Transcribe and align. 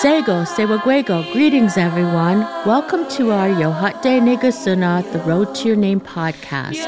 Sego, 0.00 0.44
Sewaguego, 0.44 1.32
greetings 1.32 1.76
everyone. 1.76 2.42
Welcome 2.64 3.08
to 3.16 3.32
our 3.32 3.48
Yohate 3.48 4.20
Negasuna, 4.20 5.02
The 5.12 5.18
Road 5.20 5.56
to 5.56 5.66
Your 5.66 5.76
Name 5.76 6.00
podcast, 6.00 6.86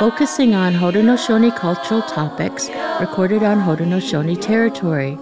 focusing 0.00 0.56
on 0.56 0.74
Haudenosaunee 0.74 1.54
cultural 1.56 2.02
topics 2.02 2.68
recorded 2.98 3.44
on 3.44 3.60
Haudenosaunee 3.60 4.40
territory. 4.40 5.16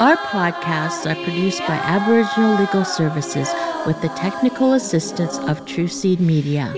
Our 0.00 0.16
podcasts 0.16 1.10
are 1.10 1.24
produced 1.24 1.60
by 1.60 1.76
Aboriginal 1.76 2.58
Legal 2.58 2.84
Services 2.84 3.48
with 3.86 4.02
the 4.02 4.08
technical 4.08 4.74
assistance 4.74 5.38
of 5.38 5.64
True 5.64 5.88
Seed 5.88 6.20
Media. 6.20 6.74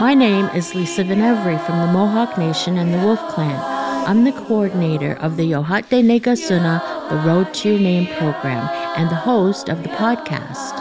My 0.00 0.14
name 0.14 0.46
is 0.56 0.74
Lisa 0.74 1.04
Venevri 1.04 1.62
from 1.66 1.78
the 1.78 1.92
Mohawk 1.92 2.38
Nation 2.38 2.78
and 2.78 2.94
the 2.94 2.98
Wolf 3.04 3.20
Clan. 3.28 3.54
I'm 4.08 4.24
the 4.24 4.32
coordinator 4.32 5.12
of 5.16 5.36
the 5.36 5.42
Yohate 5.42 6.02
Negasuna, 6.02 7.10
the 7.10 7.16
Road 7.16 7.52
to 7.52 7.72
Your 7.72 7.78
Name 7.78 8.06
program, 8.16 8.66
and 8.96 9.10
the 9.10 9.14
host 9.14 9.68
of 9.68 9.82
the 9.82 9.90
podcast. 9.90 10.74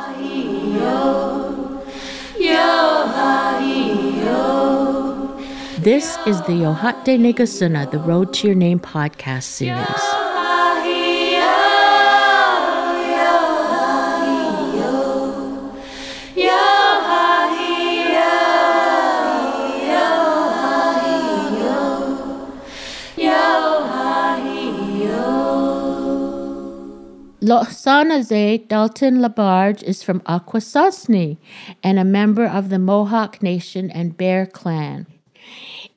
This 5.80 6.18
is 6.26 6.42
the 6.44 6.54
Yohate 6.54 7.20
Negasuna, 7.20 7.92
the 7.92 8.00
Road 8.00 8.34
to 8.36 8.48
Your 8.48 8.56
Name 8.56 8.80
podcast 8.80 9.44
series. 9.44 10.19
Rohsennase 27.50 28.68
Dalton 28.68 29.22
LaBarge 29.22 29.82
is 29.82 30.04
from 30.04 30.20
Akwesasne 30.22 31.38
and 31.82 31.98
a 31.98 32.04
member 32.04 32.46
of 32.46 32.70
the 32.70 32.78
Mohawk 32.78 33.42
Nation 33.42 33.90
and 33.90 34.16
Bear 34.16 34.46
Clan. 34.46 35.08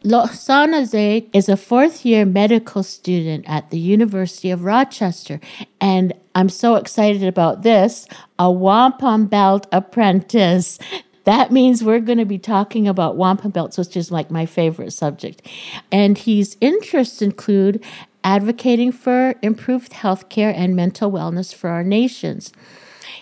Rohsennase 0.03 1.29
is 1.35 1.51
a 1.51 1.59
fourth 1.59 2.07
year 2.07 2.25
medical 2.25 2.83
student 2.83 3.45
at 3.47 3.69
the 3.69 3.79
University 3.79 4.51
of 4.51 4.65
Rochester, 4.65 5.41
and 5.79 6.15
I'm 6.35 6.49
so 6.49 6.77
excited 6.77 7.23
about 7.23 7.63
this 7.63 8.09
a 8.39 8.51
wampum 8.51 9.27
belt 9.27 9.67
apprentice. 9.73 10.79
That 11.25 11.53
means 11.53 11.85
we're 11.85 12.01
going 12.01 12.17
to 12.17 12.25
be 12.25 12.39
talking 12.39 12.89
about 12.89 13.19
wampum 13.19 13.51
belts, 13.51 13.77
which 13.77 13.95
is 13.95 14.11
like 14.11 14.31
my 14.31 14.47
favorite 14.47 14.93
subject. 14.93 15.47
And 15.93 16.17
his 16.17 16.57
interests 16.63 17.21
include 17.21 17.85
advocating 18.25 18.93
for 18.93 19.35
improved 19.43 19.93
health 19.93 20.29
care 20.29 20.53
and 20.55 20.77
mental 20.77 21.11
wellness 21.11 21.55
for 21.55 21.71
our 21.71 21.85
nations. 21.85 22.53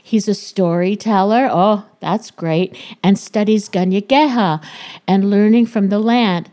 He's 0.03 0.29
a 0.29 0.34
storyteller, 0.34 1.48
oh, 1.51 1.84
that's 2.01 2.31
great, 2.31 2.77
and 3.03 3.19
studies 3.19 3.69
Ganyageha 3.69 4.62
and 5.07 5.31
learning 5.31 5.67
from 5.67 5.89
the 5.89 5.98
land. 5.98 6.51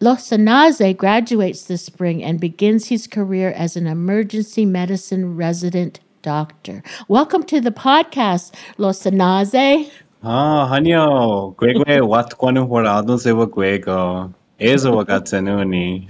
Rohsennase 0.00 0.96
graduates 0.96 1.64
this 1.64 1.84
spring 1.84 2.22
and 2.22 2.40
begins 2.40 2.88
his 2.88 3.06
career 3.06 3.50
as 3.50 3.76
an 3.76 3.86
emergency 3.86 4.64
medicine 4.66 5.36
resident 5.36 6.00
doctor. 6.22 6.82
Welcome 7.08 7.44
to 7.44 7.60
the 7.60 7.70
podcast, 7.70 8.54
Rohsennase. 8.78 9.90
Ah, 10.22 10.68
hanyo, 10.70 11.54
gwegwe 11.56 12.00
wat 12.08 12.36
kwanu 12.36 12.66
horado 12.66 13.18
sewa 13.18 13.46
gwego. 13.46 14.32
Ezo 14.60 15.04
wagatsenuni. 15.04 16.08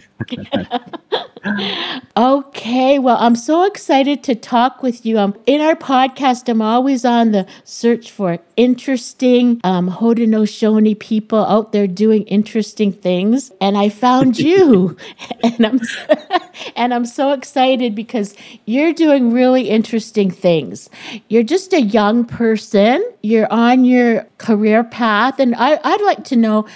okay, 2.17 2.99
well, 2.99 3.17
I'm 3.19 3.37
so 3.37 3.65
excited 3.65 4.23
to 4.25 4.35
talk 4.35 4.83
with 4.83 5.05
you. 5.07 5.19
Um, 5.19 5.35
in 5.47 5.61
our 5.63 5.75
podcast, 5.75 6.49
I'm 6.49 6.61
always 6.61 7.05
on 7.07 7.33
the 7.33 7.47
search 7.65 8.11
for 8.11 8.39
interesting 8.57 9.61
um, 9.65 9.91
Haudenosaunee 9.91 10.99
people 10.99 11.45
out 11.47 11.73
there 11.73 11.87
doing 11.87 12.25
interesting 12.25 12.93
things, 12.93 13.51
and 13.61 13.79
I 13.79 13.89
found 13.89 14.39
you, 14.39 14.97
and 15.43 15.67
I'm 15.67 15.81
and 16.77 16.93
I'm 16.93 17.07
so 17.07 17.33
excited 17.33 17.95
because 17.95 18.35
you're 18.67 18.93
doing 18.93 19.33
really 19.33 19.71
interesting 19.71 20.31
things. 20.31 20.91
You're 21.29 21.43
just 21.43 21.73
a 21.73 21.81
young 21.81 22.25
person. 22.27 23.05
You're 23.23 23.51
on 23.51 23.85
your 23.85 24.27
career 24.37 24.85
path, 24.85 25.41
and 25.41 25.55
I, 25.55 25.81
I'd 25.83 26.03
like 26.03 26.25
to 26.25 26.37
know 26.37 26.67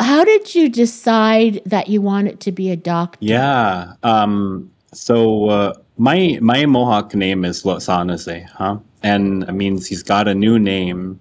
how 0.00 0.24
did 0.24 0.54
you 0.54 0.68
decide 0.68 1.60
that 1.66 1.88
you 1.88 2.00
wanted 2.02 2.40
to 2.40 2.52
be 2.52 2.70
a 2.70 2.76
doctor? 2.76 3.18
Yeah. 3.20 3.94
Um, 4.02 4.70
so 4.92 5.48
uh, 5.48 5.74
my 5.98 6.38
my 6.40 6.66
Mohawk 6.66 7.14
name 7.14 7.44
is 7.44 7.62
Rohsennase, 7.62 8.48
huh? 8.50 8.78
And 9.02 9.44
it 9.44 9.52
means 9.52 9.86
he's 9.86 10.02
got 10.02 10.28
a 10.28 10.34
new 10.34 10.58
name. 10.58 11.20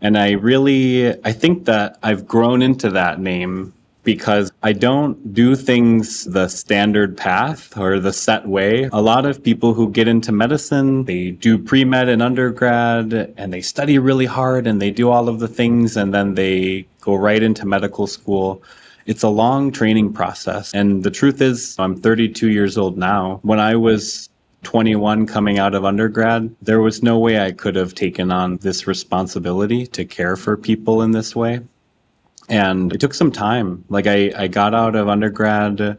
And 0.00 0.18
I 0.18 0.32
really 0.32 1.08
I 1.24 1.32
think 1.32 1.64
that 1.66 1.98
I've 2.02 2.26
grown 2.26 2.62
into 2.62 2.90
that 2.90 3.20
name 3.20 3.72
because 4.02 4.52
I 4.66 4.72
don't 4.72 5.32
do 5.32 5.54
things 5.54 6.24
the 6.24 6.48
standard 6.48 7.16
path 7.16 7.78
or 7.78 8.00
the 8.00 8.12
set 8.12 8.48
way. 8.48 8.90
A 8.92 9.00
lot 9.00 9.24
of 9.24 9.40
people 9.40 9.74
who 9.74 9.88
get 9.92 10.08
into 10.08 10.32
medicine, 10.32 11.04
they 11.04 11.30
do 11.30 11.56
pre 11.56 11.84
med 11.84 12.08
in 12.08 12.20
undergrad 12.20 13.32
and 13.36 13.52
they 13.52 13.60
study 13.60 14.00
really 14.00 14.26
hard 14.26 14.66
and 14.66 14.82
they 14.82 14.90
do 14.90 15.08
all 15.08 15.28
of 15.28 15.38
the 15.38 15.46
things 15.46 15.96
and 15.96 16.12
then 16.12 16.34
they 16.34 16.84
go 17.00 17.14
right 17.14 17.44
into 17.44 17.64
medical 17.64 18.08
school. 18.08 18.60
It's 19.06 19.22
a 19.22 19.28
long 19.28 19.70
training 19.70 20.12
process. 20.12 20.74
And 20.74 21.04
the 21.04 21.12
truth 21.12 21.40
is, 21.40 21.76
I'm 21.78 21.94
32 21.94 22.50
years 22.50 22.76
old 22.76 22.98
now. 22.98 23.38
When 23.44 23.60
I 23.60 23.76
was 23.76 24.28
21 24.64 25.26
coming 25.26 25.60
out 25.60 25.76
of 25.76 25.84
undergrad, 25.84 26.52
there 26.60 26.80
was 26.80 27.04
no 27.04 27.20
way 27.20 27.38
I 27.38 27.52
could 27.52 27.76
have 27.76 27.94
taken 27.94 28.32
on 28.32 28.56
this 28.56 28.88
responsibility 28.88 29.86
to 29.86 30.04
care 30.04 30.34
for 30.34 30.56
people 30.56 31.02
in 31.02 31.12
this 31.12 31.36
way 31.36 31.60
and 32.48 32.92
it 32.92 33.00
took 33.00 33.14
some 33.14 33.32
time. 33.32 33.84
Like 33.88 34.06
I, 34.06 34.32
I 34.36 34.46
got 34.46 34.74
out 34.74 34.96
of 34.96 35.08
undergrad 35.08 35.98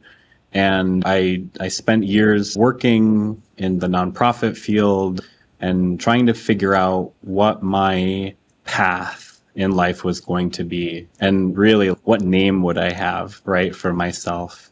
and 0.54 1.04
I 1.06 1.44
I 1.60 1.68
spent 1.68 2.06
years 2.06 2.56
working 2.58 3.42
in 3.58 3.80
the 3.80 3.88
nonprofit 3.88 4.58
field 4.58 5.26
and 5.60 6.00
trying 6.00 6.26
to 6.28 6.34
figure 6.34 6.76
out 6.76 7.12
what 7.22 7.64
my 7.64 8.34
path 8.66 9.42
in 9.56 9.72
life 9.72 10.04
was 10.04 10.20
going 10.20 10.52
to 10.52 10.64
be 10.64 11.08
and 11.20 11.58
really 11.58 11.90
what 12.04 12.22
name 12.22 12.62
would 12.62 12.78
I 12.78 12.92
have, 12.92 13.42
right, 13.44 13.76
for 13.76 13.92
myself. 13.92 14.72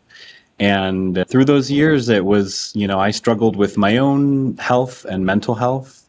And 0.59 1.25
through 1.28 1.46
those 1.46 1.72
years 1.72 2.07
it 2.07 2.24
was, 2.24 2.72
you 2.75 2.88
know, 2.88 3.00
I 3.00 3.12
struggled 3.12 3.56
with 3.56 3.78
my 3.78 3.97
own 3.97 4.56
health 4.57 5.03
and 5.06 5.25
mental 5.25 5.56
health. 5.56 6.07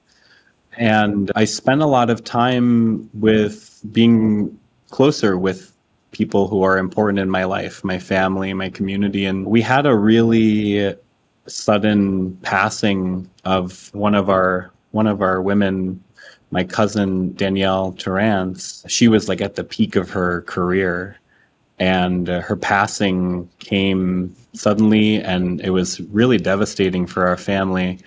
And 0.76 1.32
I 1.34 1.46
spent 1.46 1.80
a 1.80 1.86
lot 1.86 2.10
of 2.10 2.22
time 2.22 3.08
with 3.14 3.80
being 3.92 4.58
closer 4.90 5.36
with 5.38 5.72
people 6.12 6.48
who 6.48 6.62
are 6.62 6.78
important 6.78 7.18
in 7.18 7.28
my 7.28 7.44
life, 7.44 7.84
my 7.84 7.98
family, 7.98 8.54
my 8.54 8.70
community. 8.70 9.26
And 9.26 9.46
we 9.46 9.60
had 9.60 9.86
a 9.86 9.96
really 9.96 10.94
sudden 11.46 12.36
passing 12.38 13.28
of 13.44 13.94
one 13.94 14.14
of 14.14 14.30
our 14.30 14.70
one 14.92 15.06
of 15.06 15.20
our 15.20 15.42
women, 15.42 16.02
my 16.50 16.64
cousin 16.64 17.34
Danielle 17.34 17.92
Terrance. 17.92 18.84
She 18.88 19.08
was 19.08 19.28
like 19.28 19.40
at 19.42 19.56
the 19.56 19.64
peak 19.64 19.96
of 19.96 20.08
her 20.10 20.42
career. 20.42 21.18
And 21.78 22.30
uh, 22.30 22.40
her 22.40 22.56
passing 22.56 23.50
came 23.58 24.34
suddenly, 24.54 25.16
and 25.16 25.60
it 25.60 25.68
was 25.68 26.00
really 26.00 26.38
devastating 26.38 27.06
for 27.06 27.26
our 27.26 27.36
family. 27.36 27.98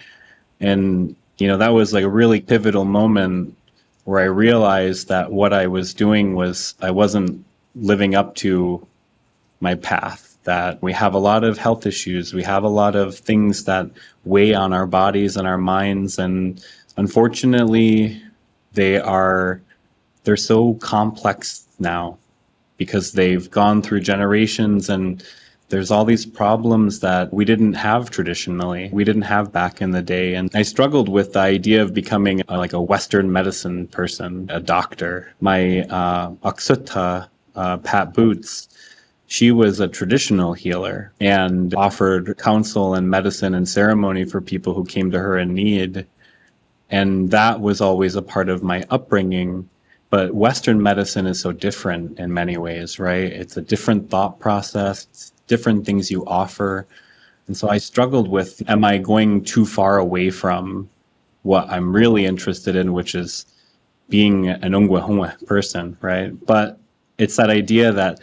And, 0.60 1.16
you 1.38 1.48
know, 1.48 1.58
that 1.58 1.74
was 1.74 1.94
like 1.94 2.04
a 2.04 2.10
really 2.10 2.42
pivotal 2.42 2.86
moment 2.86 3.56
where 4.06 4.22
I 4.22 4.26
realized 4.26 5.08
that 5.10 5.32
what 5.32 5.54
I 5.54 5.68
was 5.68 5.94
doing 5.94 6.36
was 6.36 6.74
I 6.82 6.92
wasn't 6.92 7.46
living 7.76 8.16
up 8.16 8.36
to 8.36 8.86
my 9.60 9.76
path. 9.76 10.38
That 10.44 10.82
we 10.82 10.94
have 10.94 11.14
a 11.14 11.20
lot 11.20 11.44
of 11.44 11.58
health 11.58 11.86
issues, 11.86 12.34
we 12.34 12.44
have 12.44 12.64
a 12.64 12.70
lot 12.70 12.96
of 12.96 13.16
things 13.16 13.66
that 13.66 13.92
weigh 14.26 14.54
on 14.54 14.74
our 14.74 14.88
bodies 14.88 15.38
and 15.38 15.48
our 15.48 15.58
minds, 15.58 16.18
and 16.18 16.64
unfortunately, 16.98 18.22
they 18.74 19.00
are 19.00 19.62
they're 20.24 20.38
so 20.38 20.76
complex 20.76 21.66
now 21.80 22.18
because 22.78 23.12
they've 23.12 23.52
gone 23.52 23.82
through 23.82 24.00
generations 24.00 24.90
and 24.90 25.24
there's 25.70 25.92
all 25.92 26.04
these 26.04 26.26
problems 26.26 27.00
that 27.00 27.32
we 27.32 27.46
didn't 27.46 27.74
have 27.74 28.10
traditionally. 28.10 28.90
We 28.92 29.04
didn't 29.04 29.22
have 29.24 29.52
back 29.52 29.82
in 29.82 29.92
the 29.92 30.02
day. 30.02 30.34
And 30.34 30.50
I 30.56 30.64
struggled 30.64 31.10
with 31.10 31.34
the 31.34 31.40
idea 31.40 31.82
of 31.82 31.94
becoming 31.94 32.42
a, 32.48 32.58
like 32.58 32.74
a 32.74 32.82
Western 32.82 33.32
medicine 33.32 33.88
person, 33.88 34.50
a 34.52 34.60
doctor. 34.60 35.32
My 35.42 35.82
uh, 35.84 36.32
Aksuta, 36.44 37.30
uh, 37.56 37.78
Pat 37.78 38.14
Boots, 38.14 38.68
she 39.28 39.52
was 39.52 39.80
a 39.80 39.88
traditional 39.88 40.54
healer 40.54 41.14
and 41.22 41.76
offered 41.76 42.36
counsel 42.40 42.96
and 42.96 43.08
medicine 43.08 43.54
and 43.54 43.70
ceremony 43.70 44.26
for 44.26 44.42
people 44.42 44.74
who 44.74 44.84
came 44.84 45.12
to 45.12 45.20
her 45.20 45.38
in 45.38 45.54
need. 45.54 46.08
And 46.90 47.30
that 47.30 47.62
was 47.62 47.80
always 47.80 48.16
a 48.16 48.24
part 48.24 48.50
of 48.50 48.64
my 48.64 48.84
upbringing. 48.90 49.70
But 50.10 50.34
Western 50.34 50.82
medicine 50.82 51.28
is 51.28 51.40
so 51.40 51.52
different 51.52 52.18
in 52.18 52.34
many 52.34 52.58
ways, 52.58 52.98
right? 52.98 53.32
It's 53.32 53.58
a 53.58 53.62
different 53.62 54.10
thought 54.10 54.40
process, 54.40 55.32
different 55.50 55.86
things 55.86 56.10
you 56.10 56.26
offer. 56.26 56.88
And 57.48 57.58
so 57.58 57.68
I 57.68 57.78
struggled 57.78 58.30
with 58.30 58.64
am 58.70 58.86
I 58.86 58.98
going 58.98 59.44
too 59.44 59.66
far 59.66 59.98
away 59.98 60.30
from 60.30 60.90
what 61.42 61.70
I'm 61.70 61.92
really 61.92 62.26
interested 62.26 62.78
in, 62.78 62.94
which 62.94 63.16
is 63.16 63.46
being 64.08 64.48
an 64.48 64.72
Ungwahuma 64.72 65.46
person, 65.46 65.98
right? 66.02 66.32
But 66.46 66.80
it's 67.18 67.36
that 67.36 67.50
idea 67.50 67.92
that 67.92 68.22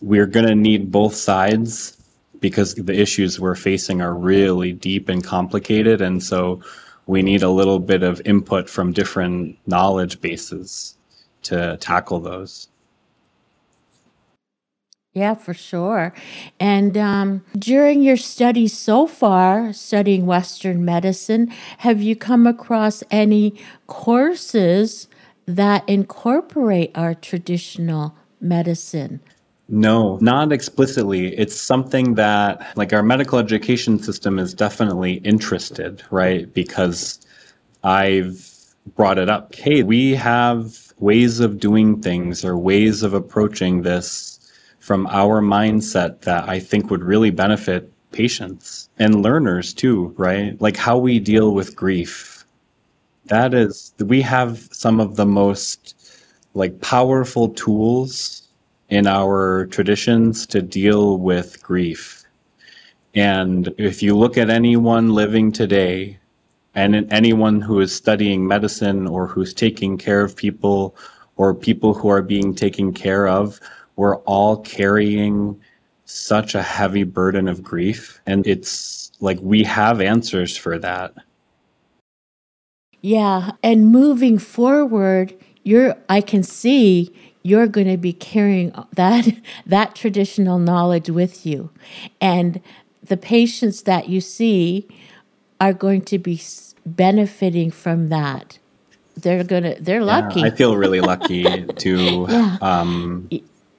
we're 0.00 0.26
going 0.26 0.46
to 0.46 0.54
need 0.54 0.90
both 0.90 1.14
sides 1.14 1.96
because 2.40 2.74
the 2.74 2.98
issues 2.98 3.40
we're 3.40 3.54
facing 3.54 4.00
are 4.00 4.14
really 4.14 4.72
deep 4.72 5.08
and 5.08 5.22
complicated. 5.24 6.00
And 6.00 6.22
so 6.22 6.62
we 7.06 7.22
need 7.22 7.42
a 7.42 7.50
little 7.50 7.78
bit 7.78 8.02
of 8.02 8.22
input 8.24 8.68
from 8.68 8.92
different 8.92 9.58
knowledge 9.66 10.20
bases 10.20 10.96
to 11.42 11.76
tackle 11.80 12.20
those. 12.20 12.68
Yeah, 15.18 15.34
for 15.34 15.52
sure. 15.52 16.14
And 16.60 16.96
um, 16.96 17.44
during 17.58 18.02
your 18.02 18.16
studies 18.16 18.78
so 18.78 19.08
far, 19.08 19.72
studying 19.72 20.26
Western 20.26 20.84
medicine, 20.84 21.48
have 21.78 22.00
you 22.00 22.14
come 22.14 22.46
across 22.46 23.02
any 23.10 23.60
courses 23.88 25.08
that 25.46 25.82
incorporate 25.88 26.92
our 26.94 27.14
traditional 27.14 28.14
medicine? 28.40 29.18
No, 29.68 30.18
not 30.20 30.52
explicitly. 30.52 31.36
It's 31.36 31.60
something 31.60 32.14
that, 32.14 32.76
like, 32.76 32.92
our 32.92 33.02
medical 33.02 33.40
education 33.40 33.98
system 33.98 34.38
is 34.38 34.54
definitely 34.54 35.14
interested, 35.24 36.04
right? 36.12 36.54
Because 36.54 37.18
I've 37.82 38.48
brought 38.94 39.18
it 39.18 39.28
up. 39.28 39.52
Hey, 39.52 39.82
we 39.82 40.14
have 40.14 40.92
ways 41.00 41.40
of 41.40 41.58
doing 41.58 42.00
things 42.00 42.44
or 42.44 42.56
ways 42.56 43.02
of 43.02 43.14
approaching 43.14 43.82
this 43.82 44.37
from 44.88 45.06
our 45.08 45.42
mindset 45.42 46.22
that 46.22 46.48
I 46.48 46.58
think 46.58 46.90
would 46.90 47.04
really 47.04 47.28
benefit 47.28 47.92
patients 48.10 48.88
and 48.98 49.22
learners 49.22 49.74
too, 49.74 50.14
right? 50.16 50.58
Like 50.62 50.78
how 50.78 50.96
we 50.96 51.18
deal 51.20 51.52
with 51.52 51.76
grief. 51.76 52.46
That 53.26 53.52
is, 53.52 53.92
we 54.00 54.22
have 54.22 54.66
some 54.72 54.98
of 54.98 55.16
the 55.16 55.26
most 55.26 55.94
like 56.54 56.80
powerful 56.80 57.50
tools 57.50 58.48
in 58.88 59.06
our 59.06 59.66
traditions 59.66 60.46
to 60.46 60.62
deal 60.62 61.18
with 61.18 61.62
grief. 61.62 62.24
And 63.14 63.68
if 63.76 64.02
you 64.02 64.16
look 64.16 64.38
at 64.38 64.48
anyone 64.48 65.10
living 65.10 65.52
today, 65.52 66.18
and 66.74 67.12
anyone 67.12 67.60
who 67.60 67.80
is 67.80 67.94
studying 67.94 68.46
medicine 68.46 69.06
or 69.06 69.26
who's 69.26 69.52
taking 69.52 69.98
care 69.98 70.22
of 70.22 70.34
people 70.34 70.96
or 71.36 71.54
people 71.54 71.92
who 71.92 72.08
are 72.08 72.22
being 72.22 72.54
taken 72.54 72.94
care 72.94 73.28
of, 73.28 73.60
we're 73.98 74.16
all 74.18 74.58
carrying 74.58 75.60
such 76.04 76.54
a 76.54 76.62
heavy 76.62 77.02
burden 77.02 77.48
of 77.48 77.64
grief. 77.64 78.20
And 78.26 78.46
it's 78.46 79.10
like 79.20 79.38
we 79.42 79.64
have 79.64 80.00
answers 80.00 80.56
for 80.56 80.78
that. 80.78 81.14
Yeah. 83.02 83.50
And 83.62 83.90
moving 83.90 84.38
forward, 84.38 85.34
you're, 85.64 85.96
I 86.08 86.20
can 86.20 86.44
see 86.44 87.12
you're 87.42 87.66
going 87.66 87.88
to 87.88 87.96
be 87.96 88.12
carrying 88.12 88.72
that 88.94 89.34
that 89.66 89.94
traditional 89.96 90.58
knowledge 90.58 91.10
with 91.10 91.44
you 91.44 91.70
and 92.20 92.60
the 93.02 93.16
patients 93.16 93.82
that 93.82 94.08
you 94.08 94.20
see 94.20 94.86
are 95.60 95.72
going 95.72 96.02
to 96.02 96.18
be 96.18 96.40
benefiting 96.86 97.70
from 97.70 98.10
that 98.10 98.58
they're 99.16 99.44
going 99.44 99.62
to 99.62 99.76
they're 99.80 100.04
lucky 100.04 100.40
yeah, 100.40 100.46
i 100.46 100.50
feel 100.50 100.76
really 100.76 101.00
lucky 101.00 101.64
to 101.76 102.26
yeah. 102.28 102.58
um, 102.60 103.28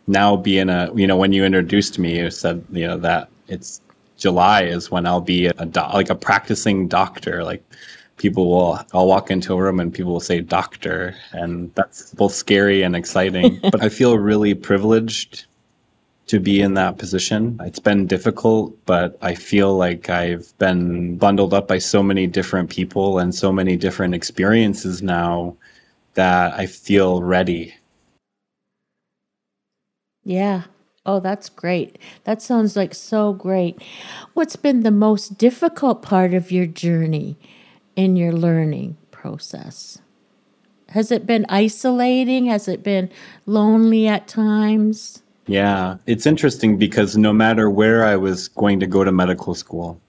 now 0.10 0.36
be 0.36 0.60
in 0.60 0.70
a 0.70 0.92
you 0.96 1.08
know 1.08 1.18
when 1.18 1.32
you 1.32 1.46
introduced 1.46 2.00
me 2.00 2.18
you 2.20 2.30
said 2.30 2.64
you 2.72 2.86
know 2.88 2.98
that 2.98 3.30
it's 3.48 3.82
july 4.18 4.64
is 4.64 4.92
when 4.92 5.06
i'll 5.06 5.22
be 5.22 5.46
a 5.46 5.66
do- 5.66 5.94
like 5.94 6.10
a 6.10 6.16
practicing 6.16 6.88
doctor 6.88 7.44
like 7.44 7.64
people 8.20 8.50
will 8.50 8.80
I'll 8.94 9.08
walk 9.08 9.32
into 9.32 9.54
a 9.54 9.62
room 9.62 9.80
and 9.80 9.92
people 9.92 10.12
will 10.12 10.20
say 10.20 10.42
doctor 10.42 11.16
and 11.32 11.74
that's 11.74 12.14
both 12.14 12.34
scary 12.34 12.84
and 12.84 12.96
exciting. 12.96 13.60
but 13.72 13.82
I 13.82 13.90
feel 13.90 14.20
really 14.20 14.54
privileged 14.54 15.46
to 16.28 16.40
be 16.40 16.62
in 16.62 16.76
that 16.76 17.00
position. 17.00 17.58
It's 17.62 17.80
been 17.80 18.06
difficult, 18.06 18.78
but 18.86 19.18
I 19.24 19.34
feel 19.34 19.76
like 19.76 20.12
I've 20.12 20.56
been 20.60 21.18
bundled 21.18 21.56
up 21.56 21.68
by 21.68 21.80
so 21.80 22.04
many 22.04 22.28
different 22.28 22.70
people 22.70 23.18
and 23.18 23.34
so 23.34 23.52
many 23.52 23.76
different 23.76 24.14
experiences 24.14 25.02
now 25.02 25.56
that 26.14 26.54
I 26.54 26.68
feel 26.68 27.24
ready. 27.24 27.74
Yeah. 30.30 30.64
Oh, 31.06 31.20
that's 31.20 31.50
great. 31.50 31.98
That 32.26 32.42
sounds 32.42 32.76
like 32.76 32.94
so 32.94 33.34
great. 33.34 33.82
What's 34.34 34.56
been 34.56 34.84
the 34.84 34.92
most 34.92 35.38
difficult 35.38 36.02
part 36.02 36.34
of 36.34 36.52
your 36.52 36.66
journey? 36.66 37.38
in 38.00 38.16
your 38.16 38.32
learning 38.32 38.96
process? 39.12 40.00
Has 40.88 41.12
it 41.12 41.26
been 41.26 41.46
isolating? 41.50 42.46
Has 42.46 42.70
it 42.70 42.82
been 42.82 43.10
lonely 43.46 44.08
at 44.08 44.30
times? 44.30 45.22
Yeah, 45.48 45.98
it's 46.06 46.26
interesting 46.26 46.78
because 46.78 47.18
no 47.18 47.34
matter 47.34 47.70
where 47.70 48.06
I 48.06 48.16
was 48.16 48.48
going 48.48 48.80
to 48.80 48.88
go 48.88 49.04
to 49.04 49.12
medical 49.12 49.54
school, 49.54 50.00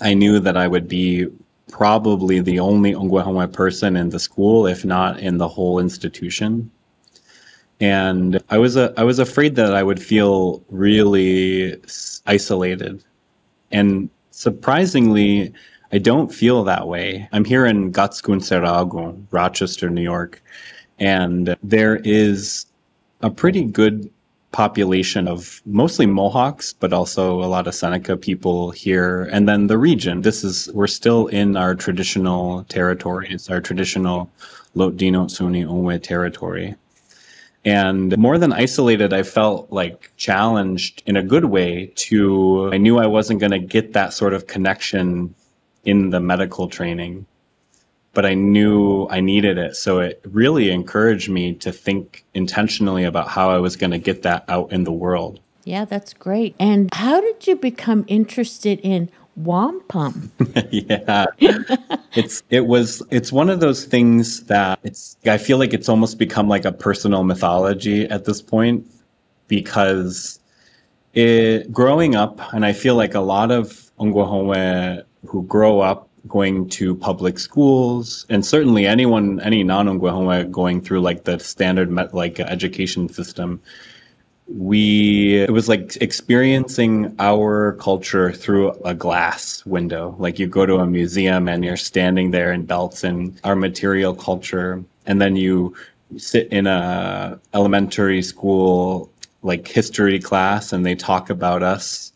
I 0.00 0.14
knew 0.14 0.38
that 0.38 0.56
I 0.56 0.68
would 0.68 0.86
be 0.86 1.26
probably 1.72 2.38
the 2.40 2.60
only 2.60 2.94
Ongwahoma 2.94 3.52
person 3.52 3.96
in 3.96 4.10
the 4.10 4.20
school, 4.20 4.68
if 4.68 4.84
not 4.84 5.18
in 5.18 5.38
the 5.38 5.48
whole 5.48 5.80
institution. 5.80 6.70
And 7.80 8.42
I 8.50 8.58
was 8.58 8.76
a, 8.76 8.92
I 8.96 9.04
was 9.04 9.18
afraid 9.18 9.54
that 9.56 9.74
I 9.74 9.82
would 9.82 10.02
feel 10.02 10.64
really 10.68 11.80
isolated. 12.26 13.04
And 13.70 14.10
surprisingly, 14.30 15.52
I 15.92 15.98
don't 15.98 16.32
feel 16.32 16.64
that 16.64 16.88
way. 16.88 17.28
I'm 17.32 17.44
here 17.44 17.66
in 17.66 17.92
Gatskun 17.92 19.26
Rochester, 19.30 19.90
New 19.90 20.02
York, 20.02 20.42
and 20.98 21.56
there 21.62 21.96
is 22.04 22.66
a 23.22 23.30
pretty 23.30 23.64
good 23.64 24.10
population 24.52 25.28
of 25.28 25.60
mostly 25.66 26.06
Mohawks, 26.06 26.72
but 26.72 26.92
also 26.92 27.42
a 27.42 27.46
lot 27.46 27.66
of 27.66 27.74
Seneca 27.74 28.16
people 28.16 28.70
here. 28.70 29.28
And 29.30 29.48
then 29.48 29.66
the 29.66 29.78
region. 29.78 30.22
This 30.22 30.42
is, 30.42 30.68
we're 30.72 30.86
still 30.86 31.26
in 31.28 31.56
our 31.56 31.74
traditional 31.74 32.64
territory. 32.64 33.28
It's 33.30 33.50
our 33.50 33.60
traditional 33.60 34.30
Lotdino 34.74 35.26
Suni 35.26 35.66
Onwe 35.66 36.02
territory. 36.02 36.74
And 37.64 38.16
more 38.16 38.38
than 38.38 38.52
isolated, 38.52 39.12
I 39.12 39.22
felt 39.22 39.70
like 39.70 40.12
challenged 40.16 41.02
in 41.06 41.16
a 41.16 41.22
good 41.22 41.46
way 41.46 41.92
to, 41.96 42.70
I 42.72 42.78
knew 42.78 42.98
I 42.98 43.06
wasn't 43.06 43.40
going 43.40 43.52
to 43.52 43.58
get 43.58 43.92
that 43.92 44.12
sort 44.12 44.32
of 44.32 44.46
connection 44.46 45.34
in 45.84 46.10
the 46.10 46.20
medical 46.20 46.68
training, 46.68 47.26
but 48.14 48.24
I 48.24 48.34
knew 48.34 49.06
I 49.10 49.20
needed 49.20 49.58
it. 49.58 49.76
So 49.76 49.98
it 49.98 50.20
really 50.24 50.70
encouraged 50.70 51.28
me 51.28 51.54
to 51.54 51.72
think 51.72 52.24
intentionally 52.34 53.04
about 53.04 53.28
how 53.28 53.50
I 53.50 53.58
was 53.58 53.76
going 53.76 53.90
to 53.90 53.98
get 53.98 54.22
that 54.22 54.44
out 54.48 54.72
in 54.72 54.84
the 54.84 54.92
world. 54.92 55.40
Yeah, 55.64 55.84
that's 55.84 56.14
great. 56.14 56.54
And 56.58 56.88
how 56.94 57.20
did 57.20 57.46
you 57.46 57.54
become 57.54 58.04
interested 58.06 58.80
in 58.82 59.10
wampum? 59.44 60.30
yeah. 60.70 61.26
it's 62.14 62.42
it 62.50 62.66
was 62.66 63.02
it's 63.10 63.32
one 63.32 63.50
of 63.50 63.60
those 63.60 63.84
things 63.84 64.44
that 64.44 64.78
it's 64.82 65.16
I 65.26 65.38
feel 65.38 65.58
like 65.58 65.72
it's 65.72 65.88
almost 65.88 66.18
become 66.18 66.48
like 66.48 66.64
a 66.64 66.72
personal 66.72 67.24
mythology 67.24 68.04
at 68.08 68.24
this 68.24 68.42
point 68.42 68.86
because 69.48 70.40
it 71.14 71.72
growing 71.72 72.14
up 72.14 72.40
and 72.52 72.64
I 72.64 72.72
feel 72.72 72.94
like 72.94 73.14
a 73.14 73.20
lot 73.20 73.50
of 73.50 73.90
Ongwahome 73.98 75.04
who 75.26 75.42
grow 75.44 75.80
up 75.80 76.08
going 76.26 76.68
to 76.68 76.94
public 76.94 77.38
schools 77.38 78.26
and 78.28 78.44
certainly 78.44 78.86
anyone 78.86 79.40
any 79.40 79.64
non-Ongwahoma 79.64 80.50
going 80.50 80.80
through 80.80 81.00
like 81.00 81.24
the 81.24 81.38
standard 81.38 81.90
like 82.12 82.38
education 82.40 83.08
system 83.08 83.60
we 84.48 85.36
it 85.42 85.50
was 85.50 85.68
like 85.68 85.96
experiencing 86.00 87.14
our 87.18 87.74
culture 87.74 88.32
through 88.32 88.72
a 88.84 88.94
glass 88.94 89.64
window. 89.66 90.16
Like 90.18 90.38
you 90.38 90.46
go 90.46 90.64
to 90.64 90.76
a 90.76 90.86
museum 90.86 91.48
and 91.48 91.64
you're 91.64 91.76
standing 91.76 92.30
there 92.30 92.52
in 92.52 92.64
belts 92.64 93.04
and 93.04 93.38
our 93.44 93.54
material 93.54 94.14
culture 94.14 94.82
and 95.06 95.20
then 95.20 95.36
you 95.36 95.74
sit 96.16 96.48
in 96.48 96.66
a 96.66 97.38
elementary 97.52 98.22
school 98.22 99.10
like 99.42 99.68
history 99.68 100.18
class 100.18 100.72
and 100.72 100.84
they 100.84 100.94
talk 100.94 101.28
about 101.28 101.62
us 101.62 102.12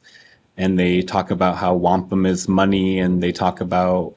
and 0.57 0.79
they 0.79 1.03
talk 1.03 1.31
about 1.31 1.57
how 1.57 1.75
wampum 1.75 2.25
is 2.25 2.49
money 2.49 2.99
and 2.99 3.23
they 3.23 3.33
talk 3.33 3.61
about 3.61 4.15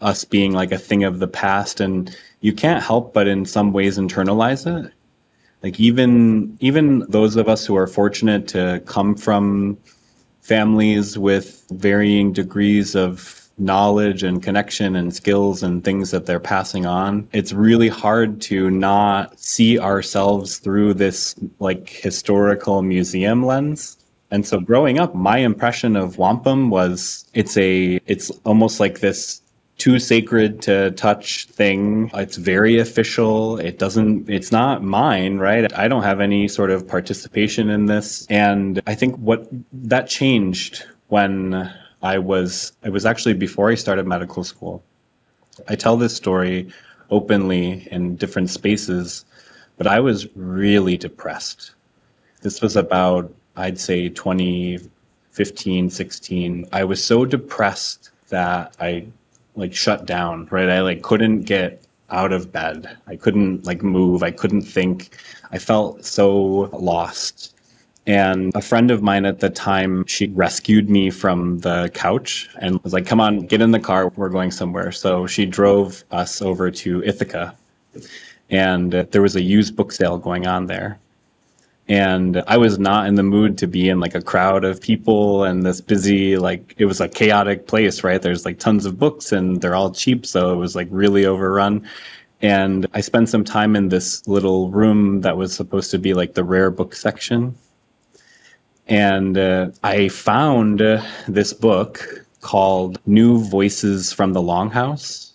us 0.00 0.24
being 0.24 0.52
like 0.52 0.72
a 0.72 0.78
thing 0.78 1.04
of 1.04 1.18
the 1.18 1.28
past 1.28 1.80
and 1.80 2.16
you 2.40 2.52
can't 2.52 2.82
help 2.82 3.12
but 3.12 3.28
in 3.28 3.44
some 3.44 3.72
ways 3.72 3.98
internalize 3.98 4.66
it 4.66 4.92
like 5.62 5.78
even 5.80 6.56
even 6.60 7.00
those 7.08 7.36
of 7.36 7.48
us 7.48 7.66
who 7.66 7.76
are 7.76 7.86
fortunate 7.86 8.48
to 8.48 8.82
come 8.86 9.14
from 9.14 9.78
families 10.40 11.18
with 11.18 11.64
varying 11.70 12.32
degrees 12.32 12.94
of 12.94 13.48
knowledge 13.58 14.22
and 14.22 14.42
connection 14.42 14.94
and 14.94 15.14
skills 15.14 15.62
and 15.62 15.84
things 15.84 16.10
that 16.12 16.26
they're 16.26 16.40
passing 16.40 16.86
on, 16.86 17.28
it's 17.32 17.52
really 17.52 17.88
hard 17.88 18.40
to 18.40 18.70
not 18.70 19.38
see 19.38 19.78
ourselves 19.78 20.58
through 20.58 20.94
this 20.94 21.34
like 21.58 21.88
historical 21.88 22.82
museum 22.82 23.44
lens. 23.44 23.96
And 24.30 24.46
so 24.46 24.60
growing 24.60 24.98
up, 24.98 25.14
my 25.14 25.38
impression 25.38 25.96
of 25.96 26.18
wampum 26.18 26.70
was 26.70 27.24
it's 27.34 27.56
a 27.56 27.98
it's 28.06 28.30
almost 28.44 28.78
like 28.78 29.00
this 29.00 29.40
too 29.78 29.98
sacred 30.00 30.60
to 30.62 30.90
touch 30.92 31.46
thing. 31.46 32.10
It's 32.12 32.36
very 32.36 32.78
official. 32.78 33.58
It 33.58 33.78
doesn't, 33.78 34.28
it's 34.28 34.50
not 34.50 34.82
mine, 34.82 35.38
right? 35.38 35.72
I 35.72 35.86
don't 35.86 36.02
have 36.02 36.20
any 36.20 36.48
sort 36.48 36.70
of 36.70 36.86
participation 36.86 37.70
in 37.70 37.86
this. 37.86 38.26
And 38.28 38.82
I 38.88 38.94
think 38.94 39.16
what 39.16 39.48
that 39.72 40.08
changed 40.08 40.84
when 41.06 41.72
I 42.02 42.18
was, 42.18 42.72
it 42.84 42.90
was 42.90 43.06
actually 43.06 43.34
before 43.34 43.70
I 43.70 43.76
started 43.76 44.06
medical 44.06 44.42
school. 44.42 44.82
I 45.68 45.76
tell 45.76 45.96
this 45.96 46.14
story 46.14 46.72
openly 47.10 47.88
in 47.90 48.16
different 48.16 48.50
spaces, 48.50 49.24
but 49.76 49.86
I 49.86 50.00
was 50.00 50.26
really 50.36 50.96
depressed. 50.96 51.72
This 52.42 52.60
was 52.60 52.76
about, 52.76 53.32
I'd 53.56 53.78
say 53.78 54.08
2015, 54.08 55.90
16. 55.90 56.66
I 56.72 56.84
was 56.84 57.02
so 57.02 57.24
depressed 57.24 58.10
that 58.28 58.76
I 58.80 59.06
like 59.58 59.74
shut 59.74 60.06
down, 60.06 60.48
right? 60.50 60.68
I 60.68 60.80
like 60.80 61.02
couldn't 61.02 61.42
get 61.42 61.82
out 62.10 62.32
of 62.32 62.50
bed. 62.50 62.96
I 63.06 63.16
couldn't 63.16 63.66
like 63.66 63.82
move. 63.82 64.22
I 64.22 64.30
couldn't 64.30 64.62
think. 64.62 65.16
I 65.50 65.58
felt 65.58 66.04
so 66.04 66.70
lost. 66.72 67.54
And 68.06 68.54
a 68.54 68.62
friend 68.62 68.90
of 68.90 69.02
mine 69.02 69.26
at 69.26 69.40
the 69.40 69.50
time, 69.50 70.06
she 70.06 70.28
rescued 70.28 70.88
me 70.88 71.10
from 71.10 71.58
the 71.58 71.90
couch 71.92 72.48
and 72.58 72.82
was 72.82 72.94
like, 72.94 73.06
come 73.06 73.20
on, 73.20 73.40
get 73.40 73.60
in 73.60 73.70
the 73.70 73.78
car. 73.78 74.08
We're 74.16 74.30
going 74.30 74.50
somewhere. 74.50 74.92
So 74.92 75.26
she 75.26 75.44
drove 75.44 76.04
us 76.10 76.40
over 76.40 76.70
to 76.70 77.02
Ithaca. 77.04 77.54
And 78.48 78.92
there 78.92 79.20
was 79.20 79.36
a 79.36 79.42
used 79.42 79.76
book 79.76 79.92
sale 79.92 80.16
going 80.16 80.46
on 80.46 80.66
there 80.66 80.98
and 81.88 82.42
I 82.46 82.58
was 82.58 82.78
not 82.78 83.06
in 83.06 83.14
the 83.14 83.22
mood 83.22 83.56
to 83.58 83.66
be 83.66 83.88
in 83.88 83.98
like 83.98 84.14
a 84.14 84.20
crowd 84.20 84.64
of 84.64 84.80
people 84.80 85.44
and 85.44 85.64
this 85.64 85.80
busy 85.80 86.36
like 86.36 86.74
it 86.76 86.84
was 86.84 87.00
a 87.00 87.08
chaotic 87.08 87.66
place, 87.66 88.04
right? 88.04 88.20
There's 88.20 88.44
like 88.44 88.58
tons 88.58 88.84
of 88.84 88.98
books 88.98 89.32
and 89.32 89.60
they're 89.60 89.74
all 89.74 89.90
cheap, 89.90 90.26
so 90.26 90.52
it 90.52 90.56
was 90.56 90.76
like 90.76 90.88
really 90.90 91.24
overrun. 91.24 91.88
And 92.42 92.86
I 92.92 93.00
spent 93.00 93.30
some 93.30 93.42
time 93.42 93.74
in 93.74 93.88
this 93.88 94.26
little 94.28 94.70
room 94.70 95.22
that 95.22 95.36
was 95.36 95.54
supposed 95.54 95.90
to 95.92 95.98
be 95.98 96.12
like 96.12 96.34
the 96.34 96.44
rare 96.44 96.70
book 96.70 96.94
section. 96.94 97.56
And 98.86 99.36
uh, 99.36 99.70
I 99.82 100.08
found 100.08 100.82
uh, 100.82 101.02
this 101.26 101.52
book 101.52 102.26
called 102.40 103.00
New 103.06 103.42
Voices 103.44 104.12
from 104.12 104.34
the 104.34 104.40
Longhouse. 104.40 105.32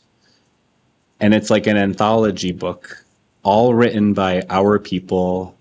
And 1.19 1.33
it's 1.33 1.49
like 1.49 1.67
an 1.67 1.77
anthology 1.77 2.51
book, 2.51 3.05
all 3.43 3.73
written 3.73 4.13
by 4.13 4.43
our 4.49 4.79
people 4.79 5.55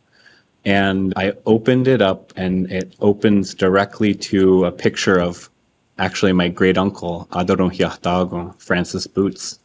and 0.65 1.13
I 1.17 1.33
opened 1.47 1.89
it 1.89 2.01
up, 2.01 2.33
and 2.37 2.71
it 2.71 2.95
opens 3.01 3.55
directly 3.55 4.15
to 4.15 4.65
a 4.65 4.73
picture 4.73 5.19
of 5.19 5.51
actually 5.99 6.33
my 6.33 6.49
great 6.49 6.79
uncle, 6.79 7.29
Adorong 7.33 8.61
Francis 8.61 9.07
Boots. 9.07 9.59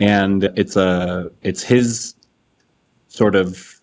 And 0.00 0.44
it's 0.56 0.76
a 0.76 1.30
it's 1.42 1.62
his 1.62 2.14
sort 3.08 3.36
of 3.36 3.80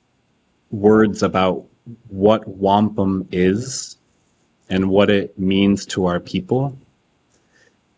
words 0.72 1.24
about 1.24 1.66
what 2.10 2.48
wampum 2.48 3.28
is 3.32 3.98
and 4.70 4.90
what 4.90 5.10
it 5.10 5.38
means 5.38 5.86
to 5.86 6.06
our 6.06 6.20
people. 6.20 6.78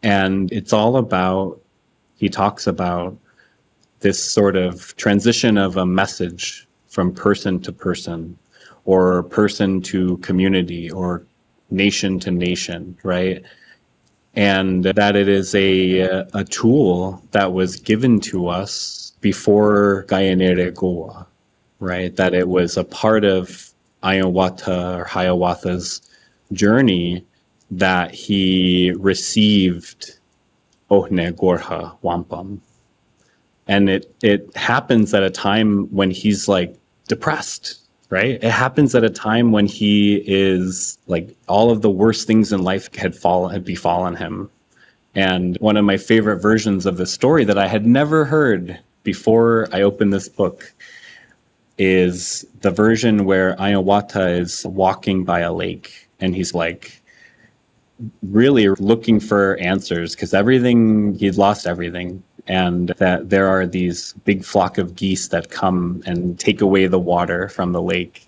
And 0.01 0.51
it's 0.51 0.74
all 0.74 0.98
about, 0.98 1.60
he 2.15 2.30
talks 2.30 2.68
about 2.68 3.18
this 4.00 4.22
sort 4.22 4.56
of 4.56 4.96
transition 4.98 5.58
of 5.58 5.77
a 5.77 5.86
message 5.86 6.68
from 6.93 7.12
person 7.12 7.59
to 7.59 7.71
person 7.71 8.38
or 8.85 9.23
person 9.23 9.81
to 9.81 10.17
community 10.17 10.91
or 10.91 11.25
nation 11.71 12.19
to 12.19 12.29
nation, 12.29 12.95
right? 13.01 13.43
And 14.35 14.83
that 14.83 15.15
it 15.15 15.27
is 15.27 15.55
a, 15.55 16.01
a 16.33 16.43
tool 16.43 17.19
that 17.31 17.51
was 17.51 17.77
given 17.77 18.19
to 18.21 18.47
us 18.47 19.13
before 19.21 20.05
Gayanere 20.07 20.71
Goa, 20.75 21.25
right? 21.79 22.15
That 22.15 22.35
it 22.35 22.47
was 22.47 22.77
a 22.77 22.83
part 22.83 23.25
of 23.25 23.71
Ayawata 24.03 25.00
or 25.00 25.05
Hiawatha's 25.05 26.00
journey 26.51 27.25
that 27.71 28.13
he 28.13 28.93
received 29.00 30.19
Ohne 30.91 31.31
Gorha 31.31 31.97
Wampum. 32.03 32.62
And 33.67 33.89
it, 33.89 34.13
it 34.21 34.55
happens 34.55 35.13
at 35.15 35.23
a 35.23 35.31
time 35.31 35.88
when 35.88 36.12
he's 36.12 36.47
like 36.47 36.77
depressed 37.07 37.83
right? 38.13 38.43
It 38.43 38.51
happens 38.51 38.93
at 38.93 39.03
a 39.03 39.10
time 39.10 39.51
when 39.51 39.65
he 39.65 40.24
is 40.27 41.00
like 41.07 41.36
all 41.48 41.72
of 41.72 41.81
the 41.81 41.89
worst 41.89 42.27
things 42.27 42.53
in 42.53 42.62
life 42.62 42.93
had 42.93 43.15
fallen 43.15 43.51
had 43.51 43.65
befallen 43.65 44.15
him. 44.15 44.51
And 45.15 45.57
one 45.60 45.77
of 45.77 45.83
my 45.83 45.98
favorite 45.98 46.38
versions 46.38 46.86
of 46.86 46.98
the 46.98 47.07
story 47.07 47.43
that 47.43 47.57
i 47.57 47.67
had 47.67 47.88
never 47.88 48.24
heard 48.24 48.79
before 49.01 49.67
i 49.72 49.81
opened 49.81 50.13
this 50.13 50.29
book 50.29 50.72
is 51.79 52.45
the 52.62 52.69
version 52.69 53.25
where 53.25 53.55
Ayawata 53.55 54.39
is 54.39 54.63
walking 54.67 55.24
by 55.24 55.39
a 55.39 55.51
lake 55.51 56.07
and 56.19 56.36
he's 56.36 56.53
like 56.53 57.01
really 58.22 58.67
looking 58.69 59.19
for 59.19 59.57
answers 59.57 60.13
because 60.15 60.36
everything 60.36 61.15
he'd 61.15 61.38
lost 61.38 61.65
everything 61.65 62.22
and 62.47 62.89
that 62.97 63.29
there 63.29 63.47
are 63.47 63.65
these 63.65 64.13
big 64.25 64.43
flock 64.43 64.77
of 64.77 64.95
geese 64.95 65.29
that 65.29 65.50
come 65.50 66.03
and 66.05 66.39
take 66.39 66.62
away 66.62 66.88
the 66.88 67.00
water 67.00 67.47
from 67.50 67.71
the 67.71 67.81
lake. 67.81 68.27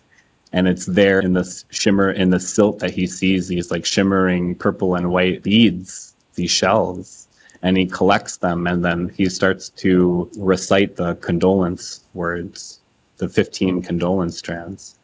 And 0.53 0.67
it's 0.67 0.85
there 0.85 1.19
in 1.19 1.33
the 1.33 1.63
shimmer 1.69 2.11
in 2.11 2.29
the 2.29 2.39
silt 2.39 2.79
that 2.79 2.91
he 2.91 3.07
sees 3.07 3.47
these 3.47 3.71
like 3.71 3.85
shimmering 3.85 4.55
purple 4.55 4.95
and 4.95 5.11
white 5.11 5.43
beads 5.43 6.15
these 6.35 6.51
shells. 6.51 7.27
And 7.61 7.77
he 7.77 7.85
collects 7.85 8.37
them 8.37 8.67
and 8.67 8.85
then 8.85 9.09
he 9.17 9.27
starts 9.27 9.69
to 9.69 10.29
recite 10.37 10.95
the 10.95 11.15
condolence 11.15 12.01
words 12.13 12.79
the 13.17 13.29
15 13.29 13.81
condolence 13.81 14.37
strands. 14.37 14.97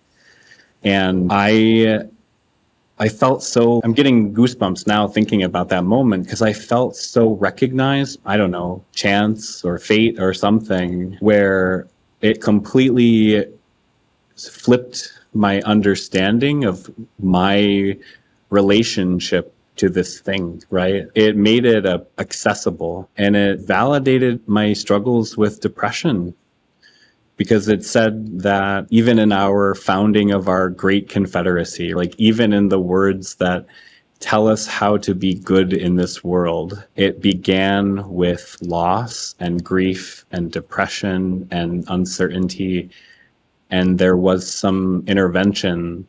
And 0.84 1.30
i 1.32 2.02
I 3.02 3.10
felt 3.10 3.42
so, 3.42 3.82
I'm 3.84 3.94
getting 3.94 4.32
goosebumps 4.32 4.86
now 4.86 5.08
thinking 5.08 5.42
about 5.42 5.70
that 5.70 5.84
moment 5.84 6.26
because 6.26 6.44
I 6.44 6.54
felt 6.54 6.96
so 6.96 7.32
recognized. 7.32 8.20
I 8.28 8.38
don't 8.38 8.52
know, 8.52 8.86
chance 8.94 9.66
or 9.66 9.80
fate 9.80 10.20
or 10.20 10.36
something 10.36 11.18
where 11.20 11.88
it 12.22 12.42
completely 12.42 13.44
flipped 14.38 15.14
my 15.34 15.62
understanding 15.62 16.64
of 16.64 16.92
my 17.18 17.98
relationship 18.52 19.52
to 19.78 19.90
this 19.90 20.20
thing, 20.20 20.62
right? 20.70 21.08
It 21.16 21.36
made 21.36 21.66
it 21.66 21.88
uh, 21.88 22.02
accessible 22.20 23.10
and 23.18 23.36
it 23.36 23.62
validated 23.62 24.48
my 24.48 24.74
struggles 24.74 25.36
with 25.36 25.60
depression 25.60 26.36
because 27.42 27.68
it 27.68 27.84
said 27.84 28.40
that 28.40 28.86
even 28.92 29.18
in 29.18 29.32
our 29.32 29.74
founding 29.74 30.30
of 30.30 30.48
our 30.48 30.70
great 30.70 31.10
confederacy, 31.10 31.96
like 31.96 32.14
even 32.20 32.54
in 32.54 32.70
the 32.70 32.80
words 32.80 33.34
that 33.38 33.66
tell 34.20 34.48
us 34.48 34.68
how 34.68 34.96
to 34.98 35.16
be 35.16 35.34
good 35.34 35.74
in 35.74 35.96
this 35.96 36.24
world, 36.24 36.86
it 36.98 37.20
began 37.20 38.08
with 38.08 38.56
loss 38.62 39.34
and 39.40 39.64
grief 39.64 40.24
and 40.32 40.52
depression 40.52 41.48
and 41.50 41.84
uncertainty. 41.88 42.92
And 43.72 43.98
there 43.98 44.18
was 44.18 44.48
some 44.48 45.04
intervention 45.08 46.06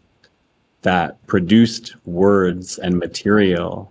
that 0.82 1.26
produced 1.26 1.96
words 2.04 2.78
and 2.78 2.98
material 2.98 3.90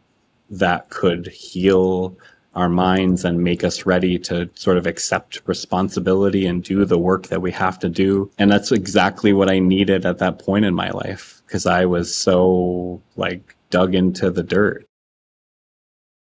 that 0.52 0.92
could 0.92 1.26
heal 1.26 2.16
our 2.56 2.70
minds 2.70 3.24
and 3.24 3.44
make 3.44 3.64
us 3.64 3.86
ready 3.86 4.20
to 4.20 4.50
sort 4.56 4.78
of 4.78 4.86
accept 4.86 5.42
responsibility 5.46 6.46
and 6.46 6.64
do 6.64 6.84
the 6.86 6.98
work 6.98 7.28
that 7.28 7.42
we 7.42 7.52
have 7.52 7.80
to 7.80 7.90
do. 7.90 8.30
And 8.38 8.52
that's 8.52 8.72
exactly 8.72 9.34
what 9.34 9.50
I 9.50 9.60
needed 9.60 10.06
at 10.06 10.18
that 10.18 10.40
point 10.40 10.66
in 10.66 10.74
my 10.74 10.90
life 10.90 11.42
because 11.46 11.66
I 11.66 11.86
was 11.86 12.14
so 12.14 13.02
like 13.16 13.56
dug 13.70 13.96
into 13.96 14.30
the 14.30 14.44
dirt. 14.44 14.86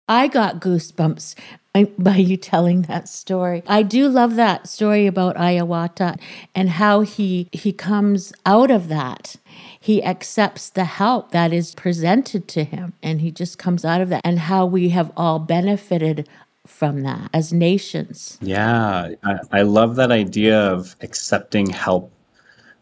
I 0.09 0.29
got 0.29 0.61
goosebumps 0.61 1.35
by 1.85 2.17
you 2.17 2.37
telling 2.37 2.83
that 2.83 3.09
story. 3.09 3.63
I 3.67 3.83
do 3.83 4.09
love 4.09 4.37
that 4.37 4.69
story 4.69 5.07
about 5.07 5.37
Ayawata 5.37 6.19
and 6.55 6.71
how 6.71 7.01
he 7.01 7.49
he 7.53 7.73
comes 7.73 8.33
out 8.45 8.71
of 8.71 8.89
that. 8.89 9.37
He 9.79 10.03
accepts 10.03 10.69
the 10.71 10.85
help 10.85 11.31
that 11.31 11.53
is 11.53 11.75
presented 11.75 12.49
to 12.49 12.65
him 12.65 12.95
and 13.03 13.21
he 13.21 13.31
just 13.31 13.59
comes 13.59 13.85
out 13.85 14.01
of 14.01 14.09
that 14.09 14.23
and 14.25 14.39
how 14.39 14.67
we 14.67 14.91
have 14.91 15.13
all 15.17 15.39
benefited 15.39 16.29
from 16.67 17.03
that 17.03 17.31
as 17.33 17.53
nations. 17.53 18.39
Yeah, 18.41 19.15
I, 19.23 19.39
I 19.53 19.63
love 19.63 19.97
that 19.97 20.11
idea 20.11 20.59
of 20.59 20.97
accepting 21.01 21.69
help 21.69 22.13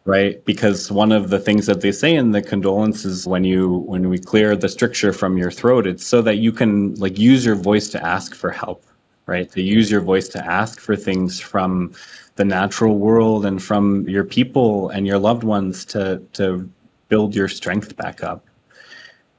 right? 0.04 0.44
Because 0.44 0.92
one 0.92 1.12
of 1.12 1.30
the 1.30 1.38
things 1.38 1.66
that 1.66 1.80
they 1.80 1.92
say 1.92 2.14
in 2.14 2.32
the 2.32 2.42
condolences 2.42 3.26
when 3.26 3.44
you 3.44 3.84
when 3.86 4.08
we 4.08 4.18
clear 4.18 4.54
the 4.54 4.68
stricture 4.68 5.12
from 5.12 5.38
your 5.38 5.50
throat 5.50 5.86
it's 5.86 6.06
so 6.06 6.20
that 6.22 6.36
you 6.36 6.52
can 6.52 6.94
like 6.96 7.18
use 7.18 7.44
your 7.44 7.54
voice 7.54 7.88
to 7.88 8.04
ask 8.04 8.34
for 8.34 8.50
help 8.50 8.84
right? 9.26 9.50
To 9.52 9.62
use 9.62 9.90
your 9.90 10.00
voice 10.00 10.28
to 10.28 10.44
ask 10.44 10.80
for 10.80 10.96
things 10.96 11.40
from 11.40 11.92
the 12.36 12.44
natural 12.44 12.98
world 12.98 13.46
and 13.46 13.62
from 13.62 14.08
your 14.08 14.24
people 14.24 14.90
and 14.90 15.06
your 15.06 15.18
loved 15.18 15.44
ones 15.44 15.84
to 15.86 16.22
to 16.34 16.68
build 17.08 17.34
your 17.34 17.48
strength 17.48 17.96
back 17.96 18.22
up. 18.22 18.44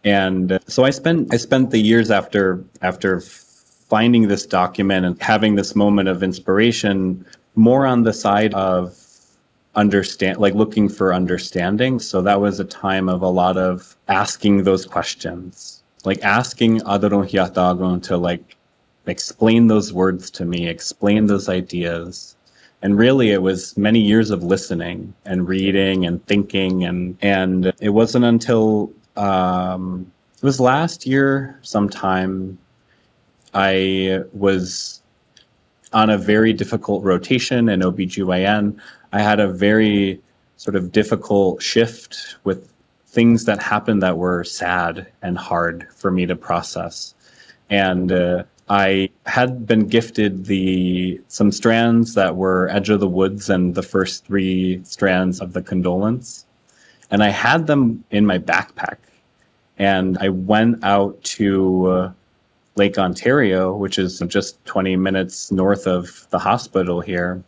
And 0.03 0.59
so 0.67 0.83
i 0.83 0.91
spent 0.91 1.33
i 1.33 1.37
spent 1.37 1.71
the 1.71 1.79
years 1.79 2.11
after 2.11 2.63
after 2.81 3.21
finding 3.21 4.27
this 4.27 4.45
document 4.45 5.05
and 5.05 5.21
having 5.21 5.55
this 5.55 5.75
moment 5.75 6.09
of 6.09 6.23
inspiration 6.23 7.25
more 7.55 7.85
on 7.85 8.03
the 8.03 8.13
side 8.13 8.53
of 8.53 8.93
understand 9.75 10.37
like 10.37 10.53
looking 10.53 10.89
for 10.89 11.13
understanding. 11.13 11.99
So 11.99 12.21
that 12.21 12.39
was 12.39 12.59
a 12.59 12.65
time 12.65 13.09
of 13.09 13.21
a 13.21 13.27
lot 13.27 13.57
of 13.57 13.95
asking 14.07 14.63
those 14.63 14.85
questions 14.85 15.83
like 16.05 16.23
asking 16.23 16.79
Adorun 16.81 17.27
Hiatagon 17.29 18.01
to 18.03 18.17
like 18.17 18.55
explain 19.07 19.67
those 19.67 19.91
words 19.91 20.29
to 20.31 20.45
me 20.45 20.67
explain 20.67 21.25
those 21.25 21.49
ideas. 21.49 22.35
And 22.81 22.97
really 22.97 23.31
it 23.31 23.41
was 23.41 23.75
many 23.77 23.99
years 23.99 24.29
of 24.29 24.43
listening 24.43 25.13
and 25.25 25.47
reading 25.47 26.05
and 26.05 26.25
thinking. 26.27 26.83
And 26.83 27.17
and 27.21 27.73
it 27.79 27.89
wasn't 27.89 28.25
until 28.25 28.91
um, 29.17 30.11
it 30.37 30.43
was 30.43 30.59
last 30.59 31.07
year 31.07 31.57
sometime 31.61 32.57
i 33.53 34.19
was 34.33 35.01
on 35.93 36.09
a 36.09 36.17
very 36.17 36.51
difficult 36.51 37.01
rotation 37.03 37.69
in 37.69 37.79
OBGYN 37.79 38.77
I 39.15 39.21
had 39.21 39.39
a 39.39 39.47
very 39.47 40.21
sort 40.57 40.75
of 40.75 40.91
difficult 40.91 41.61
shift 41.61 42.35
with 42.43 42.69
things 43.07 43.45
that 43.45 43.63
happened 43.63 44.03
that 44.03 44.17
were 44.17 44.43
sad 44.43 45.07
and 45.21 45.37
hard 45.37 45.87
for 45.95 46.11
me 46.11 46.25
to 46.25 46.35
process. 46.35 47.15
And 47.69 48.11
uh, 48.11 48.43
I 48.67 49.09
had 49.25 49.65
been 49.65 49.87
gifted 49.87 50.47
the 50.47 51.21
some 51.29 51.53
strands 51.53 52.13
that 52.15 52.35
were 52.35 52.67
Edge 52.67 52.89
of 52.89 52.99
the 52.99 53.07
Woods 53.07 53.49
and 53.49 53.73
the 53.73 53.83
first 53.83 54.25
three 54.25 54.83
strands 54.83 55.39
of 55.39 55.53
the 55.53 55.61
condolence. 55.61 56.45
And 57.09 57.23
I 57.23 57.29
had 57.29 57.67
them 57.67 58.03
in 58.11 58.25
my 58.25 58.37
backpack. 58.37 58.97
And 59.77 60.17
I 60.17 60.27
went 60.27 60.83
out 60.83 61.23
to 61.35 61.87
uh, 61.87 62.11
Lake 62.75 62.97
Ontario, 62.97 63.73
which 63.73 63.97
is 63.97 64.21
just 64.27 64.63
20 64.65 64.97
minutes 64.97 65.53
north 65.53 65.87
of 65.87 66.27
the 66.31 66.39
hospital 66.39 66.99
here 66.99 67.41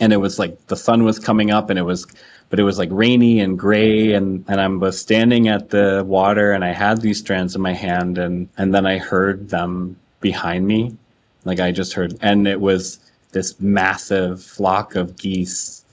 and 0.00 0.12
it 0.12 0.16
was 0.16 0.38
like 0.38 0.66
the 0.66 0.76
sun 0.76 1.04
was 1.04 1.18
coming 1.18 1.50
up 1.50 1.70
and 1.70 1.78
it 1.78 1.82
was 1.82 2.06
but 2.48 2.58
it 2.58 2.64
was 2.64 2.78
like 2.78 2.88
rainy 2.90 3.40
and 3.40 3.58
gray 3.58 4.12
and 4.12 4.44
and 4.48 4.60
I 4.60 4.66
was 4.66 5.00
standing 5.00 5.48
at 5.48 5.70
the 5.70 6.04
water 6.06 6.52
and 6.52 6.64
I 6.64 6.72
had 6.72 7.00
these 7.00 7.18
strands 7.18 7.54
in 7.54 7.62
my 7.62 7.72
hand 7.72 8.18
and 8.18 8.48
and 8.58 8.74
then 8.74 8.86
I 8.86 8.98
heard 8.98 9.50
them 9.50 9.96
behind 10.20 10.66
me. 10.66 10.96
Like 11.44 11.60
I 11.60 11.70
just 11.70 11.92
heard 11.92 12.16
and 12.20 12.48
it 12.48 12.60
was 12.60 12.98
this 13.32 13.60
massive 13.60 14.42
flock 14.42 14.96
of 14.96 15.16
geese 15.16 15.84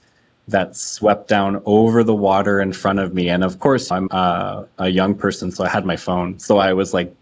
that 0.48 0.76
swept 0.76 1.28
down 1.28 1.62
over 1.66 2.04
the 2.04 2.16
water 2.16 2.62
in 2.62 2.72
front 2.72 3.00
of 3.00 3.14
me. 3.14 3.30
And 3.30 3.44
of 3.44 3.60
course 3.60 3.92
I'm 3.92 4.08
uh, 4.12 4.64
a 4.80 4.90
young 4.90 5.14
person 5.14 5.52
so 5.52 5.64
I 5.64 5.70
had 5.70 5.86
my 5.86 5.98
phone. 5.98 6.40
So 6.40 6.58
I 6.58 6.74
was 6.74 6.94
like 6.94 7.14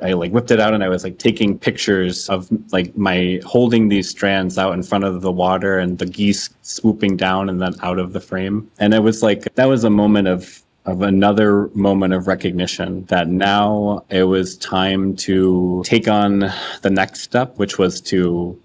I 0.00 0.12
like 0.12 0.30
whipped 0.30 0.50
it 0.50 0.60
out 0.60 0.74
and 0.74 0.84
I 0.84 0.88
was 0.88 1.02
like 1.02 1.18
taking 1.18 1.58
pictures 1.58 2.28
of 2.28 2.48
like 2.72 2.96
my 2.96 3.40
holding 3.44 3.88
these 3.88 4.08
strands 4.08 4.56
out 4.56 4.74
in 4.74 4.82
front 4.82 5.04
of 5.04 5.22
the 5.22 5.32
water 5.32 5.78
and 5.78 5.98
the 5.98 6.06
geese 6.06 6.50
swooping 6.62 7.16
down 7.16 7.48
and 7.48 7.60
then 7.60 7.74
out 7.82 7.98
of 7.98 8.12
the 8.12 8.20
frame. 8.20 8.70
And 8.78 8.94
it 8.94 9.02
was 9.02 9.22
like 9.22 9.52
that 9.54 9.66
was 9.66 9.84
a 9.84 9.90
moment 9.90 10.28
of 10.28 10.62
of 10.86 11.02
another 11.02 11.68
moment 11.74 12.14
of 12.14 12.26
recognition 12.26 13.04
that 13.06 13.28
now 13.28 14.02
it 14.08 14.22
was 14.22 14.56
time 14.56 15.14
to 15.16 15.82
take 15.84 16.08
on 16.08 16.50
the 16.80 16.90
next 16.90 17.20
step, 17.20 17.58
which 17.58 17.76
was 17.76 18.00
to 18.00 18.58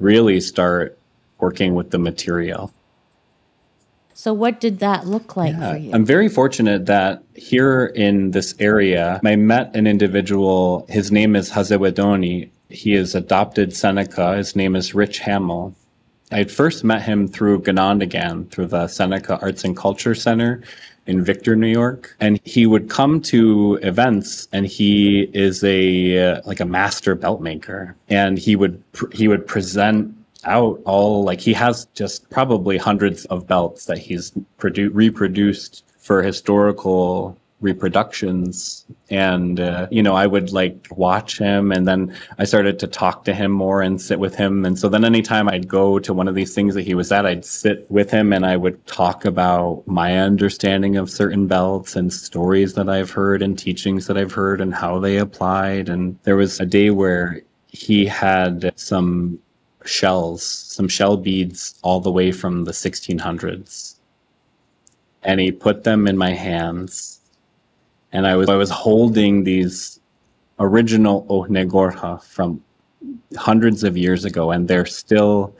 really 0.00 0.40
start 0.40 0.98
working 1.38 1.74
with 1.74 1.90
the 1.90 1.98
material. 1.98 2.72
So, 4.18 4.34
what 4.34 4.58
did 4.58 4.80
that 4.80 5.06
look 5.06 5.36
like 5.36 5.52
yeah, 5.52 5.74
for 5.74 5.78
you? 5.78 5.92
I'm 5.92 6.04
very 6.04 6.28
fortunate 6.28 6.86
that 6.86 7.22
here 7.36 7.86
in 7.94 8.32
this 8.32 8.52
area, 8.58 9.20
I 9.24 9.36
met 9.36 9.76
an 9.76 9.86
individual. 9.86 10.84
His 10.88 11.12
name 11.12 11.36
is 11.36 11.48
Hazewedoni. 11.48 12.50
He 12.68 12.94
is 12.94 13.14
adopted 13.14 13.76
Seneca. 13.76 14.36
His 14.36 14.56
name 14.56 14.74
is 14.74 14.92
Rich 14.92 15.20
Hamill. 15.20 15.72
I 16.32 16.42
first 16.42 16.82
met 16.82 17.00
him 17.02 17.28
through 17.28 17.60
Ganondagan, 17.60 18.50
through 18.50 18.66
the 18.66 18.88
Seneca 18.88 19.38
Arts 19.40 19.62
and 19.62 19.76
Culture 19.76 20.16
Center 20.16 20.64
in 21.06 21.22
Victor, 21.22 21.54
New 21.54 21.68
York. 21.68 22.16
And 22.18 22.40
he 22.42 22.66
would 22.66 22.90
come 22.90 23.20
to 23.20 23.78
events 23.82 24.48
and 24.52 24.66
he 24.66 25.30
is 25.32 25.62
a 25.62 26.32
uh, 26.32 26.40
like 26.44 26.58
a 26.58 26.66
master 26.66 27.14
belt 27.14 27.40
maker 27.40 27.94
and 28.08 28.36
he 28.36 28.56
would 28.56 28.82
he 29.12 29.28
would 29.28 29.46
present 29.46 30.12
out 30.44 30.80
all 30.84 31.24
like 31.24 31.40
he 31.40 31.52
has 31.52 31.86
just 31.94 32.28
probably 32.30 32.78
hundreds 32.78 33.24
of 33.26 33.46
belts 33.46 33.86
that 33.86 33.98
he's 33.98 34.32
produ- 34.58 34.90
reproduced 34.92 35.84
for 35.98 36.22
historical 36.22 37.36
reproductions. 37.60 38.86
And 39.10 39.58
uh, 39.58 39.88
you 39.90 40.00
know 40.02 40.14
i 40.14 40.26
would 40.26 40.52
like 40.52 40.86
watch 40.92 41.38
him. 41.38 41.72
And 41.72 41.88
then 41.88 42.14
i 42.38 42.44
started 42.44 42.78
to 42.78 42.86
talk 42.86 43.24
to 43.24 43.34
him 43.34 43.50
more 43.50 43.82
and 43.82 44.00
sit 44.00 44.20
with 44.20 44.34
him. 44.36 44.64
And 44.64 44.78
so 44.78 44.88
then 44.88 45.04
anytime 45.04 45.48
i'd 45.48 45.66
go 45.66 45.98
to 45.98 46.14
one 46.14 46.28
of 46.28 46.36
these 46.36 46.54
things 46.54 46.74
that 46.74 46.82
he 46.82 46.94
was 46.94 47.10
at 47.10 47.26
i'd 47.26 47.44
sit 47.44 47.90
with 47.90 48.10
him 48.10 48.32
and 48.32 48.46
i 48.46 48.56
would 48.56 48.86
talk 48.86 49.24
about 49.24 49.82
my 49.86 50.18
understanding 50.18 50.96
of 50.96 51.10
certain 51.10 51.48
belts 51.48 51.96
and 51.96 52.12
stories 52.12 52.74
that 52.74 52.88
i've 52.88 53.10
heard 53.10 53.42
and 53.42 53.58
teachings 53.58 54.06
that 54.06 54.16
i've 54.16 54.32
heard 54.32 54.60
and 54.60 54.74
how 54.74 55.00
they 55.00 55.16
applied. 55.16 55.88
And 55.88 56.16
there 56.22 56.36
was 56.36 56.60
a 56.60 56.66
day 56.66 56.90
where 56.90 57.42
he 57.66 58.06
had 58.06 58.72
some 58.76 59.38
shells, 59.88 60.42
some 60.42 60.88
shell 60.88 61.16
beads 61.16 61.78
all 61.82 62.00
the 62.00 62.10
way 62.10 62.32
from 62.32 62.64
the 62.64 62.72
1600s. 62.72 63.94
And 65.22 65.40
he 65.40 65.50
put 65.50 65.84
them 65.84 66.06
in 66.06 66.16
my 66.16 66.32
hands. 66.32 67.20
And 68.12 68.26
I 68.26 68.36
was 68.36 68.48
I 68.48 68.56
was 68.56 68.70
holding 68.70 69.44
these 69.44 70.00
original 70.60 71.26
Ohnegorha 71.26 72.22
from 72.22 72.62
hundreds 73.36 73.84
of 73.84 73.96
years 73.96 74.24
ago 74.24 74.50
and 74.50 74.66
they're 74.66 74.86
still 74.86 75.54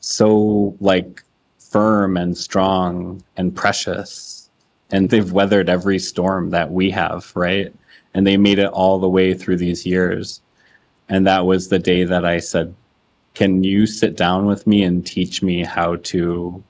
so 0.00 0.74
like 0.80 1.22
firm 1.58 2.16
and 2.16 2.36
strong 2.36 3.22
and 3.36 3.54
precious 3.54 4.40
and 4.90 5.10
they've 5.10 5.32
weathered 5.32 5.68
every 5.68 5.98
storm 5.98 6.50
that 6.50 6.72
we 6.72 6.90
have, 6.90 7.30
right? 7.34 7.72
And 8.14 8.26
they 8.26 8.36
made 8.36 8.58
it 8.58 8.66
all 8.66 8.98
the 8.98 9.08
way 9.08 9.34
through 9.34 9.56
these 9.56 9.86
years. 9.86 10.40
And 11.08 11.26
that 11.26 11.46
was 11.46 11.68
the 11.68 11.78
day 11.78 12.04
that 12.04 12.24
I 12.24 12.38
said, 12.38 12.74
can 13.34 13.64
you 13.64 13.86
sit 13.86 14.16
down 14.16 14.46
with 14.46 14.66
me 14.66 14.82
and 14.82 15.06
teach 15.06 15.42
me 15.42 15.64
how 15.64 15.96
to 15.96 16.62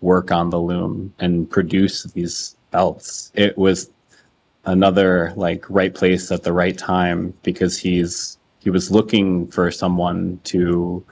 work 0.00 0.30
on 0.30 0.50
the 0.50 0.60
loom 0.60 1.12
and 1.18 1.50
produce 1.50 2.04
these 2.04 2.56
belts? 2.70 3.32
It 3.34 3.56
was 3.56 3.90
another 4.66 5.32
like 5.36 5.68
right 5.68 5.94
place 5.94 6.30
at 6.30 6.42
the 6.42 6.52
right 6.52 6.76
time 6.76 7.34
because 7.42 7.78
he's 7.78 8.38
he 8.60 8.70
was 8.70 8.90
looking 8.90 9.46
for 9.48 9.70
someone 9.70 10.40
to 10.44 11.04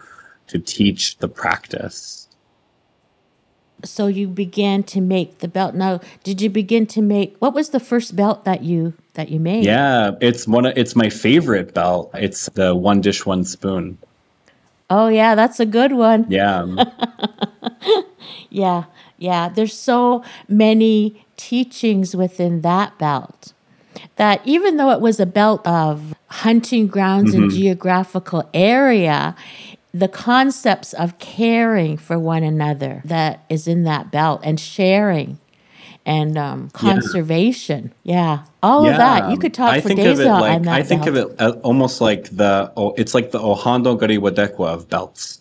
to 0.48 0.58
teach 0.58 1.18
the 1.18 1.28
practice. 1.28 2.28
So 3.84 4.06
you 4.06 4.28
began 4.28 4.84
to 4.84 5.00
make 5.00 5.38
the 5.38 5.48
belt. 5.48 5.74
Now 5.74 6.00
did 6.22 6.40
you 6.40 6.50
begin 6.50 6.86
to 6.88 7.02
make 7.02 7.36
what 7.38 7.54
was 7.54 7.70
the 7.70 7.80
first 7.80 8.14
belt 8.14 8.44
that 8.44 8.62
you 8.62 8.94
that 9.14 9.30
you 9.30 9.40
made? 9.40 9.64
Yeah 9.64 10.12
it's 10.20 10.46
one 10.46 10.66
of, 10.66 10.76
it's 10.76 10.94
my 10.94 11.08
favorite 11.08 11.74
belt. 11.74 12.10
It's 12.14 12.46
the 12.50 12.74
one 12.74 13.00
dish 13.00 13.26
one 13.26 13.44
spoon 13.44 13.98
Oh 14.94 15.08
yeah, 15.08 15.34
that's 15.34 15.58
a 15.58 15.64
good 15.64 15.92
one. 15.92 16.26
Yeah. 16.28 16.66
yeah. 18.50 18.84
Yeah, 19.16 19.48
there's 19.48 19.72
so 19.72 20.22
many 20.48 21.24
teachings 21.38 22.14
within 22.14 22.60
that 22.60 22.98
belt 22.98 23.54
that 24.16 24.42
even 24.44 24.76
though 24.76 24.90
it 24.90 25.00
was 25.00 25.18
a 25.18 25.24
belt 25.24 25.66
of 25.66 26.14
hunting 26.26 26.88
grounds 26.88 27.32
mm-hmm. 27.32 27.44
and 27.44 27.52
geographical 27.52 28.46
area, 28.52 29.34
the 29.94 30.08
concepts 30.08 30.92
of 30.92 31.18
caring 31.18 31.96
for 31.96 32.18
one 32.18 32.42
another 32.42 33.00
that 33.06 33.44
is 33.48 33.66
in 33.66 33.84
that 33.84 34.10
belt 34.10 34.42
and 34.44 34.60
sharing 34.60 35.38
and 36.06 36.36
um, 36.36 36.70
conservation. 36.70 37.92
Yeah. 38.02 38.14
yeah. 38.14 38.44
all 38.62 38.84
yeah. 38.84 38.90
of 38.92 38.96
that. 38.98 39.30
You 39.30 39.38
could 39.38 39.54
talk 39.54 39.72
I 39.72 39.80
for 39.80 39.90
days 39.90 40.20
on, 40.20 40.40
like, 40.40 40.52
on 40.54 40.62
that. 40.62 40.74
I 40.74 40.82
think 40.82 41.04
belt. 41.04 41.32
of 41.40 41.56
it 41.56 41.60
almost 41.62 42.00
like 42.00 42.30
the 42.30 42.72
oh, 42.76 42.94
it's 42.96 43.14
like 43.14 43.30
the 43.30 43.38
Ohando 43.38 43.98
Gariwadekwa 43.98 44.66
of 44.66 44.88
belts. 44.88 45.40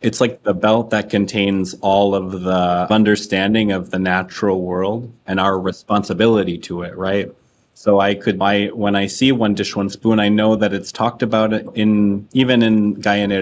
It's 0.00 0.20
like 0.20 0.42
the 0.42 0.52
belt 0.52 0.90
that 0.90 1.08
contains 1.08 1.74
all 1.80 2.14
of 2.14 2.42
the 2.42 2.86
understanding 2.90 3.72
of 3.72 3.90
the 3.90 3.98
natural 3.98 4.60
world 4.60 5.10
and 5.26 5.40
our 5.40 5.58
responsibility 5.58 6.58
to 6.58 6.82
it, 6.82 6.94
right? 6.94 7.32
So 7.72 8.00
I 8.00 8.14
could, 8.14 8.40
I 8.40 8.66
when 8.68 8.96
I 8.96 9.06
see 9.06 9.32
one 9.32 9.54
dish, 9.54 9.74
one 9.74 9.88
spoon, 9.88 10.20
I 10.20 10.28
know 10.28 10.56
that 10.56 10.72
it's 10.74 10.92
talked 10.92 11.22
about 11.22 11.52
in 11.74 12.28
even 12.32 12.62
in 12.62 12.94
Guyana 12.94 13.40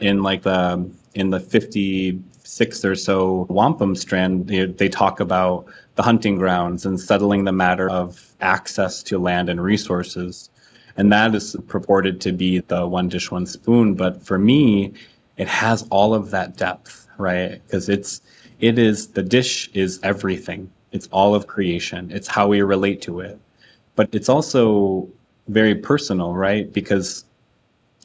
in 0.00 0.22
like 0.22 0.42
the 0.42 0.90
in 1.14 1.30
the 1.30 1.40
50 1.40 2.20
six 2.54 2.84
or 2.84 2.94
so 2.94 3.46
wampum 3.50 3.96
strand, 3.96 4.46
they, 4.46 4.88
talk 4.88 5.18
about 5.18 5.66
the 5.96 6.02
hunting 6.02 6.36
grounds 6.36 6.86
and 6.86 7.00
settling 7.00 7.42
the 7.42 7.52
matter 7.52 7.90
of 7.90 8.32
access 8.40 9.02
to 9.02 9.18
land 9.18 9.48
and 9.48 9.60
resources. 9.60 10.50
And 10.96 11.12
that 11.12 11.34
is 11.34 11.56
purported 11.66 12.20
to 12.20 12.30
be 12.30 12.60
the 12.60 12.86
one 12.86 13.08
dish, 13.08 13.32
one 13.32 13.46
spoon. 13.46 13.94
But 13.94 14.22
for 14.22 14.38
me, 14.38 14.92
it 15.36 15.48
has 15.48 15.84
all 15.90 16.14
of 16.14 16.30
that 16.30 16.56
depth, 16.56 17.08
right? 17.18 17.60
Because 17.66 17.88
it's, 17.88 18.20
it 18.60 18.78
is, 18.78 19.08
the 19.08 19.22
dish 19.22 19.68
is 19.74 19.98
everything. 20.04 20.70
It's 20.92 21.08
all 21.10 21.34
of 21.34 21.48
creation. 21.48 22.12
It's 22.12 22.28
how 22.28 22.46
we 22.46 22.62
relate 22.62 23.02
to 23.02 23.18
it. 23.18 23.36
But 23.96 24.14
it's 24.14 24.28
also 24.28 25.08
very 25.48 25.74
personal, 25.74 26.34
right? 26.34 26.72
Because 26.72 27.24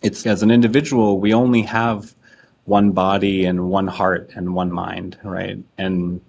it's 0.01 0.25
as 0.25 0.41
an 0.41 0.49
individual, 0.49 1.19
we 1.19 1.35
only 1.35 1.61
have 1.61 2.15
one 2.69 2.91
body 2.91 3.45
and 3.45 3.69
one 3.69 3.87
heart 3.87 4.31
and 4.35 4.53
one 4.53 4.71
mind, 4.71 5.17
right? 5.23 5.57
And 5.79 6.21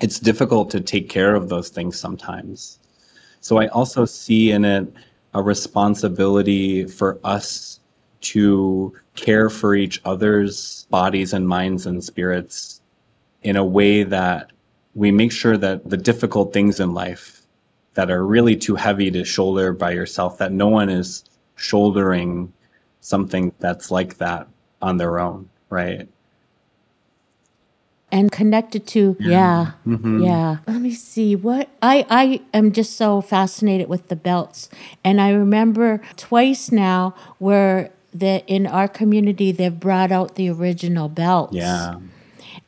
it's 0.00 0.20
difficult 0.20 0.70
to 0.70 0.80
take 0.80 1.08
care 1.08 1.34
of 1.34 1.48
those 1.48 1.68
things 1.68 1.98
sometimes. 1.98 2.78
So 3.40 3.58
I 3.58 3.66
also 3.68 4.04
see 4.04 4.52
in 4.52 4.64
it 4.64 4.90
a 5.34 5.42
responsibility 5.42 6.86
for 6.86 7.18
us 7.24 7.80
to 8.20 8.94
care 9.16 9.50
for 9.50 9.74
each 9.74 10.00
other's 10.04 10.86
bodies 10.90 11.32
and 11.32 11.46
minds 11.46 11.86
and 11.86 12.02
spirits 12.02 12.80
in 13.42 13.56
a 13.56 13.64
way 13.64 14.04
that 14.04 14.52
we 14.94 15.10
make 15.10 15.32
sure 15.32 15.56
that 15.56 15.90
the 15.90 15.96
difficult 15.96 16.52
things 16.52 16.78
in 16.80 16.94
life 16.94 17.42
that 17.94 18.10
are 18.10 18.24
really 18.24 18.56
too 18.56 18.76
heavy 18.76 19.10
to 19.10 19.24
shoulder 19.24 19.72
by 19.72 19.90
yourself, 19.90 20.38
that 20.38 20.52
no 20.52 20.68
one 20.68 20.88
is 20.88 21.24
shouldering 21.56 22.52
something 23.00 23.52
that's 23.58 23.90
like 23.90 24.16
that 24.18 24.48
on 24.80 24.96
their 24.96 25.18
own, 25.18 25.48
right? 25.74 26.08
and 28.14 28.30
connected 28.30 28.86
to 28.86 29.16
yeah. 29.18 29.72
mm-hmm. 29.84 30.22
yeah. 30.22 30.58
Let 30.68 30.80
me 30.80 30.92
see 30.92 31.34
what 31.34 31.68
i 31.82 32.06
i 32.08 32.40
am 32.56 32.70
just 32.70 32.96
so 32.96 33.20
fascinated 33.20 33.88
with 33.88 34.08
the 34.08 34.16
belts. 34.16 34.70
And 35.02 35.20
i 35.20 35.30
remember 35.30 36.00
twice 36.16 36.70
now 36.70 37.14
where 37.38 37.90
that 38.14 38.44
in 38.46 38.68
our 38.68 38.86
community 38.86 39.50
they've 39.50 39.80
brought 39.80 40.12
out 40.12 40.36
the 40.36 40.48
original 40.48 41.08
belts. 41.08 41.54
Yeah. 41.54 41.96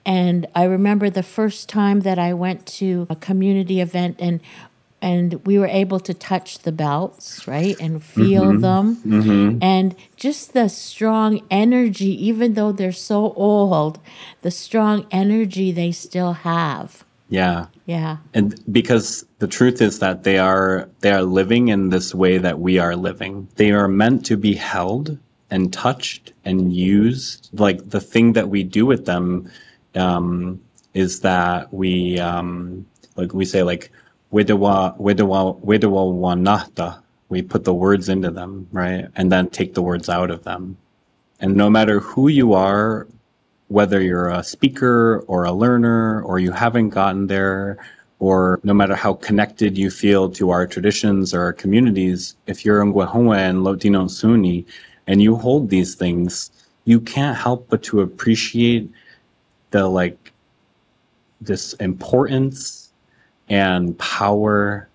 And 0.04 0.46
I 0.54 0.64
remember 0.64 1.10
the 1.10 1.22
first 1.22 1.68
time 1.68 2.00
that 2.00 2.18
I 2.18 2.34
went 2.34 2.66
to 2.78 3.06
a 3.08 3.16
community 3.16 3.80
event 3.80 4.16
and 4.18 4.40
and 5.06 5.34
we 5.46 5.56
were 5.56 5.68
able 5.68 6.00
to 6.00 6.12
touch 6.12 6.58
the 6.60 6.72
belts, 6.72 7.46
right, 7.46 7.78
and 7.78 8.02
feel 8.02 8.46
mm-hmm. 8.46 8.60
them, 8.60 8.96
mm-hmm. 8.96 9.58
and 9.62 9.94
just 10.16 10.52
the 10.52 10.68
strong 10.68 11.42
energy, 11.48 12.10
even 12.26 12.54
though 12.54 12.72
they're 12.72 12.90
so 12.90 13.32
old, 13.34 14.00
the 14.42 14.50
strong 14.50 15.06
energy 15.12 15.70
they 15.70 15.92
still 15.92 16.32
have. 16.32 17.04
Yeah. 17.28 17.66
Yeah. 17.86 18.16
And 18.34 18.60
because 18.72 19.24
the 19.38 19.46
truth 19.46 19.80
is 19.80 20.00
that 20.00 20.24
they 20.24 20.38
are 20.38 20.88
they 21.00 21.12
are 21.12 21.22
living 21.22 21.68
in 21.68 21.90
this 21.90 22.12
way 22.12 22.38
that 22.38 22.58
we 22.58 22.80
are 22.80 22.96
living. 22.96 23.46
They 23.54 23.70
are 23.70 23.88
meant 23.88 24.26
to 24.26 24.36
be 24.36 24.54
held 24.54 25.16
and 25.50 25.72
touched 25.72 26.32
and 26.44 26.72
used. 26.72 27.48
Like 27.52 27.90
the 27.90 28.00
thing 28.00 28.32
that 28.32 28.48
we 28.48 28.64
do 28.64 28.84
with 28.86 29.06
them 29.06 29.50
um, 29.94 30.60
is 30.94 31.20
that 31.20 31.72
we 31.72 32.18
um, 32.18 32.86
like 33.16 33.32
we 33.34 33.44
say 33.44 33.62
like 33.62 33.92
Widawa, 34.32 34.98
widawa. 34.98 37.02
We 37.28 37.42
put 37.42 37.64
the 37.64 37.74
words 37.74 38.08
into 38.08 38.30
them, 38.30 38.68
right? 38.70 39.08
And 39.16 39.32
then 39.32 39.48
take 39.48 39.74
the 39.74 39.82
words 39.82 40.08
out 40.08 40.30
of 40.30 40.44
them. 40.44 40.76
And 41.40 41.56
no 41.56 41.68
matter 41.68 42.00
who 42.00 42.28
you 42.28 42.52
are, 42.52 43.06
whether 43.68 44.00
you're 44.00 44.28
a 44.28 44.44
speaker 44.44 45.24
or 45.26 45.44
a 45.44 45.52
learner 45.52 46.22
or 46.22 46.38
you 46.38 46.52
haven't 46.52 46.90
gotten 46.90 47.26
there, 47.26 47.78
or 48.18 48.60
no 48.62 48.72
matter 48.72 48.94
how 48.94 49.14
connected 49.14 49.76
you 49.76 49.90
feel 49.90 50.30
to 50.30 50.50
our 50.50 50.66
traditions 50.66 51.34
or 51.34 51.42
our 51.42 51.52
communities, 51.52 52.36
if 52.46 52.64
you're 52.64 52.82
Ngwahongwe 52.82 53.36
and 53.36 53.58
Lotino 53.58 54.08
Suni 54.08 54.64
and 55.06 55.20
you 55.20 55.36
hold 55.36 55.68
these 55.68 55.94
things, 55.94 56.50
you 56.84 57.00
can't 57.00 57.36
help 57.36 57.68
but 57.68 57.82
to 57.82 58.00
appreciate 58.00 58.90
the 59.70 59.88
like 59.88 60.32
this 61.40 61.74
importance 61.74 62.85
and 63.48 63.98
power 63.98 64.88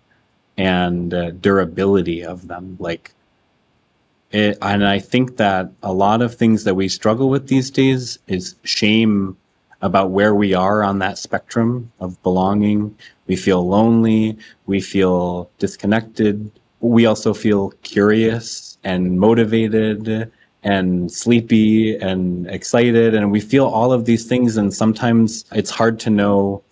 and 0.58 1.14
uh, 1.14 1.32
durability 1.32 2.24
of 2.24 2.48
them. 2.48 2.78
Like, 2.80 3.14
it, 4.32 4.58
and 4.62 4.86
I 4.86 5.00
think 5.00 5.38
that 5.38 5.72
a 5.84 5.94
lot 5.94 6.22
of 6.22 6.36
things 6.36 6.64
that 6.64 6.76
we 6.76 6.88
struggle 6.88 7.30
with 7.30 7.48
these 7.48 7.70
days 7.70 8.20
is 8.28 8.56
shame 8.64 9.38
about 9.82 10.12
where 10.12 10.36
we 10.36 10.54
are 10.54 10.84
on 10.84 11.00
that 11.00 11.18
spectrum 11.18 11.92
of 12.00 12.22
belonging. 12.24 12.96
We 13.28 13.36
feel 13.36 13.68
lonely. 13.68 14.38
We 14.68 14.80
feel 14.80 15.50
disconnected. 15.58 16.52
We 16.82 17.06
also 17.06 17.34
feel 17.34 17.72
curious 17.84 18.78
and 18.84 19.20
motivated 19.20 20.32
and 20.64 21.12
sleepy 21.12 21.96
and 21.98 22.48
excited. 22.48 23.16
And 23.16 23.32
we 23.32 23.40
feel 23.40 23.66
all 23.66 23.92
of 23.92 24.06
these 24.06 24.26
things. 24.26 24.58
And 24.58 24.74
sometimes 24.74 25.46
it's 25.52 25.72
hard 25.72 26.00
to 26.02 26.10
know 26.10 26.64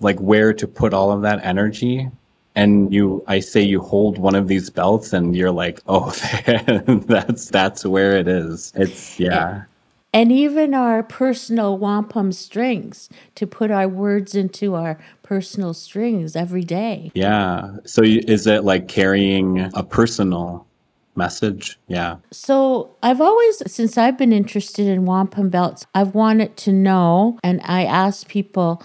like 0.00 0.18
where 0.18 0.52
to 0.52 0.66
put 0.66 0.94
all 0.94 1.10
of 1.10 1.22
that 1.22 1.44
energy. 1.44 2.08
And 2.54 2.92
you 2.92 3.22
i 3.28 3.38
say 3.38 3.62
you 3.62 3.80
hold 3.80 4.18
one 4.18 4.34
of 4.34 4.48
these 4.48 4.68
belts 4.68 5.12
and 5.12 5.36
you're 5.36 5.52
like 5.52 5.80
oh 5.86 6.10
that's 7.06 7.50
that's 7.50 7.84
where 7.86 8.16
it 8.16 8.26
is. 8.26 8.72
It's 8.74 9.20
yeah. 9.20 9.64
And 10.12 10.32
even 10.32 10.72
our 10.72 11.02
personal 11.02 11.76
wampum 11.76 12.32
strings 12.32 13.10
to 13.34 13.46
put 13.46 13.70
our 13.70 13.86
words 13.86 14.34
into 14.34 14.74
our 14.74 14.98
personal 15.22 15.74
strings 15.74 16.34
every 16.34 16.64
day. 16.64 17.12
Yeah. 17.14 17.76
So 17.84 18.02
is 18.02 18.46
it 18.46 18.64
like 18.64 18.88
carrying 18.88 19.70
a 19.74 19.84
personal 19.84 20.66
message? 21.14 21.78
Yeah. 21.88 22.16
So 22.30 22.96
i've 23.02 23.20
always 23.20 23.62
since 23.70 23.98
i've 23.98 24.16
been 24.16 24.32
interested 24.32 24.86
in 24.86 25.04
wampum 25.04 25.50
belts 25.50 25.84
i've 25.94 26.14
wanted 26.14 26.56
to 26.56 26.72
know 26.72 27.38
and 27.44 27.60
i 27.64 27.84
ask 27.84 28.28
people 28.28 28.82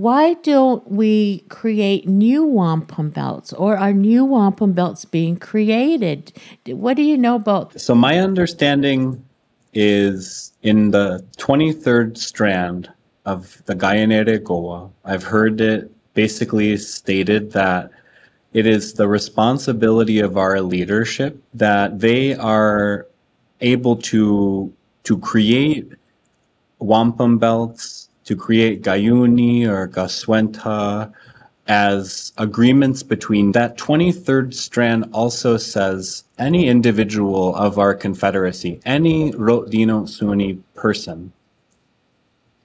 why 0.00 0.34
don't 0.34 0.88
we 0.90 1.40
create 1.48 2.06
new 2.06 2.44
wampum 2.44 3.10
belts 3.10 3.52
or 3.52 3.76
are 3.76 3.92
new 3.92 4.24
wampum 4.24 4.72
belts 4.72 5.04
being 5.04 5.36
created? 5.36 6.32
What 6.66 6.96
do 6.96 7.02
you 7.02 7.18
know 7.18 7.34
about? 7.34 7.80
So, 7.80 7.94
my 7.94 8.18
understanding 8.18 9.24
is 9.74 10.52
in 10.62 10.90
the 10.92 11.24
23rd 11.36 12.16
strand 12.16 12.90
of 13.26 13.62
the 13.66 13.74
Gayanere 13.74 14.42
Goa, 14.42 14.88
I've 15.04 15.22
heard 15.22 15.60
it 15.60 15.90
basically 16.14 16.76
stated 16.76 17.52
that 17.52 17.90
it 18.52 18.66
is 18.66 18.94
the 18.94 19.06
responsibility 19.06 20.20
of 20.20 20.36
our 20.36 20.60
leadership 20.60 21.40
that 21.54 22.00
they 22.00 22.34
are 22.34 23.06
able 23.60 23.96
to 23.96 24.72
to 25.04 25.18
create 25.18 25.92
wampum 26.78 27.38
belts 27.38 28.07
to 28.28 28.36
create 28.36 28.82
Gayuni 28.82 29.66
or 29.66 29.88
Gaswenta 29.88 31.10
as 31.66 32.34
agreements 32.36 33.02
between 33.02 33.52
that 33.52 33.78
23rd 33.78 34.52
strand 34.52 35.08
also 35.14 35.56
says 35.56 36.24
any 36.38 36.68
individual 36.68 37.56
of 37.56 37.78
our 37.78 37.94
confederacy, 37.94 38.82
any 38.84 39.32
Rodino 39.32 40.06
Sunni 40.06 40.58
person 40.74 41.32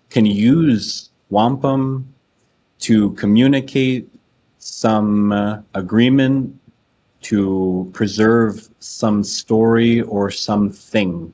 can 0.09 0.25
use 0.25 1.11
wampum 1.29 2.13
to 2.79 3.11
communicate 3.11 4.09
some 4.59 5.31
uh, 5.31 5.61
agreement 5.75 6.59
to 7.21 7.89
preserve 7.93 8.67
some 8.79 9.23
story 9.23 10.01
or 10.01 10.29
something 10.29 11.33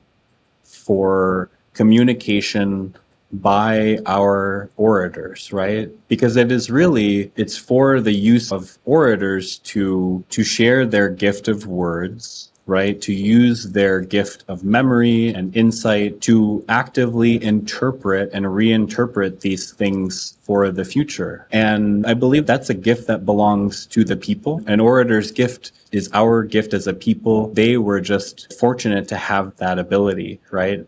for 0.62 1.50
communication 1.74 2.94
by 3.32 3.98
our 4.06 4.70
orators 4.76 5.52
right? 5.52 5.88
Because 6.08 6.36
it 6.36 6.50
is 6.50 6.70
really 6.70 7.30
it's 7.36 7.56
for 7.56 8.00
the 8.00 8.12
use 8.12 8.50
of 8.52 8.78
orators 8.84 9.58
to 9.58 10.24
to 10.30 10.42
share 10.42 10.84
their 10.84 11.08
gift 11.08 11.48
of 11.48 11.66
words 11.66 12.50
right? 12.70 13.00
To 13.02 13.12
use 13.12 13.72
their 13.72 14.00
gift 14.00 14.44
of 14.46 14.62
memory 14.62 15.34
and 15.34 15.54
insight 15.56 16.20
to 16.20 16.64
actively 16.68 17.42
interpret 17.42 18.30
and 18.32 18.46
reinterpret 18.46 19.40
these 19.40 19.72
things 19.72 20.38
for 20.42 20.70
the 20.70 20.84
future. 20.84 21.48
And 21.50 22.06
i 22.06 22.14
believe 22.14 22.46
that's 22.46 22.70
a 22.70 22.74
gift 22.74 23.08
that 23.08 23.26
belongs 23.26 23.86
to 23.86 24.04
the 24.04 24.16
people. 24.16 24.62
An 24.68 24.78
orator's 24.78 25.32
gift 25.32 25.72
is 25.90 26.08
our 26.12 26.44
gift 26.44 26.72
as 26.72 26.86
a 26.86 26.94
people. 26.94 27.48
They 27.54 27.76
were 27.76 28.00
just 28.00 28.56
fortunate 28.60 29.08
to 29.08 29.16
have 29.16 29.56
that 29.56 29.80
ability 29.80 30.40
right? 30.52 30.86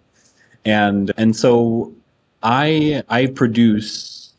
And 0.65 1.11
and 1.17 1.35
so 1.35 1.93
I 2.43 3.03
I 3.09 3.27
produce 3.27 4.35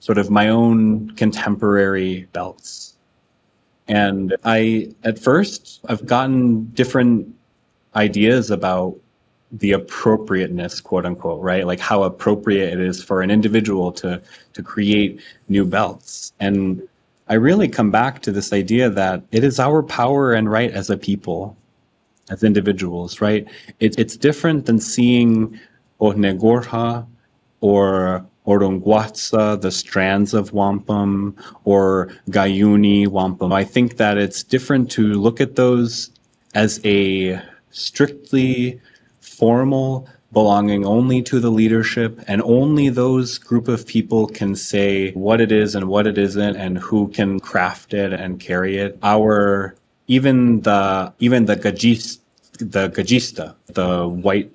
sort 0.00 0.18
of 0.18 0.30
my 0.30 0.48
own 0.48 1.10
contemporary 1.16 2.28
belts. 2.32 2.96
And 3.88 4.36
I 4.44 4.92
at 5.04 5.18
first 5.18 5.80
I've 5.88 6.06
gotten 6.06 6.66
different 6.74 7.26
ideas 7.94 8.50
about 8.50 8.96
the 9.52 9.72
appropriateness, 9.72 10.80
quote 10.80 11.06
unquote, 11.06 11.40
right? 11.40 11.66
Like 11.66 11.80
how 11.80 12.02
appropriate 12.02 12.72
it 12.74 12.80
is 12.80 13.02
for 13.02 13.22
an 13.22 13.30
individual 13.30 13.92
to 13.92 14.20
to 14.52 14.62
create 14.62 15.20
new 15.48 15.64
belts. 15.64 16.32
And 16.40 16.82
I 17.28 17.34
really 17.34 17.68
come 17.68 17.90
back 17.90 18.22
to 18.22 18.32
this 18.32 18.52
idea 18.52 18.88
that 18.90 19.22
it 19.32 19.42
is 19.42 19.58
our 19.58 19.82
power 19.82 20.32
and 20.32 20.50
right 20.50 20.70
as 20.70 20.90
a 20.90 20.96
people, 20.96 21.56
as 22.30 22.44
individuals, 22.44 23.20
right? 23.20 23.46
It, 23.80 23.98
it's 23.98 24.16
different 24.16 24.66
than 24.66 24.78
seeing 24.78 25.58
Onegorha 26.00 27.04
or 27.60 28.24
Orunguatsa, 28.46 29.60
the 29.60 29.70
strands 29.70 30.32
of 30.32 30.52
wampum, 30.52 31.36
or 31.64 32.12
Gayuni 32.30 33.08
wampum. 33.08 33.52
I 33.52 33.64
think 33.64 33.96
that 33.96 34.18
it's 34.18 34.42
different 34.42 34.90
to 34.92 35.14
look 35.14 35.40
at 35.40 35.56
those 35.56 36.10
as 36.54 36.80
a 36.84 37.40
strictly 37.70 38.80
formal 39.20 40.08
belonging 40.32 40.84
only 40.84 41.22
to 41.22 41.40
the 41.40 41.50
leadership 41.50 42.20
and 42.26 42.42
only 42.42 42.88
those 42.88 43.38
group 43.38 43.68
of 43.68 43.86
people 43.86 44.26
can 44.26 44.54
say 44.56 45.12
what 45.12 45.40
it 45.40 45.52
is 45.52 45.74
and 45.74 45.86
what 45.88 46.06
it 46.06 46.18
isn't 46.18 46.56
and 46.56 46.78
who 46.78 47.08
can 47.08 47.38
craft 47.38 47.94
it 47.94 48.12
and 48.12 48.40
carry 48.40 48.76
it 48.76 48.98
our 49.02 49.74
even 50.08 50.60
the 50.62 51.12
even 51.20 51.46
the 51.46 51.56
gajis 51.56 52.18
the 52.58 52.88
gajista 52.90 53.54
the 53.66 54.08
white 54.08 54.50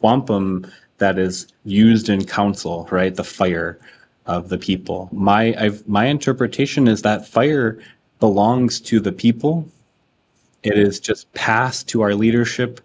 wampum 0.00 0.70
that 1.04 1.18
is 1.18 1.46
used 1.64 2.08
in 2.08 2.24
council 2.24 2.76
right 2.90 3.14
the 3.16 3.28
fire 3.40 3.78
of 4.26 4.48
the 4.48 4.58
people 4.58 5.08
my 5.12 5.42
I've, 5.64 5.86
my 5.88 6.06
interpretation 6.16 6.88
is 6.88 7.02
that 7.02 7.26
fire 7.26 7.78
belongs 8.20 8.80
to 8.88 9.00
the 9.00 9.12
people 9.12 9.66
it 10.62 10.78
is 10.78 10.98
just 10.98 11.32
passed 11.34 11.88
to 11.90 12.00
our 12.00 12.14
leadership 12.14 12.80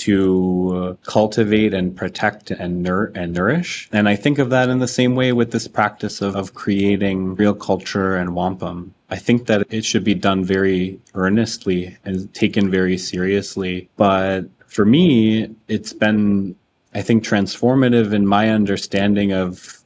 to 0.00 0.96
cultivate 1.04 1.74
and 1.74 1.94
protect 1.94 2.50
and, 2.50 2.82
nur- 2.82 3.12
and 3.14 3.34
nourish. 3.34 3.88
And 3.92 4.08
I 4.08 4.16
think 4.16 4.38
of 4.38 4.48
that 4.50 4.70
in 4.70 4.78
the 4.78 4.88
same 4.88 5.14
way 5.14 5.32
with 5.32 5.52
this 5.52 5.68
practice 5.68 6.22
of, 6.22 6.34
of 6.36 6.54
creating 6.54 7.34
real 7.34 7.54
culture 7.54 8.16
and 8.16 8.34
wampum. 8.34 8.94
I 9.10 9.16
think 9.16 9.46
that 9.46 9.66
it 9.70 9.84
should 9.84 10.04
be 10.04 10.14
done 10.14 10.42
very 10.42 10.98
earnestly 11.14 11.96
and 12.04 12.32
taken 12.32 12.70
very 12.70 12.96
seriously. 12.96 13.90
But 13.96 14.46
for 14.66 14.86
me, 14.86 15.54
it's 15.68 15.92
been, 15.92 16.56
I 16.94 17.02
think, 17.02 17.24
transformative 17.24 18.12
in 18.12 18.26
my 18.26 18.50
understanding 18.50 19.32
of 19.32 19.78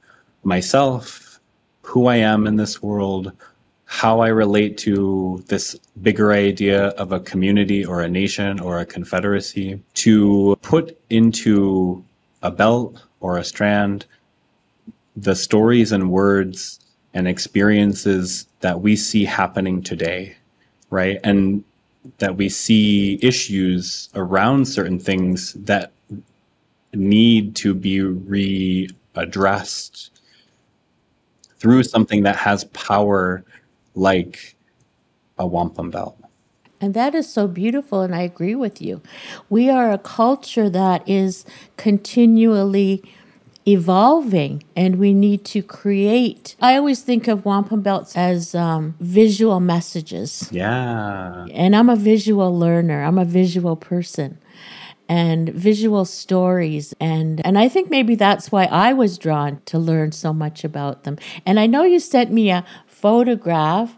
myself, 0.43 1.39
who 1.83 2.07
I 2.07 2.17
am 2.17 2.47
in 2.47 2.57
this 2.57 2.83
world, 2.83 3.33
how 3.85 4.21
I 4.21 4.29
relate 4.29 4.79
to 4.79 5.45
this 5.49 5.77
bigger 6.03 6.33
idea 6.33 6.89
of 6.89 7.13
a 7.13 7.21
community 7.21 7.85
or 7.85 8.01
a 8.01 8.09
nation 8.09 8.59
or 8.59 8.81
a 8.81 8.87
confederacy, 8.87 9.81
to 9.95 10.59
put 10.63 10.99
into 11.11 12.03
a 12.43 12.51
belt 12.51 13.03
or 13.21 13.39
a 13.39 13.45
strand 13.45 14.07
the 15.17 15.35
stories 15.35 15.93
and 15.93 16.11
words 16.11 16.81
and 17.15 17.29
experiences 17.29 18.47
that 18.61 18.81
we 18.81 18.97
see 18.97 19.25
happening 19.25 19.83
today, 19.83 20.35
right? 20.91 21.21
And 21.23 21.63
that 22.19 22.37
we 22.37 22.49
see 22.49 23.19
issues 23.23 24.09
around 24.15 24.67
certain 24.67 24.99
things 24.99 25.53
that 25.55 25.93
need 26.95 27.57
to 27.57 27.75
be 27.75 27.99
readdressed 29.17 30.11
through 31.57 31.83
something 31.83 32.23
that 32.25 32.37
has 32.37 32.65
power 32.65 33.45
like 33.95 34.57
a 35.39 35.47
wampum 35.47 35.91
belt. 35.91 36.19
And 36.81 36.93
that 36.95 37.15
is 37.15 37.33
so 37.33 37.47
beautiful, 37.47 38.03
and 38.03 38.15
I 38.15 38.21
agree 38.21 38.55
with 38.55 38.83
you. 38.83 39.01
We 39.49 39.71
are 39.71 39.91
a 39.91 39.99
culture 39.99 40.69
that 40.69 41.09
is 41.09 41.47
continually 41.79 43.03
evolving, 43.67 44.63
and 44.77 44.97
we 44.97 45.15
need 45.15 45.45
to 45.47 45.63
create. 45.63 46.57
I 46.61 46.77
always 46.77 47.01
think 47.01 47.29
of 47.29 47.47
wampum 47.47 47.81
belts 47.81 48.17
as 48.17 48.55
um, 48.55 48.95
visual 49.01 49.61
messages. 49.61 50.49
Yeah. 50.53 51.47
And 51.53 51.75
I'm 51.75 51.89
a 51.89 51.97
visual 51.97 52.59
learner, 52.59 53.03
I'm 53.03 53.17
a 53.17 53.25
visual 53.25 53.77
person 53.77 54.39
and 55.09 55.51
visual 55.51 56.05
stories 56.05 56.95
and 57.01 57.45
and 57.45 57.59
I 57.59 57.69
think 57.69 57.91
maybe 57.91 58.15
that's 58.15 58.51
why 58.51 58.65
I 58.65 58.93
was 58.93 59.19
drawn 59.19 59.61
to 59.67 59.79
learn 59.79 60.13
so 60.13 60.33
much 60.33 60.65
about 60.65 61.05
them. 61.05 61.19
And 61.45 61.61
I 61.61 61.67
know 61.67 61.83
you 61.83 62.01
sent 62.01 62.33
me 62.33 62.51
a 62.51 62.65
photograph 62.87 63.95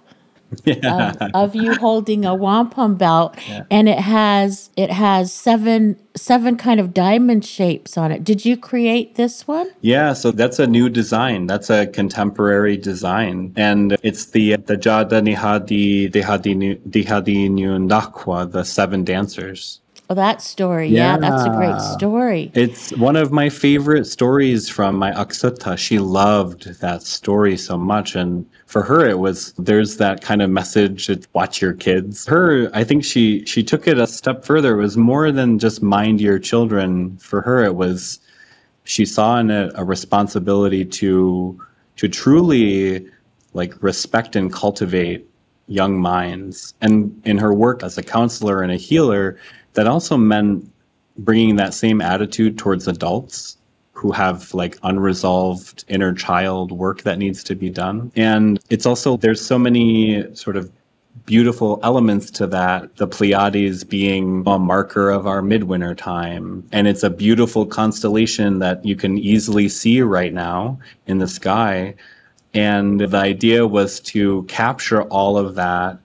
yeah. 0.65 1.13
of, 1.21 1.31
of, 1.35 1.55
you 1.57 1.75
holding 1.75 2.25
a 2.25 2.35
wampum 2.35 2.95
belt 2.95 3.37
yeah. 3.49 3.65
and 3.71 3.89
it 3.89 3.99
has 3.99 4.71
it 4.77 4.91
has 4.91 5.33
seven 5.33 5.97
seven 6.15 6.57
kind 6.57 6.79
of 6.79 6.95
diamond 6.95 7.45
shapes 7.45 7.99
on 7.99 8.13
it 8.13 8.23
did 8.23 8.45
you 8.45 8.57
create 8.57 9.17
this 9.17 9.47
one 9.49 9.69
yeah 9.81 10.13
so 10.13 10.31
that's 10.31 10.61
a 10.61 10.67
new 10.67 10.89
design 10.89 11.47
that's 11.47 11.69
a 11.69 11.87
contemporary 11.89 12.77
design 12.77 13.53
and 13.57 13.97
it's 14.05 14.27
the 14.27 14.57
the 14.57 14.77
jada 14.77 15.21
nihadi 15.21 16.11
dihadi 16.11 16.81
dihadi 16.89 17.51
nyundakwa 17.51 18.51
the 18.51 18.65
seven 18.65 19.05
dancers 19.05 19.81
Oh, 20.09 20.15
that 20.15 20.41
story. 20.41 20.89
Yeah. 20.89 21.15
yeah. 21.15 21.19
that's 21.19 21.45
a 21.45 21.51
great 21.51 21.81
story. 21.81 22.53
It's 22.55 22.93
one 22.97 23.17
of 23.17 23.33
my 23.33 23.49
favorite 23.49 24.05
stories 24.07 24.69
from 24.69 24.97
my 24.97 25.11
Aksuta. 25.11 25.77
She 25.77 25.99
loved 25.99 26.81
that 26.81 27.03
story 27.03 27.57
so 27.57 27.77
much. 27.77 28.15
And 28.15 28.47
for 28.67 28.83
her, 28.83 29.05
it 29.05 29.19
was 29.19 29.53
there's 29.59 29.97
that 29.97 30.23
kind 30.23 30.43
of 30.43 30.51
message 30.51 31.11
watch 31.33 31.61
your 31.61 31.73
kids. 31.73 32.25
Her, 32.27 32.71
I 32.73 32.85
think 32.85 33.05
she 33.05 33.45
she 33.47 33.65
took 33.65 33.89
it 33.89 33.99
a 33.99 34.07
step 34.07 34.45
further. 34.45 34.79
It 34.79 34.83
was 34.83 34.97
more 34.97 35.33
than 35.33 35.59
just 35.59 35.83
mind 35.83 36.21
your 36.21 36.39
children. 36.39 37.17
For 37.19 37.41
her, 37.41 37.65
it 37.65 37.75
was 37.75 38.21
she 38.85 39.05
saw 39.05 39.39
in 39.41 39.51
it 39.51 39.73
a 39.75 39.85
responsibility 39.85 40.85
to 40.85 41.61
to 41.97 42.09
truly 42.09 43.05
like 43.55 43.75
respect 43.83 44.37
and 44.37 44.53
cultivate 44.53 45.27
young 45.67 45.99
minds. 45.99 46.75
And 46.81 47.21
in 47.25 47.39
her 47.39 47.53
work 47.53 47.83
as 47.83 47.99
a 47.99 48.03
counselor 48.03 48.63
and 48.63 48.71
a 48.71 48.77
healer, 48.77 49.39
that 49.77 49.87
also 49.87 50.17
meant 50.17 50.71
bringing 51.19 51.57
that 51.57 51.73
same 51.73 52.01
attitude 52.01 52.59
towards 52.59 52.89
adults 52.89 53.57
who 53.93 54.13
have 54.13 54.53
like 54.53 54.79
unresolved 54.83 55.85
inner 55.89 56.13
child 56.13 56.73
work 56.73 57.03
that 57.03 57.19
needs 57.19 57.43
to 57.45 57.55
be 57.55 57.71
done. 57.71 58.13
And 58.17 58.61
it's 58.69 58.85
also, 58.85 59.17
there's 59.17 59.41
so 59.41 59.59
many 59.59 60.35
sort 60.35 60.57
of 60.57 60.71
beautiful 61.25 61.81
elements 61.83 62.31
to 62.33 62.47
that. 62.47 62.95
The 62.97 63.07
Pleiades 63.07 63.85
being 63.85 64.43
a 64.47 64.59
marker 64.59 65.09
of 65.11 65.27
our 65.27 65.41
midwinter 65.41 65.95
time. 65.95 66.67
And 66.73 66.87
it's 66.87 67.03
a 67.03 67.11
beautiful 67.11 67.65
constellation 67.65 68.59
that 68.59 68.85
you 68.85 68.97
can 68.97 69.17
easily 69.19 69.69
see 69.69 70.03
right 70.03 70.35
now 70.35 70.79
in 71.07 71.19
the 71.19 71.29
sky. 71.29 71.95
And 72.53 73.01
the 73.01 73.17
idea 73.17 73.67
was 73.67 74.01
to 74.01 74.43
capture 74.45 75.03
all 75.05 75.39
of 75.39 75.55
that 75.55 75.99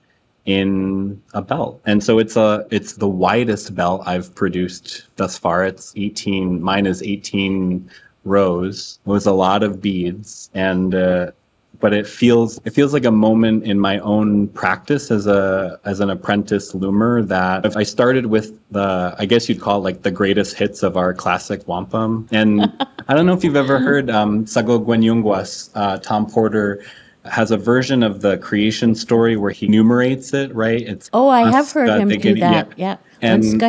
in 0.46 1.22
a 1.34 1.42
belt. 1.42 1.82
And 1.86 2.04
so 2.04 2.20
it's 2.20 2.36
a 2.36 2.66
it's 2.72 2.94
the 2.94 3.08
widest 3.08 3.76
belt 3.76 4.02
I've 4.06 4.34
produced 4.36 5.06
thus 5.16 5.38
far. 5.38 5.66
It's 5.66 5.94
18 5.96 6.62
mine 6.62 6.86
is 6.86 7.04
18 7.04 7.90
rows. 8.24 9.00
It 9.06 9.10
was 9.10 9.26
a 9.26 9.34
lot 9.34 9.64
of 9.64 9.82
beads 9.82 10.50
and 10.54 10.96
uh, 10.96 11.32
but 11.80 11.94
it 11.94 12.08
feels 12.08 12.62
it 12.64 12.72
feels 12.72 12.94
like 12.94 13.06
a 13.06 13.12
moment 13.12 13.66
in 13.66 13.80
my 13.80 14.00
own 14.00 14.48
practice 14.50 15.12
as 15.12 15.28
a 15.28 15.80
as 15.84 16.00
an 16.00 16.10
apprentice 16.10 16.74
loomer 16.74 17.28
that 17.28 17.66
if 17.66 17.76
I 17.76 17.84
started 17.84 18.28
with 18.28 18.58
the 18.72 19.16
I 19.18 19.26
guess 19.26 19.50
you'd 19.50 19.60
call 19.60 19.80
it 19.80 19.84
like 19.84 20.04
the 20.04 20.12
greatest 20.12 20.56
hits 20.56 20.84
of 20.84 20.96
our 20.96 21.14
classic 21.14 21.68
wampum 21.68 22.28
and 22.32 22.62
I 23.08 23.16
don't 23.16 23.26
know 23.26 23.34
if 23.34 23.44
you've 23.44 23.56
ever 23.56 23.80
heard 23.80 24.10
um, 24.10 24.46
Sago 24.46 24.80
Gwenyungwas, 24.80 25.72
uh, 25.76 25.98
Tom 25.98 26.30
Porter 26.30 26.84
has 27.26 27.52
a 27.52 27.58
version 27.58 28.02
of 28.04 28.22
the 28.22 28.38
creation 28.38 28.96
story 28.96 29.38
where 29.38 29.52
he 29.52 29.68
enumerates 29.68 30.34
it, 30.34 30.54
right? 30.56 30.82
It's 30.82 31.10
oh, 31.14 31.30
I 31.30 31.52
have 31.52 31.72
heard 31.72 31.90
him 31.90 32.10
do 32.10 32.36
that. 32.36 32.78
Yeah. 32.78 32.90
yeah. 32.92 32.98
And, 33.24 33.62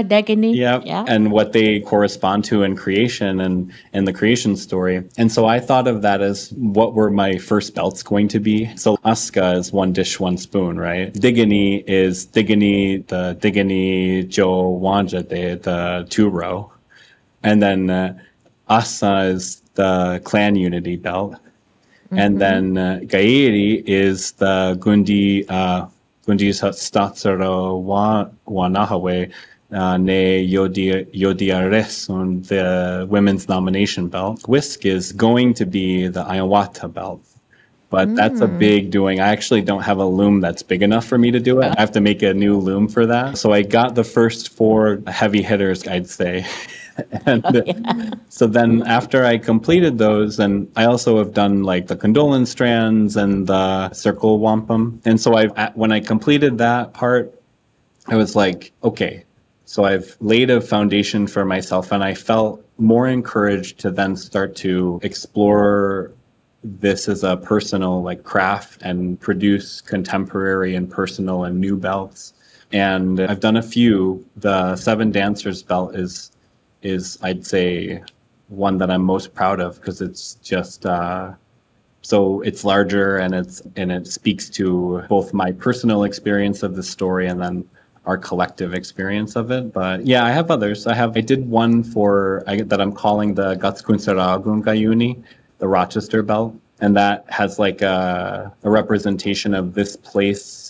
yeah, 0.54 0.80
yeah, 0.82 1.04
and 1.08 1.30
what 1.30 1.52
they 1.52 1.80
correspond 1.80 2.44
to 2.46 2.62
in 2.62 2.74
creation 2.74 3.38
and 3.38 3.70
in 3.92 4.06
the 4.06 4.12
creation 4.12 4.56
story. 4.56 5.06
And 5.18 5.30
so 5.30 5.44
I 5.44 5.60
thought 5.60 5.86
of 5.86 6.00
that 6.00 6.22
as 6.22 6.52
what 6.54 6.94
were 6.94 7.10
my 7.10 7.36
first 7.36 7.74
belts 7.74 8.02
going 8.02 8.28
to 8.28 8.40
be. 8.40 8.74
So 8.78 8.96
Aska 9.04 9.52
is 9.52 9.70
one 9.70 9.92
dish, 9.92 10.18
one 10.18 10.38
spoon, 10.38 10.78
right? 10.80 11.12
Digini 11.12 11.84
is 11.86 12.26
Digini, 12.28 13.06
the 13.08 13.36
Digini 13.40 14.26
Jo 14.26 14.78
Wanja, 14.80 15.28
the, 15.28 15.56
the 15.56 16.06
two 16.08 16.30
row. 16.30 16.72
And 17.42 17.62
then 17.62 17.90
uh, 17.90 18.18
Asa 18.70 19.24
is 19.24 19.60
the 19.74 20.22
clan 20.24 20.56
unity 20.56 20.96
belt. 20.96 21.36
And 22.12 22.38
mm-hmm. 22.38 22.74
then 22.74 22.78
uh, 22.78 23.00
Gairi 23.04 23.82
is 23.86 24.32
the 24.32 24.76
Gundi 24.78 25.46
uh, 25.48 25.86
Gundi 26.26 26.50
Statsaro 26.50 27.80
wa 27.80 28.26
Wanahawe 28.46 29.32
uh, 29.72 29.96
ne 29.96 30.46
Yodiares 30.46 32.10
on 32.10 32.42
the 32.42 33.06
women's 33.08 33.48
nomination 33.48 34.08
belt. 34.08 34.46
Whisk 34.46 34.84
is 34.84 35.12
going 35.12 35.54
to 35.54 35.64
be 35.64 36.06
the 36.06 36.22
Ayawata 36.24 36.92
belt. 36.92 37.22
but 37.92 38.16
that's 38.16 38.40
a 38.40 38.48
big 38.48 38.90
doing. 38.90 39.20
I 39.20 39.28
actually 39.28 39.60
don't 39.60 39.82
have 39.82 39.98
a 39.98 40.06
loom 40.06 40.40
that's 40.40 40.62
big 40.62 40.82
enough 40.82 41.04
for 41.04 41.18
me 41.18 41.30
to 41.30 41.38
do 41.38 41.60
it. 41.60 41.74
I 41.76 41.80
have 41.80 41.92
to 41.92 42.00
make 42.00 42.22
a 42.22 42.32
new 42.32 42.56
loom 42.56 42.88
for 42.88 43.04
that. 43.04 43.36
So 43.36 43.52
I 43.52 43.60
got 43.60 43.94
the 43.94 44.02
first 44.02 44.48
four 44.48 45.02
heavy 45.06 45.42
hitters, 45.42 45.86
I'd 45.86 46.08
say. 46.08 46.46
and 47.26 47.44
oh, 47.44 47.62
yeah. 47.66 48.10
so 48.28 48.46
then 48.46 48.82
after 48.86 49.24
I 49.24 49.38
completed 49.38 49.98
those, 49.98 50.38
and 50.38 50.70
I 50.76 50.84
also 50.84 51.18
have 51.18 51.34
done 51.34 51.62
like 51.62 51.86
the 51.86 51.96
condolen 51.96 52.46
strands 52.46 53.16
and 53.16 53.46
the 53.46 53.92
circle 53.92 54.38
wampum. 54.38 55.00
And 55.04 55.20
so 55.20 55.36
I, 55.36 55.70
when 55.74 55.92
I 55.92 56.00
completed 56.00 56.58
that 56.58 56.92
part, 56.92 57.38
I 58.08 58.16
was 58.16 58.34
like, 58.34 58.72
okay, 58.82 59.24
so 59.64 59.84
I've 59.84 60.16
laid 60.20 60.50
a 60.50 60.60
foundation 60.60 61.26
for 61.26 61.44
myself, 61.44 61.92
and 61.92 62.04
I 62.04 62.14
felt 62.14 62.64
more 62.78 63.08
encouraged 63.08 63.78
to 63.80 63.90
then 63.90 64.16
start 64.16 64.56
to 64.56 65.00
explore 65.02 66.12
this 66.64 67.08
as 67.08 67.24
a 67.24 67.36
personal 67.36 68.02
like 68.02 68.22
craft 68.22 68.82
and 68.82 69.18
produce 69.20 69.80
contemporary 69.80 70.74
and 70.74 70.90
personal 70.90 71.44
and 71.44 71.60
new 71.60 71.76
belts. 71.76 72.34
And 72.72 73.20
I've 73.20 73.40
done 73.40 73.56
a 73.56 73.62
few. 73.62 74.26
The 74.36 74.76
Seven 74.76 75.10
Dancers 75.10 75.62
belt 75.62 75.94
is 75.94 76.30
is 76.82 77.18
I'd 77.22 77.46
say 77.46 78.02
one 78.48 78.78
that 78.78 78.90
I'm 78.90 79.02
most 79.02 79.34
proud 79.34 79.60
of 79.60 79.76
because 79.80 80.00
it's 80.00 80.34
just 80.36 80.84
uh, 80.86 81.32
so 82.02 82.40
it's 82.42 82.64
larger 82.64 83.16
and 83.16 83.34
it's 83.34 83.62
and 83.76 83.90
it 83.90 84.06
speaks 84.06 84.50
to 84.50 85.02
both 85.08 85.32
my 85.32 85.52
personal 85.52 86.04
experience 86.04 86.62
of 86.62 86.76
the 86.76 86.82
story 86.82 87.26
and 87.28 87.40
then 87.40 87.68
our 88.04 88.18
collective 88.18 88.74
experience 88.74 89.36
of 89.36 89.50
it. 89.50 89.72
But 89.72 90.06
yeah, 90.06 90.24
I 90.24 90.30
have 90.30 90.50
others. 90.50 90.86
I 90.86 90.94
have 90.94 91.16
I 91.16 91.20
did 91.20 91.48
one 91.48 91.84
for 91.84 92.42
I, 92.46 92.62
that 92.62 92.80
I'm 92.80 92.92
calling 92.92 93.34
the 93.34 93.54
Gatskunsaragun 93.56 94.62
Gayuni, 94.62 95.22
the 95.58 95.68
Rochester 95.68 96.22
belt, 96.22 96.54
and 96.80 96.96
that 96.96 97.24
has 97.28 97.58
like 97.58 97.80
a, 97.80 98.52
a 98.64 98.70
representation 98.70 99.54
of 99.54 99.74
this 99.74 99.96
place 99.96 100.61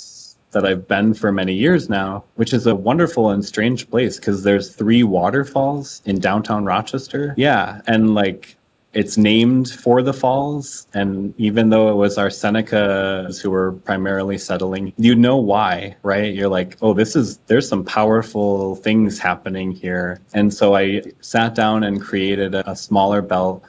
that 0.53 0.65
I've 0.65 0.87
been 0.87 1.15
for 1.15 1.33
many 1.33 1.55
years 1.55 1.89
now, 1.89 2.25
which 2.37 2.53
is 2.53 2.67
a 2.67 2.75
wonderful 2.75 3.31
and 3.31 3.45
strange 3.45 3.91
place 3.91 4.17
because 4.17 4.43
there's 4.43 4.75
three 4.75 5.03
waterfalls 5.03 6.03
in 6.05 6.21
downtown 6.21 6.65
Rochester. 6.65 7.35
Yeah, 7.37 7.81
and 7.87 8.15
like 8.15 8.57
it's 8.93 9.17
named 9.17 9.71
for 9.71 10.03
the 10.03 10.13
falls. 10.13 10.87
And 10.93 11.35
even 11.39 11.71
though 11.71 11.91
it 11.91 11.95
was 11.95 12.19
our 12.19 12.29
senecas 12.29 13.41
who 13.41 13.51
were 13.51 13.73
primarily 13.73 14.37
settling 14.37 14.93
you 14.99 15.15
know 15.15 15.37
why 15.37 15.97
right? 16.03 16.35
You're 16.35 16.49
like 16.49 16.77
oh 16.83 16.93
this 16.93 17.17
is 17.17 17.39
there's 17.47 17.69
some 17.69 17.85
powerful 17.85 18.77
things 18.77 19.19
happening 19.19 19.73
here. 19.73 20.21
And 20.35 20.53
so 20.53 20.75
i 20.75 21.03
sat 21.21 21.55
down 21.55 21.83
and 21.83 22.01
created 22.01 22.55
a, 22.55 22.71
a 22.71 22.77
smaller 22.77 23.23
belt 23.23 23.65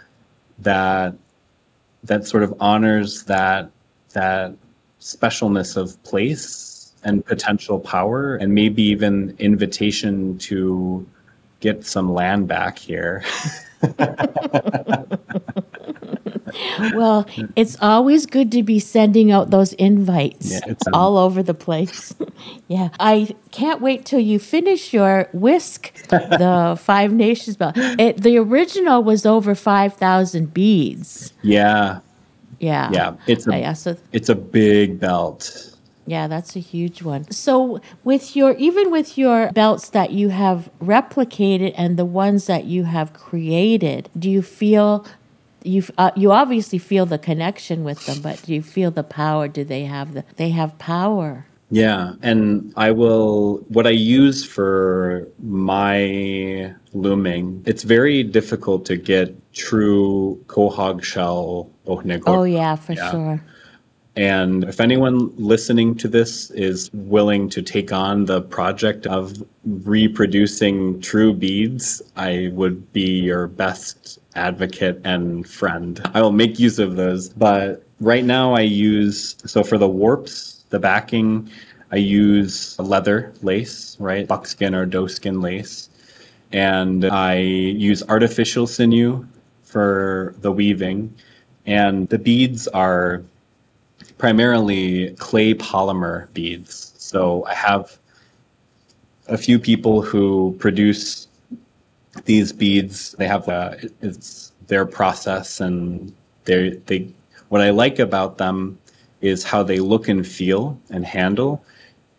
that 0.60 1.15
that 2.04 2.28
sort 2.28 2.43
of 2.43 2.54
honors 2.60 3.24
that 3.24 3.72
that 4.12 4.54
specialness 5.00 5.76
of 5.78 6.02
place 6.04 6.72
and 7.03 7.25
potential 7.25 7.79
power 7.79 8.35
and 8.35 8.53
maybe 8.53 8.83
even 8.83 9.35
invitation 9.39 10.37
to 10.37 11.05
get 11.59 11.85
some 11.85 12.13
land 12.13 12.47
back 12.47 12.77
here 12.77 13.23
well, 16.93 17.25
it's 17.55 17.77
always 17.81 18.25
good 18.25 18.51
to 18.51 18.63
be 18.63 18.79
sending 18.79 19.31
out 19.31 19.49
those 19.49 19.73
invites 19.73 20.51
yeah, 20.51 20.73
um, 20.87 20.93
all 20.93 21.17
over 21.17 21.43
the 21.43 21.53
place. 21.53 22.13
yeah. 22.67 22.89
I 22.99 23.35
can't 23.51 23.81
wait 23.81 24.05
till 24.05 24.19
you 24.19 24.39
finish 24.39 24.93
your 24.93 25.29
whisk, 25.33 25.93
the 26.09 26.77
Five 26.79 27.13
Nations 27.13 27.57
belt. 27.57 27.75
It, 27.77 28.21
the 28.21 28.37
original 28.37 29.03
was 29.03 29.25
over 29.25 29.55
5,000 29.55 30.53
beads. 30.53 31.33
Yeah. 31.41 31.99
Yeah. 32.59 32.89
Yeah. 32.91 33.15
It's 33.27 33.47
a, 33.47 33.59
yeah, 33.59 33.73
so, 33.73 33.97
it's 34.11 34.29
a 34.29 34.35
big 34.35 34.99
belt. 34.99 35.72
Yeah, 36.05 36.27
that's 36.27 36.55
a 36.55 36.59
huge 36.59 37.01
one. 37.01 37.29
So 37.31 37.79
with 38.03 38.35
your 38.35 38.53
even 38.57 38.91
with 38.91 39.17
your 39.17 39.51
belts 39.51 39.89
that 39.89 40.11
you 40.11 40.29
have 40.29 40.69
replicated 40.81 41.73
and 41.77 41.97
the 41.97 42.05
ones 42.05 42.47
that 42.47 42.65
you 42.65 42.83
have 42.83 43.13
created, 43.13 44.09
do 44.17 44.29
you 44.29 44.41
feel 44.41 45.05
you 45.63 45.83
uh, 45.97 46.11
you 46.15 46.31
obviously 46.31 46.77
feel 46.77 47.05
the 47.05 47.17
connection 47.17 47.83
with 47.83 48.05
them, 48.05 48.21
but 48.21 48.41
do 48.43 48.53
you 48.53 48.61
feel 48.61 48.91
the 48.91 49.03
power? 49.03 49.47
Do 49.47 49.63
they 49.63 49.85
have 49.85 50.13
the 50.13 50.25
they 50.35 50.49
have 50.49 50.77
power? 50.77 51.45
Yeah, 51.71 52.13
and 52.21 52.71
I 52.75 52.91
will 52.91 53.57
what 53.69 53.87
I 53.87 53.91
use 53.91 54.45
for 54.45 55.27
my 55.41 56.73
looming. 56.93 57.63
It's 57.65 57.83
very 57.83 58.23
difficult 58.23 58.85
to 58.85 58.97
get 58.97 59.35
true 59.53 60.43
quahog 60.47 61.03
shell. 61.03 61.71
Oh 61.87 62.43
yeah, 62.43 62.75
for 62.75 62.93
yeah. 62.93 63.11
sure. 63.11 63.43
And 64.15 64.63
if 64.65 64.80
anyone 64.80 65.34
listening 65.38 65.95
to 65.95 66.08
this 66.08 66.52
is 66.52 66.91
willing 66.93 67.49
to 67.49 67.63
take 67.63 67.91
on 67.91 68.26
the 68.26 68.41
project 68.41 69.08
of 69.08 69.43
reproducing 69.65 71.02
true 71.02 71.34
beads, 71.34 72.02
I 72.15 72.52
would 72.54 72.93
be 72.93 73.21
your 73.21 73.47
best 73.47 74.19
advocate 74.36 75.02
and 75.04 75.47
friend. 75.47 75.99
I 76.13 76.21
will 76.21 76.32
make 76.32 76.60
use 76.60 76.78
of 76.78 76.95
those. 76.95 77.30
But 77.30 77.84
right 77.99 78.23
now, 78.23 78.54
I 78.54 78.62
use 78.62 79.36
so 79.45 79.63
for 79.63 79.80
the 79.80 79.89
warps, 79.89 80.63
the 80.69 80.80
backing, 80.80 81.49
I 81.91 81.97
use 81.97 82.78
leather 82.80 83.34
lace, 83.41 83.97
right? 83.99 84.28
Buckskin 84.28 84.76
or 84.76 84.86
doeskin 84.86 85.41
lace. 85.41 85.89
And 86.52 87.06
I 87.06 87.38
use 87.38 88.04
artificial 88.10 88.67
sinew 88.67 89.26
for 89.63 90.36
the 90.41 90.52
weaving. 90.52 91.13
And 91.65 92.10
the 92.10 92.19
beads 92.19 92.67
are 92.67 93.23
primarily 94.17 95.12
clay 95.15 95.54
polymer 95.54 96.32
beads. 96.34 96.93
So 96.97 97.45
I 97.45 97.54
have 97.54 97.97
a 99.28 99.38
few 99.38 99.60
people 99.60 100.02
who 100.02 100.56
produce 100.60 101.28
these 102.26 102.52
beads. 102.52 103.13
They 103.17 103.28
have 103.28 103.45
the 103.45 103.91
it's 104.02 104.52
their 104.67 104.86
process 104.86 105.60
and 105.60 106.13
they 106.45 106.69
they 106.86 107.08
what 107.49 107.62
I 107.62 107.69
like 107.69 107.99
about 107.99 108.38
them 108.38 108.78
is 109.21 109.43
how 109.43 109.63
they 109.63 109.80
look 109.80 110.08
and 110.08 110.26
feel 110.28 110.80
and 110.89 111.06
handle. 111.06 111.63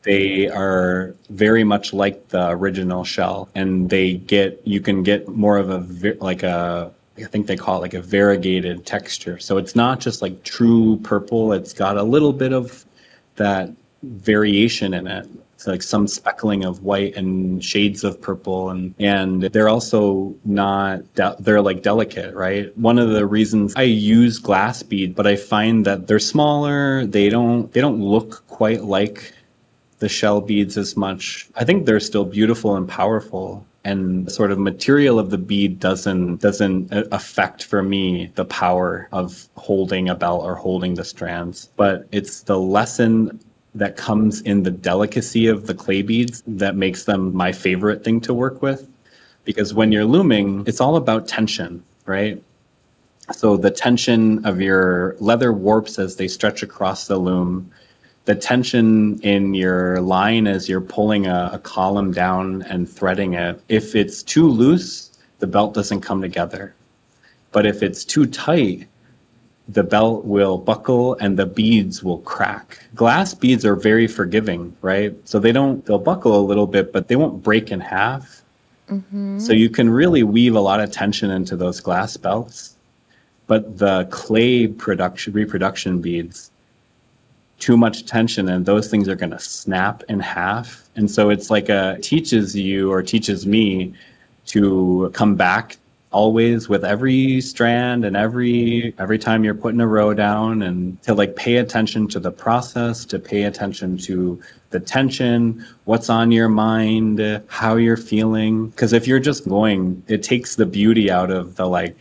They 0.03 0.49
are 0.49 1.15
very 1.31 1.65
much 1.65 1.93
like 1.93 2.29
the 2.29 2.51
original 2.51 3.05
shell, 3.05 3.49
and 3.55 3.89
they 3.89 4.15
get 4.15 4.61
you 4.65 4.81
can 4.81 5.03
get 5.03 5.29
more 5.29 5.57
of 5.57 5.71
a 5.71 6.15
like 6.21 6.43
a 6.43 6.93
I 7.19 7.25
think 7.25 7.47
they 7.47 7.57
call 7.57 7.79
it 7.79 7.83
like 7.83 7.95
a 7.95 8.03
variegated 8.03 8.87
texture. 8.87 9.39
So 9.39 9.57
it's 9.57 9.77
not 9.77 10.01
just 10.01 10.21
like 10.21 10.43
true 10.43 10.99
purple. 11.03 11.53
It's 11.53 11.73
got 11.73 11.97
a 11.97 12.03
little 12.03 12.33
bit 12.33 12.53
of 12.53 12.85
that 13.37 13.71
variation 14.03 14.95
in 14.95 15.07
it. 15.07 15.29
It's 15.55 15.67
like 15.67 15.83
some 15.83 16.07
speckling 16.07 16.65
of 16.65 16.83
white 16.83 17.17
and 17.17 17.65
shades 17.65 18.05
of 18.05 18.21
purple, 18.21 18.71
and 18.71 18.95
and 18.99 19.43
they're 19.45 19.69
also 19.69 20.35
not 20.45 21.15
de- 21.15 21.37
they're 21.39 21.63
like 21.63 21.83
delicate, 21.83 22.35
right? 22.35 22.77
One 22.77 22.99
of 22.99 23.11
the 23.11 23.25
reasons 23.25 23.73
I 23.77 23.83
use 23.83 24.39
glass 24.39 24.83
bead, 24.83 25.15
but 25.15 25.27
I 25.27 25.37
find 25.37 25.87
that 25.87 26.07
they're 26.07 26.19
smaller. 26.19 27.07
They 27.07 27.29
don't 27.31 27.73
they 27.73 27.81
don't 27.81 28.03
look 28.03 28.47
quite 28.49 28.83
like 28.83 29.33
the 30.01 30.09
shell 30.09 30.41
beads 30.43 30.77
as 30.77 30.97
much. 30.97 31.49
I 31.57 31.65
think 31.65 31.87
they're 31.87 32.01
still 32.01 32.25
beautiful 32.25 32.77
and 32.77 32.87
powerful, 32.87 33.65
and 33.85 34.27
the 34.27 34.31
sort 34.31 34.51
of 34.51 34.59
material 34.59 35.19
of 35.19 35.31
the 35.31 35.39
bead 35.39 35.79
doesn't 35.79 36.37
doesn't 36.41 36.89
affect 37.13 37.65
for 37.65 37.83
me 37.83 38.31
the 38.35 38.45
power 38.45 39.09
of 39.13 39.49
holding 39.57 40.09
a 40.09 40.15
belt 40.15 40.45
or 40.45 40.55
holding 40.55 40.95
the 40.95 41.05
strands 41.05 41.69
but 41.77 42.07
it's 42.13 42.43
the 42.43 42.59
lesson 42.59 43.39
that 43.75 43.97
comes 43.97 44.41
in 44.43 44.63
the 44.63 44.71
delicacy 44.71 45.47
of 45.47 45.67
the 45.67 45.75
clay 45.75 46.01
beads 46.03 46.43
that 46.47 46.77
makes 46.77 47.05
them 47.05 47.35
my 47.35 47.51
favorite 47.51 48.05
thing 48.05 48.21
to 48.21 48.33
work 48.33 48.63
with. 48.63 48.89
Because 49.45 49.75
when 49.75 49.91
you're 49.91 50.05
looming 50.05 50.65
it's 50.67 50.81
all 50.81 50.97
about 50.97 51.29
tension 51.29 51.83
right? 52.07 52.43
So 53.33 53.57
the 53.57 53.71
tension 53.71 54.45
of 54.45 54.61
your 54.61 55.17
leather 55.19 55.53
warps 55.53 55.99
as 55.99 56.17
they 56.17 56.29
stretch 56.29 56.63
across 56.63 57.07
the 57.07 57.17
loom 57.17 57.71
the 58.25 58.35
tension 58.35 59.21
in 59.21 59.55
your 59.55 60.01
line 60.01 60.47
as 60.47 60.69
you're 60.69 60.81
pulling 60.81 61.27
a, 61.27 61.51
a, 61.55 61.59
column 61.59 62.11
down 62.13 62.63
and 62.63 62.89
threading 62.89 63.35
it, 63.35 63.61
if 63.69 63.95
it's 63.95 64.23
too 64.23 64.49
loose, 64.49 65.19
the 65.41 65.47
belt 65.47 65.75
doesn't 65.75 66.01
come 66.01 66.23
together. 66.23 66.75
But 67.53 67.67
if 67.67 67.83
it's 67.83 68.05
too 68.05 68.27
tight, 68.27 68.89
the 69.69 69.83
belt 69.83 70.25
will 70.25 70.59
buckle 70.59 71.15
and 71.21 71.39
the 71.39 71.47
beads 71.47 72.03
will 72.03 72.19
crack. 72.19 72.83
Glass 72.95 73.35
beads 73.35 73.65
are 73.65 73.77
very 73.77 74.07
forgiving, 74.07 74.75
right? 74.81 75.17
So 75.29 75.39
they 75.39 75.53
don't, 75.53 75.85
they'll 75.85 75.99
buckle 75.99 76.39
a 76.39 76.45
little 76.45 76.67
bit, 76.67 76.93
but 76.93 77.09
they 77.09 77.17
won't 77.17 77.43
break 77.43 77.71
in 77.71 77.81
half. 77.81 78.43
Mm-hmm. 78.89 79.39
So 79.39 79.53
you 79.53 79.71
can 79.71 79.89
really 79.91 80.23
weave 80.23 80.55
a 80.55 80.61
lot 80.61 80.81
of 80.81 80.91
tension 80.91 81.31
into 81.31 81.57
those 81.57 81.81
glass 81.81 82.17
belts. 82.17 82.77
But 83.47 83.79
the 83.79 84.07
clay 84.11 84.67
production, 84.67 85.35
reproduction 85.35 86.01
beads, 86.01 86.51
too 87.59 87.77
much 87.77 88.05
tension 88.07 88.49
and 88.49 88.67
those 88.67 88.89
things 88.89 89.09
are 89.09 89.17
going 89.17 89.31
to 89.31 89.39
snap 89.39 90.03
in 90.09 90.21
half. 90.21 90.89
And 90.97 91.11
so 91.11 91.31
it's 91.31 91.51
like 91.51 91.69
a 91.69 91.99
teaches 92.03 92.55
you 92.55 92.91
or 92.91 93.03
teaches 93.03 93.47
me 93.47 93.95
to 94.47 95.11
come 95.15 95.35
back 95.37 95.77
always 96.11 96.69
with 96.69 96.85
every 96.85 97.41
strand 97.41 98.05
and 98.05 98.17
every 98.17 98.95
every 99.01 99.19
time 99.19 99.43
you're 99.43 99.55
putting 99.55 99.81
a 99.81 99.87
row 99.87 100.15
down 100.15 100.63
and 100.63 101.03
to 101.03 101.13
like 101.13 101.35
pay 101.35 101.57
attention 101.57 102.07
to 102.07 102.21
the 102.21 102.31
process 102.31 103.05
to 103.05 103.19
pay 103.19 103.43
attention 103.43 103.99
to 103.99 104.41
the 104.71 104.79
tension 104.79 105.67
what's 105.85 106.09
on 106.09 106.31
your 106.31 106.49
mind 106.49 107.21
how 107.49 107.75
you're 107.75 107.97
feeling. 107.97 108.69
Because 108.69 108.93
if 108.93 109.09
you're 109.09 109.19
just 109.19 109.49
going 109.49 110.03
it 110.07 110.23
takes 110.23 110.55
the 110.55 110.67
beauty 110.67 111.11
out 111.11 111.31
of 111.31 111.57
the 111.57 111.67
like 111.67 111.97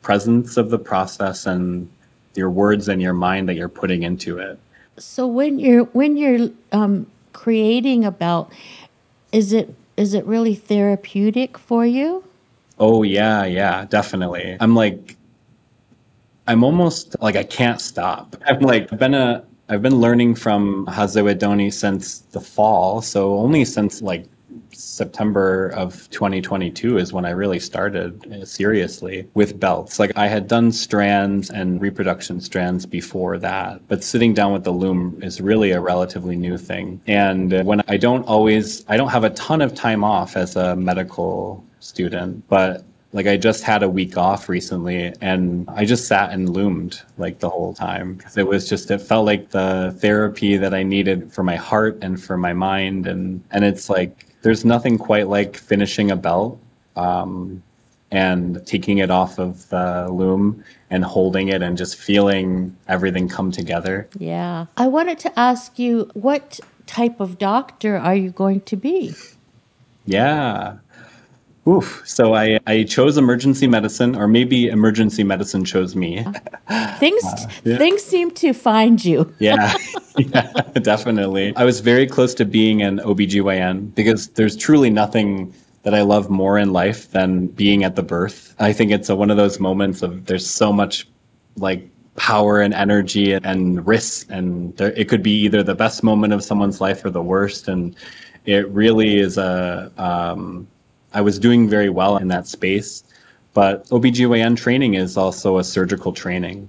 presence 0.00 0.56
of 0.56 0.70
the 0.70 0.78
process 0.78 1.44
and 1.44 1.88
your 2.34 2.50
words 2.50 2.88
and 2.88 3.02
your 3.02 3.12
mind 3.12 3.48
that 3.48 3.54
you're 3.54 3.68
putting 3.68 4.02
into 4.02 4.38
it 4.38 4.58
so 4.98 5.26
when 5.26 5.58
you're 5.58 5.84
when 5.84 6.16
you're 6.16 6.50
um, 6.72 7.06
creating 7.32 8.04
a 8.04 8.10
belt 8.10 8.52
is 9.32 9.52
it 9.52 9.74
is 9.96 10.14
it 10.14 10.24
really 10.26 10.54
therapeutic 10.54 11.58
for 11.58 11.84
you 11.84 12.24
Oh 12.80 13.02
yeah, 13.02 13.44
yeah, 13.44 13.84
definitely. 13.86 14.56
I'm 14.60 14.74
like 14.74 15.16
I'm 16.46 16.64
almost 16.64 17.16
like 17.20 17.36
I 17.36 17.42
can't 17.42 17.80
stop. 17.80 18.36
I'm 18.46 18.60
like 18.60 18.92
I've 18.92 18.98
been 18.98 19.14
a 19.14 19.44
I've 19.68 19.82
been 19.82 19.96
learning 19.96 20.36
from 20.36 20.86
Hasewe 20.86 21.38
Doni 21.38 21.70
since 21.70 22.20
the 22.20 22.40
fall, 22.40 23.02
so 23.02 23.36
only 23.36 23.64
since 23.64 24.00
like 24.00 24.24
September 24.78 25.70
of 25.70 26.08
2022 26.10 26.98
is 26.98 27.12
when 27.12 27.24
I 27.24 27.30
really 27.30 27.58
started 27.58 28.32
uh, 28.32 28.44
seriously 28.44 29.28
with 29.34 29.58
belts. 29.58 29.98
Like 29.98 30.12
I 30.16 30.28
had 30.28 30.46
done 30.46 30.70
strands 30.70 31.50
and 31.50 31.80
reproduction 31.80 32.40
strands 32.40 32.86
before 32.86 33.38
that, 33.38 33.80
but 33.88 34.04
sitting 34.04 34.34
down 34.34 34.52
with 34.52 34.62
the 34.62 34.70
loom 34.70 35.18
is 35.20 35.40
really 35.40 35.72
a 35.72 35.80
relatively 35.80 36.36
new 36.36 36.56
thing. 36.56 37.00
And 37.08 37.64
when 37.66 37.82
I 37.88 37.96
don't 37.96 38.22
always, 38.28 38.84
I 38.88 38.96
don't 38.96 39.08
have 39.08 39.24
a 39.24 39.30
ton 39.30 39.60
of 39.60 39.74
time 39.74 40.04
off 40.04 40.36
as 40.36 40.54
a 40.54 40.76
medical 40.76 41.64
student, 41.80 42.46
but 42.48 42.84
like 43.12 43.26
I 43.26 43.36
just 43.36 43.64
had 43.64 43.82
a 43.82 43.88
week 43.88 44.16
off 44.16 44.48
recently 44.48 45.14
and 45.20 45.68
I 45.70 45.86
just 45.86 46.06
sat 46.06 46.30
and 46.30 46.50
loomed 46.50 47.00
like 47.16 47.38
the 47.38 47.48
whole 47.48 47.72
time 47.72 48.14
because 48.14 48.36
it 48.36 48.46
was 48.46 48.68
just 48.68 48.90
it 48.90 48.98
felt 48.98 49.24
like 49.24 49.50
the 49.50 49.96
therapy 49.98 50.56
that 50.58 50.74
I 50.74 50.82
needed 50.82 51.32
for 51.32 51.42
my 51.42 51.56
heart 51.56 51.98
and 52.02 52.22
for 52.22 52.36
my 52.36 52.52
mind 52.52 53.06
and 53.06 53.42
and 53.50 53.64
it's 53.64 53.88
like 53.88 54.27
there's 54.42 54.64
nothing 54.64 54.98
quite 54.98 55.28
like 55.28 55.56
finishing 55.56 56.10
a 56.10 56.16
belt 56.16 56.58
um, 56.96 57.62
and 58.10 58.64
taking 58.66 58.98
it 58.98 59.10
off 59.10 59.38
of 59.38 59.68
the 59.68 60.08
loom 60.10 60.64
and 60.90 61.04
holding 61.04 61.48
it 61.48 61.62
and 61.62 61.76
just 61.76 61.96
feeling 61.96 62.76
everything 62.88 63.28
come 63.28 63.50
together. 63.50 64.08
Yeah. 64.18 64.66
I 64.76 64.86
wanted 64.86 65.18
to 65.20 65.38
ask 65.38 65.78
you 65.78 66.10
what 66.14 66.60
type 66.86 67.20
of 67.20 67.38
doctor 67.38 67.96
are 67.96 68.16
you 68.16 68.30
going 68.30 68.62
to 68.62 68.76
be? 68.76 69.14
Yeah. 70.06 70.78
Oof. 71.66 72.02
So 72.06 72.34
I, 72.34 72.58
I 72.66 72.84
chose 72.84 73.18
emergency 73.18 73.66
medicine, 73.66 74.16
or 74.16 74.26
maybe 74.26 74.68
emergency 74.68 75.24
medicine 75.24 75.64
chose 75.64 75.94
me. 75.94 76.24
Things 76.98 77.24
uh, 77.24 77.50
yeah. 77.64 77.78
things 77.78 78.02
seem 78.02 78.30
to 78.32 78.52
find 78.52 79.04
you. 79.04 79.32
yeah, 79.38 79.76
yeah, 80.16 80.50
definitely. 80.82 81.54
I 81.56 81.64
was 81.64 81.80
very 81.80 82.06
close 82.06 82.34
to 82.34 82.44
being 82.44 82.82
an 82.82 82.98
OBGYN 82.98 83.94
because 83.94 84.28
there's 84.28 84.56
truly 84.56 84.90
nothing 84.90 85.54
that 85.82 85.94
I 85.94 86.02
love 86.02 86.28
more 86.28 86.58
in 86.58 86.72
life 86.72 87.10
than 87.12 87.46
being 87.48 87.84
at 87.84 87.96
the 87.96 88.02
birth. 88.02 88.54
I 88.58 88.72
think 88.72 88.90
it's 88.90 89.08
a, 89.08 89.16
one 89.16 89.30
of 89.30 89.36
those 89.36 89.60
moments 89.60 90.02
of 90.02 90.26
there's 90.26 90.48
so 90.48 90.72
much 90.72 91.08
like 91.56 91.88
power 92.16 92.60
and 92.60 92.74
energy 92.74 93.32
and 93.32 93.86
risk, 93.86 94.26
and 94.30 94.76
there, 94.76 94.92
it 94.92 95.08
could 95.08 95.22
be 95.22 95.32
either 95.42 95.62
the 95.62 95.74
best 95.74 96.02
moment 96.02 96.32
of 96.32 96.42
someone's 96.42 96.80
life 96.80 97.04
or 97.04 97.10
the 97.10 97.22
worst. 97.22 97.68
And 97.68 97.94
it 98.44 98.68
really 98.70 99.18
is 99.18 99.38
a 99.38 99.92
um, 99.98 100.66
I 101.12 101.20
was 101.20 101.38
doing 101.38 101.68
very 101.68 101.90
well 101.90 102.16
in 102.16 102.28
that 102.28 102.46
space. 102.46 103.04
But 103.54 103.86
OBGYN 103.88 104.56
training 104.56 104.94
is 104.94 105.16
also 105.16 105.58
a 105.58 105.64
surgical 105.64 106.12
training. 106.12 106.68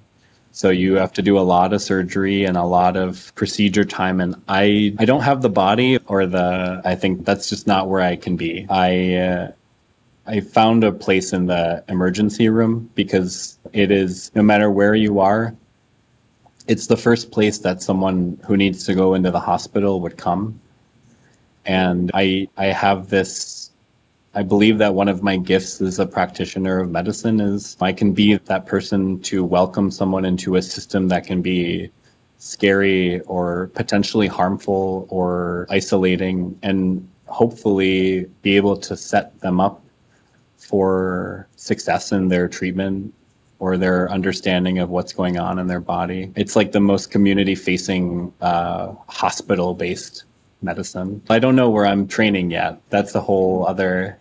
So 0.51 0.69
you 0.69 0.95
have 0.95 1.13
to 1.13 1.21
do 1.21 1.37
a 1.37 1.41
lot 1.41 1.73
of 1.73 1.81
surgery 1.81 2.45
and 2.45 2.57
a 2.57 2.63
lot 2.63 2.97
of 2.97 3.33
procedure 3.35 3.85
time 3.85 4.19
and 4.19 4.35
I 4.47 4.95
I 4.97 5.05
don't 5.05 5.21
have 5.21 5.41
the 5.41 5.49
body 5.49 5.99
or 6.07 6.25
the 6.25 6.81
I 6.83 6.95
think 6.95 7.25
that's 7.25 7.49
just 7.49 7.67
not 7.67 7.87
where 7.87 8.01
I 8.01 8.15
can 8.15 8.35
be. 8.35 8.65
I 8.69 9.15
uh, 9.15 9.51
I 10.25 10.39
found 10.39 10.83
a 10.83 10.91
place 10.91 11.33
in 11.33 11.45
the 11.45 11.83
emergency 11.87 12.49
room 12.49 12.89
because 12.95 13.59
it 13.73 13.91
is 13.91 14.31
no 14.33 14.41
matter 14.41 14.71
where 14.71 14.95
you 14.95 15.19
are 15.19 15.55
it's 16.69 16.85
the 16.85 16.97
first 16.97 17.31
place 17.31 17.57
that 17.59 17.81
someone 17.81 18.39
who 18.45 18.55
needs 18.55 18.85
to 18.85 18.93
go 18.93 19.15
into 19.15 19.31
the 19.31 19.39
hospital 19.39 20.01
would 20.01 20.17
come. 20.17 20.59
And 21.65 22.11
I 22.13 22.47
I 22.57 22.67
have 22.67 23.09
this 23.09 23.68
I 24.35 24.43
believe 24.43 24.77
that 24.77 24.93
one 24.93 25.07
of 25.07 25.23
my 25.23 25.37
gifts 25.37 25.81
as 25.81 25.97
a 25.97 26.05
practitioner 26.05 26.81
of 26.81 26.91
medicine 26.91 27.39
is 27.39 27.75
I 27.81 27.91
can 27.91 28.13
be 28.13 28.37
that 28.37 28.67
person 28.67 29.19
to 29.21 29.43
welcome 29.43 29.89
someone 29.89 30.23
into 30.23 30.55
a 30.55 30.61
system 30.61 31.07
that 31.07 31.25
can 31.25 31.41
be 31.41 31.89
scary 32.37 33.21
or 33.21 33.67
potentially 33.73 34.27
harmful 34.27 35.07
or 35.09 35.65
isolating 35.69 36.57
and 36.61 37.07
hopefully 37.25 38.25
be 38.43 38.55
able 38.55 38.77
to 38.77 38.95
set 38.95 39.37
them 39.39 39.59
up 39.59 39.81
for 40.57 41.47
success 41.55 42.11
in 42.11 42.27
their 42.27 42.47
treatment 42.47 43.13
or 43.57 43.77
their 43.77 44.09
understanding 44.11 44.77
of 44.77 44.89
what's 44.89 45.11
going 45.11 45.37
on 45.37 45.57
in 45.57 45.67
their 45.67 45.81
body. 45.81 46.31
It's 46.35 46.55
like 46.55 46.71
the 46.71 46.79
most 46.79 47.11
community 47.11 47.55
facing 47.55 48.31
uh, 48.41 48.93
hospital 49.07 49.73
based 49.73 50.23
medicine. 50.61 51.21
I 51.29 51.39
don't 51.39 51.55
know 51.55 51.69
where 51.69 51.85
I'm 51.85 52.07
training 52.07 52.51
yet. 52.51 52.81
That's 52.89 53.15
a 53.15 53.21
whole 53.21 53.65
other 53.67 54.17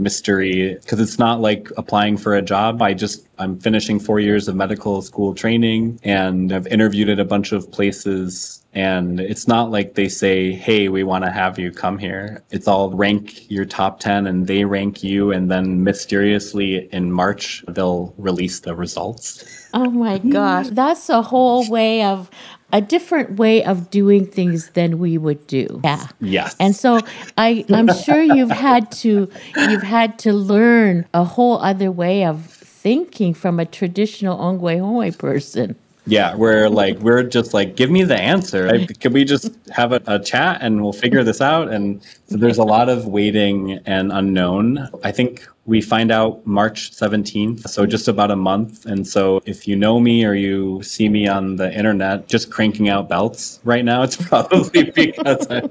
mystery 0.00 0.74
because 0.74 1.00
it's 1.00 1.18
not 1.18 1.40
like 1.40 1.70
applying 1.76 2.16
for 2.16 2.36
a 2.36 2.42
job. 2.42 2.80
I 2.80 2.94
just 2.94 3.26
I'm 3.40 3.58
finishing 3.58 3.98
4 3.98 4.20
years 4.20 4.46
of 4.46 4.54
medical 4.54 5.02
school 5.02 5.34
training 5.34 5.98
and 6.04 6.52
I've 6.52 6.68
interviewed 6.68 7.08
at 7.08 7.18
a 7.18 7.24
bunch 7.24 7.50
of 7.50 7.70
places 7.72 8.62
and 8.74 9.18
it's 9.18 9.48
not 9.48 9.72
like 9.72 9.94
they 9.94 10.08
say, 10.08 10.52
"Hey, 10.52 10.88
we 10.88 11.02
want 11.02 11.24
to 11.24 11.32
have 11.32 11.58
you 11.58 11.72
come 11.72 11.98
here." 11.98 12.44
It's 12.50 12.68
all 12.68 12.90
rank 12.90 13.50
your 13.50 13.64
top 13.64 13.98
10 13.98 14.28
and 14.28 14.46
they 14.46 14.64
rank 14.64 15.02
you 15.02 15.32
and 15.32 15.50
then 15.50 15.82
mysteriously 15.82 16.88
in 16.92 17.10
March 17.10 17.64
they'll 17.66 18.14
release 18.18 18.60
the 18.60 18.76
results. 18.76 19.68
Oh 19.74 19.90
my 19.90 20.18
gosh. 20.18 20.68
That's 20.68 21.08
a 21.08 21.22
whole 21.22 21.68
way 21.68 22.04
of 22.04 22.30
a 22.72 22.80
different 22.80 23.38
way 23.38 23.64
of 23.64 23.90
doing 23.90 24.26
things 24.26 24.70
than 24.70 24.98
we 24.98 25.18
would 25.18 25.46
do. 25.46 25.80
Yeah. 25.84 26.06
Yes. 26.20 26.56
And 26.60 26.76
so 26.76 27.00
I 27.36 27.64
I'm 27.70 27.92
sure 27.94 28.20
you've 28.20 28.50
had 28.50 28.90
to 28.92 29.30
you've 29.56 29.82
had 29.82 30.18
to 30.20 30.32
learn 30.32 31.06
a 31.14 31.24
whole 31.24 31.58
other 31.58 31.90
way 31.90 32.24
of 32.24 32.44
thinking 32.46 33.34
from 33.34 33.58
a 33.58 33.64
traditional 33.64 34.38
Ongwe 34.38 34.80
Hoi 34.80 35.10
person. 35.12 35.76
Yeah, 36.08 36.34
we're 36.34 36.68
like 36.70 36.98
we're 37.00 37.22
just 37.22 37.52
like 37.52 37.76
give 37.76 37.90
me 37.90 38.02
the 38.02 38.18
answer. 38.18 38.68
I, 38.68 38.86
can 38.86 39.12
we 39.12 39.24
just 39.24 39.50
have 39.70 39.92
a, 39.92 40.00
a, 40.06 40.18
chat 40.18 40.58
and 40.62 40.82
we'll 40.82 40.94
figure 40.94 41.22
this 41.22 41.42
out? 41.42 41.70
And 41.70 42.02
so 42.28 42.38
there's 42.38 42.56
a 42.56 42.64
lot 42.64 42.88
of 42.88 43.06
waiting 43.06 43.78
and 43.84 44.10
unknown. 44.10 44.88
I 45.04 45.12
think 45.12 45.46
we 45.66 45.82
find 45.82 46.10
out 46.10 46.46
March 46.46 46.92
17th, 46.92 47.68
so 47.68 47.84
just 47.84 48.08
about 48.08 48.30
a 48.30 48.36
month. 48.36 48.86
And 48.86 49.06
so 49.06 49.42
if 49.44 49.68
you 49.68 49.76
know 49.76 50.00
me 50.00 50.24
or 50.24 50.32
you 50.32 50.82
see 50.82 51.10
me 51.10 51.28
on 51.28 51.56
the 51.56 51.70
internet 51.76 52.26
just 52.26 52.50
cranking 52.50 52.88
out 52.88 53.10
belts 53.10 53.60
right 53.64 53.84
now, 53.84 54.02
it's 54.02 54.16
probably 54.28 54.90
because 54.90 55.46
I'm 55.50 55.70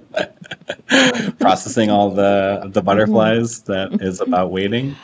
processing 1.40 1.90
all 1.90 2.12
the 2.12 2.70
the 2.72 2.84
butterflies 2.84 3.64
that 3.64 4.02
is 4.04 4.22
about 4.22 4.52
waiting. 4.52 4.96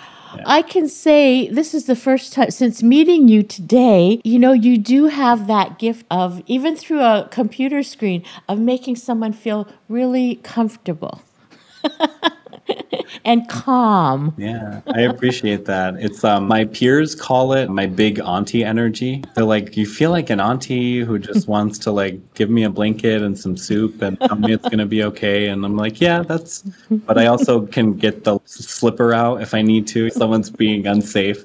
I 0.46 0.62
can 0.62 0.88
say 0.90 1.48
this 1.50 1.74
is 1.74 1.86
the 1.86 1.96
first 1.96 2.34
time 2.34 2.52
since 2.52 2.84
meeting 2.84 3.28
you 3.28 3.44
today, 3.44 4.22
you 4.24 4.40
know, 4.40 4.52
you 4.52 4.78
do 4.78 5.08
have 5.08 5.48
that 5.48 5.80
gift 5.80 6.06
of, 6.12 6.42
even 6.46 6.76
through 6.76 7.02
a 7.02 7.28
computer 7.32 7.84
screen, 7.84 8.24
of 8.48 8.60
making 8.60 8.96
someone 8.96 9.34
feel 9.34 9.68
really 9.90 10.36
comfortable. 10.44 11.22
and 13.26 13.48
calm. 13.50 14.34
Yeah, 14.38 14.82
I 14.88 15.02
appreciate 15.02 15.66
that. 15.66 15.96
It's 15.98 16.24
um, 16.24 16.48
my 16.48 16.66
peers 16.66 17.16
call 17.16 17.54
it 17.54 17.70
my 17.70 17.86
big 17.86 18.20
auntie 18.20 18.64
energy. 18.64 19.24
They're 19.36 19.46
like, 19.46 19.76
you 19.78 19.86
feel 19.86 20.12
like 20.12 20.30
an 20.30 20.40
auntie 20.40 21.00
who 21.00 21.20
just 21.20 21.48
wants 21.56 21.78
to 21.80 21.92
like 21.92 22.34
give 22.34 22.50
me 22.50 22.64
a 22.64 22.70
blanket 22.70 23.22
and 23.22 23.38
some 23.38 23.58
soup 23.58 24.02
and 24.02 24.20
tell 24.20 24.36
me 24.36 24.54
it's 24.54 24.68
gonna 24.70 24.86
be 24.86 25.04
okay. 25.04 25.48
And 25.48 25.66
I'm 25.66 25.78
like, 25.78 26.02
yeah, 26.02 26.22
that's. 26.22 26.64
But 27.06 27.18
I 27.18 27.26
also 27.26 27.66
can 27.66 27.94
get 27.94 28.24
the 28.24 28.40
slipper 28.46 29.14
out 29.14 29.42
if 29.42 29.54
I 29.54 29.62
need 29.62 29.88
to. 29.88 30.10
Someone's 30.10 30.50
being 30.50 30.86
unsafe 30.88 31.44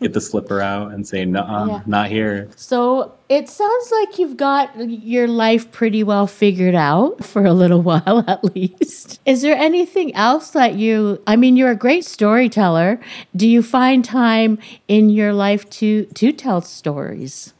get 0.00 0.12
the 0.12 0.20
slipper 0.20 0.60
out 0.60 0.92
and 0.92 1.06
say, 1.06 1.24
no, 1.24 1.66
yeah. 1.68 1.82
not 1.86 2.08
here. 2.08 2.48
So 2.56 3.14
it 3.28 3.48
sounds 3.48 3.90
like 3.90 4.18
you've 4.18 4.36
got 4.36 4.70
your 4.88 5.26
life 5.26 5.70
pretty 5.72 6.02
well 6.02 6.26
figured 6.26 6.74
out 6.74 7.24
for 7.24 7.44
a 7.44 7.52
little 7.52 7.82
while 7.90 8.24
at 8.26 8.44
least. 8.54 9.20
Is 9.24 9.42
there 9.42 9.56
anything 9.56 10.14
else 10.14 10.50
that 10.50 10.74
you, 10.74 11.22
I 11.26 11.36
mean, 11.36 11.56
you're 11.56 11.70
a 11.70 11.76
great 11.76 12.04
storyteller. 12.04 13.00
Do 13.34 13.48
you 13.48 13.62
find 13.62 14.04
time 14.04 14.58
in 14.88 15.10
your 15.10 15.32
life 15.32 15.68
to, 15.70 16.04
to 16.06 16.32
tell 16.32 16.60
stories? 16.60 17.54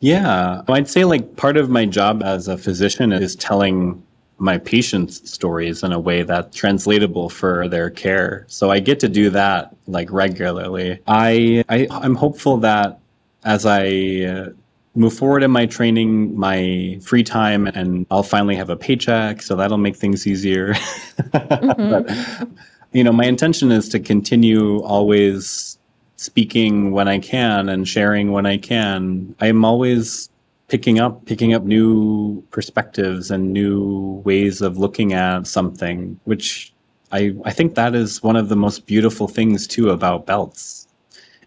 Yeah, 0.00 0.62
I'd 0.68 0.88
say 0.88 1.04
like 1.04 1.36
part 1.36 1.56
of 1.56 1.70
my 1.70 1.86
job 1.86 2.22
as 2.22 2.46
a 2.46 2.58
physician 2.58 3.12
is 3.12 3.36
telling 3.36 4.02
my 4.38 4.58
patients' 4.58 5.30
stories 5.30 5.82
in 5.82 5.92
a 5.92 5.98
way 5.98 6.22
that's 6.22 6.56
translatable 6.56 7.28
for 7.28 7.68
their 7.68 7.90
care. 7.90 8.44
So 8.48 8.70
I 8.70 8.80
get 8.80 9.00
to 9.00 9.08
do 9.08 9.30
that 9.30 9.74
like 9.86 10.10
regularly. 10.10 11.00
I, 11.06 11.64
I 11.68 11.86
I'm 11.90 12.14
hopeful 12.14 12.56
that 12.58 12.98
as 13.44 13.66
I 13.66 14.24
uh, 14.26 14.48
move 14.94 15.14
forward 15.14 15.42
in 15.42 15.50
my 15.50 15.66
training, 15.66 16.38
my 16.38 16.98
free 17.02 17.22
time, 17.22 17.66
and 17.66 18.06
I'll 18.10 18.22
finally 18.22 18.56
have 18.56 18.70
a 18.70 18.76
paycheck, 18.76 19.42
so 19.42 19.56
that'll 19.56 19.78
make 19.78 19.96
things 19.96 20.26
easier. 20.26 20.74
mm-hmm. 20.74 21.90
but, 21.90 22.48
you 22.92 23.02
know, 23.04 23.12
my 23.12 23.24
intention 23.24 23.72
is 23.72 23.88
to 23.90 24.00
continue 24.00 24.80
always 24.82 25.78
speaking 26.16 26.92
when 26.92 27.08
I 27.08 27.18
can 27.18 27.68
and 27.68 27.86
sharing 27.86 28.32
when 28.32 28.46
I 28.46 28.56
can. 28.56 29.34
I'm 29.40 29.64
always 29.64 30.30
picking 30.74 30.98
up 30.98 31.24
picking 31.24 31.54
up 31.54 31.62
new 31.62 32.42
perspectives 32.50 33.30
and 33.30 33.52
new 33.52 34.20
ways 34.24 34.60
of 34.60 34.76
looking 34.76 35.12
at 35.12 35.46
something 35.46 36.18
which 36.24 36.74
i 37.12 37.32
i 37.44 37.52
think 37.52 37.76
that 37.76 37.94
is 37.94 38.24
one 38.24 38.34
of 38.34 38.48
the 38.48 38.56
most 38.56 38.84
beautiful 38.84 39.28
things 39.28 39.68
too 39.68 39.90
about 39.90 40.26
belts 40.26 40.88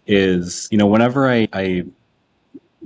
is 0.06 0.66
you 0.70 0.78
know 0.78 0.86
whenever 0.86 1.28
i 1.28 1.46
i 1.52 1.84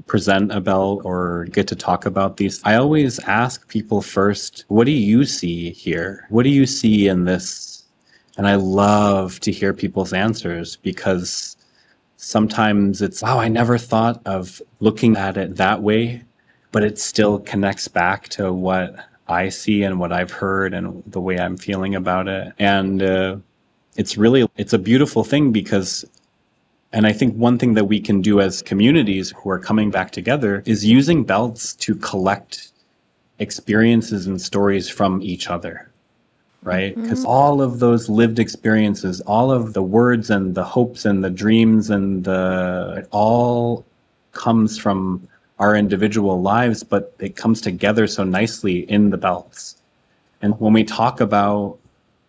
present 0.09 0.51
a 0.51 0.61
belt 0.61 1.01
or 1.05 1.45
get 1.53 1.69
to 1.69 1.77
talk 1.77 2.07
about 2.07 2.39
these 2.39 2.61
i 2.65 2.75
always 2.75 3.21
ask 3.21 3.69
people 3.69 4.03
first 4.03 4.65
what 4.67 4.85
do 4.85 4.91
you 4.91 5.25
see 5.25 5.71
here? 5.71 6.27
What 6.29 6.43
do 6.43 6.49
you 6.49 6.67
see 6.67 7.07
in 7.07 7.25
this? 7.25 7.85
And 8.37 8.49
i 8.49 8.57
love 8.57 9.39
to 9.47 9.53
hear 9.53 9.73
people's 9.73 10.13
answers 10.13 10.75
because 10.75 11.57
sometimes 12.17 13.01
it's 13.01 13.23
wow 13.23 13.39
i 13.39 13.47
never 13.47 13.79
thought 13.79 14.21
of 14.27 14.61
looking 14.81 15.17
at 15.17 15.37
it 15.37 15.55
that 15.55 15.83
way 15.83 16.25
but 16.73 16.83
it 16.83 16.99
still 16.99 17.39
connects 17.39 17.89
back 17.89 18.29
to 18.29 18.53
what 18.53 18.97
i 19.29 19.49
see 19.49 19.83
and 19.83 20.01
what 20.01 20.13
i've 20.13 20.31
heard 20.31 20.75
and 20.75 21.03
the 21.07 21.21
way 21.21 21.39
i'm 21.39 21.57
feeling 21.57 21.95
about 21.95 22.29
it 22.29 22.53
and 22.59 23.03
uh, 23.03 23.37
it's 23.97 24.17
really 24.17 24.49
it's 24.57 24.73
a 24.73 24.79
beautiful 24.79 25.23
thing 25.23 25.53
because 25.53 26.05
and 26.93 27.07
i 27.07 27.13
think 27.13 27.35
one 27.37 27.59
thing 27.59 27.75
that 27.75 27.85
we 27.85 28.01
can 28.01 28.21
do 28.21 28.41
as 28.41 28.63
communities 28.63 29.33
who 29.37 29.51
are 29.51 29.59
coming 29.59 29.91
back 29.91 30.11
together 30.11 30.63
is 30.67 30.85
using 30.85 31.23
belts 31.25 31.75
to 31.75 31.95
collect 31.97 32.73
experiences 33.39 34.27
and 34.27 34.41
stories 34.41 34.89
from 34.89 35.23
each 35.23 35.49
other 35.49 35.93
right? 36.63 36.95
Because 36.95 37.21
mm-hmm. 37.21 37.29
all 37.29 37.61
of 37.61 37.81
those 37.81 38.09
lived 38.09 38.39
experiences, 38.39 39.21
all 39.23 39.51
of 39.51 39.73
the 39.73 39.83
words 39.83 40.31
and 40.31 40.55
the 40.55 40.65
hopes 40.65 41.05
and 41.05 41.25
the 41.25 41.31
dreams 41.31 41.91
and 41.91 42.25
the 42.25 42.95
it 42.99 43.09
all 43.11 43.85
comes 44.33 44.79
from 44.79 45.29
our 45.63 45.77
individual 45.77 46.43
lives, 46.43 46.83
but 46.83 47.15
it 47.21 47.37
comes 47.37 47.61
together 47.61 48.09
so 48.09 48.25
nicely 48.25 48.81
in 48.91 49.11
the 49.11 49.17
belts. 49.17 49.77
And 50.43 50.59
when 50.59 50.73
we 50.73 50.83
talk 50.83 51.21
about 51.21 51.79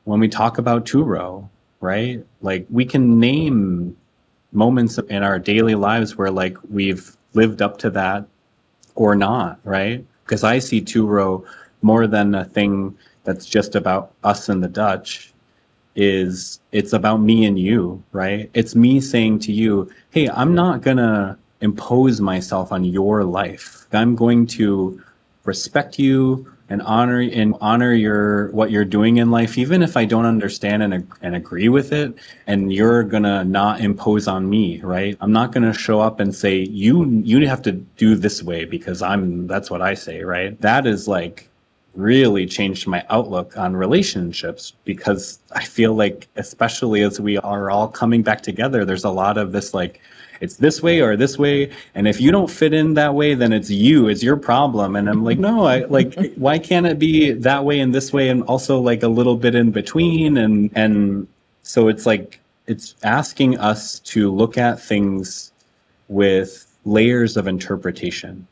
when 0.03 0.19
we 0.19 0.29
talk 0.29 0.59
about 0.59 0.85
Two 0.85 1.03
Row, 1.03 1.49
right? 1.81 2.23
Like 2.41 2.67
we 2.69 2.85
can 2.85 3.19
name 3.19 3.97
moments 4.51 4.99
in 4.99 5.23
our 5.23 5.39
daily 5.39 5.73
lives 5.73 6.15
where 6.15 6.29
like 6.29 6.57
we've 6.69 7.17
lived 7.33 7.63
up 7.63 7.79
to 7.79 7.89
that 7.89 8.27
or 8.93 9.15
not, 9.15 9.59
right? 9.63 10.05
Because 10.23 10.43
I 10.43 10.59
see 10.59 10.79
Two 10.79 11.07
Row 11.07 11.43
more 11.81 12.05
than 12.05 12.35
a 12.35 12.45
thing 12.45 12.95
that's 13.23 13.47
just 13.47 13.73
about 13.73 14.11
us 14.23 14.47
and 14.47 14.63
the 14.63 14.67
Dutch 14.67 15.33
is 15.95 16.59
it's 16.71 16.93
about 16.93 17.17
me 17.17 17.45
and 17.45 17.57
you, 17.57 18.03
right? 18.11 18.51
It's 18.53 18.75
me 18.75 19.01
saying 19.01 19.39
to 19.39 19.51
you, 19.51 19.91
hey, 20.11 20.29
I'm 20.29 20.53
not 20.53 20.81
going 20.81 20.97
to 20.97 21.35
impose 21.63 22.21
myself 22.21 22.71
on 22.71 22.83
your 22.83 23.23
life. 23.23 23.87
I'm 23.91 24.15
going 24.15 24.45
to 24.47 25.01
respect 25.45 25.97
you 25.97 26.51
and 26.69 26.81
honor 26.83 27.19
and 27.19 27.55
honor 27.59 27.93
your 27.93 28.49
what 28.51 28.71
you're 28.71 28.85
doing 28.85 29.17
in 29.17 29.29
life 29.29 29.57
even 29.57 29.83
if 29.83 29.97
I 29.97 30.05
don't 30.05 30.25
understand 30.25 30.81
and, 30.81 31.05
and 31.21 31.35
agree 31.35 31.67
with 31.67 31.91
it 31.91 32.15
and 32.47 32.71
you're 32.71 33.03
going 33.03 33.23
to 33.23 33.43
not 33.43 33.81
impose 33.81 34.27
on 34.27 34.49
me, 34.49 34.79
right? 34.81 35.17
I'm 35.19 35.33
not 35.33 35.51
going 35.51 35.63
to 35.63 35.77
show 35.77 35.99
up 35.99 36.21
and 36.21 36.33
say 36.33 36.59
you 36.59 37.05
you 37.25 37.45
have 37.47 37.61
to 37.63 37.73
do 37.73 38.15
this 38.15 38.41
way 38.41 38.63
because 38.65 39.01
I'm 39.01 39.47
that's 39.47 39.69
what 39.69 39.81
I 39.81 39.93
say, 39.93 40.23
right? 40.23 40.59
That 40.61 40.87
is 40.87 41.07
like 41.07 41.49
really 41.95 42.45
changed 42.45 42.87
my 42.87 43.05
outlook 43.09 43.57
on 43.57 43.75
relationships 43.75 44.73
because 44.83 45.39
I 45.51 45.63
feel 45.63 45.93
like, 45.93 46.27
especially 46.35 47.03
as 47.03 47.19
we 47.19 47.37
are 47.37 47.69
all 47.69 47.87
coming 47.87 48.23
back 48.23 48.41
together, 48.41 48.83
there's 48.83 49.03
a 49.03 49.11
lot 49.11 49.37
of 49.37 49.51
this 49.51 49.73
like, 49.73 50.01
it's 50.41 50.57
this 50.57 50.81
way 50.81 51.01
or 51.01 51.15
this 51.15 51.37
way. 51.37 51.71
And 51.95 52.07
if 52.07 52.19
you 52.19 52.31
don't 52.31 52.49
fit 52.49 52.73
in 52.73 52.93
that 52.95 53.15
way, 53.15 53.33
then 53.33 53.53
it's 53.53 53.69
you, 53.69 54.07
it's 54.07 54.23
your 54.23 54.37
problem. 54.37 54.95
And 54.95 55.09
I'm 55.09 55.23
like, 55.23 55.39
no, 55.39 55.65
I 55.65 55.85
like, 55.85 56.33
why 56.35 56.59
can't 56.59 56.85
it 56.85 56.99
be 56.99 57.31
that 57.31 57.65
way 57.65 57.79
and 57.79 57.93
this 57.93 58.11
way? 58.13 58.29
And 58.29 58.43
also 58.43 58.79
like 58.79 59.03
a 59.03 59.07
little 59.07 59.35
bit 59.35 59.55
in 59.55 59.71
between. 59.71 60.37
And, 60.37 60.71
and 60.75 61.27
so 61.63 61.87
it's 61.87 62.05
like, 62.05 62.39
it's 62.67 62.95
asking 63.03 63.57
us 63.59 63.99
to 63.99 64.31
look 64.31 64.57
at 64.57 64.81
things 64.81 65.51
with 66.07 66.67
layers 66.85 67.37
of 67.37 67.47
interpretation 67.47 68.47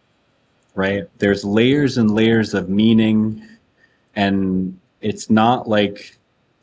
right? 0.75 1.07
There's 1.19 1.43
layers 1.43 1.97
and 1.97 2.11
layers 2.11 2.53
of 2.53 2.69
meaning, 2.69 3.45
and 4.15 4.77
it's 5.01 5.29
not 5.29 5.67
like 5.67 6.17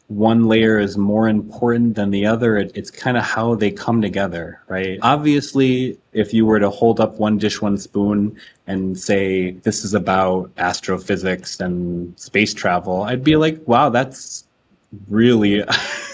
one 0.09 0.48
layer 0.48 0.78
is 0.78 0.96
more 0.96 1.28
important 1.28 1.94
than 1.94 2.11
the 2.11 2.24
other. 2.24 2.56
It, 2.56 2.72
it's 2.74 2.90
kind 2.90 3.16
of 3.16 3.22
how 3.22 3.54
they 3.54 3.70
come 3.70 4.00
together, 4.00 4.61
right? 4.66 4.98
Obviously, 5.02 5.98
if 6.12 6.32
you 6.32 6.46
were 6.46 6.59
to 6.59 6.70
hold 6.70 6.98
up 6.98 7.18
one 7.18 7.36
dish, 7.36 7.61
one 7.61 7.76
spoon 7.76 8.36
and 8.66 8.98
say, 8.98 9.50
this 9.50 9.84
is 9.84 9.92
about 9.92 10.50
astrophysics 10.56 11.61
and 11.61 12.18
space 12.18 12.54
travel, 12.54 13.02
I'd 13.02 13.22
be 13.22 13.36
like, 13.36 13.61
wow, 13.66 13.90
that's 13.90 14.44
really 15.09 15.62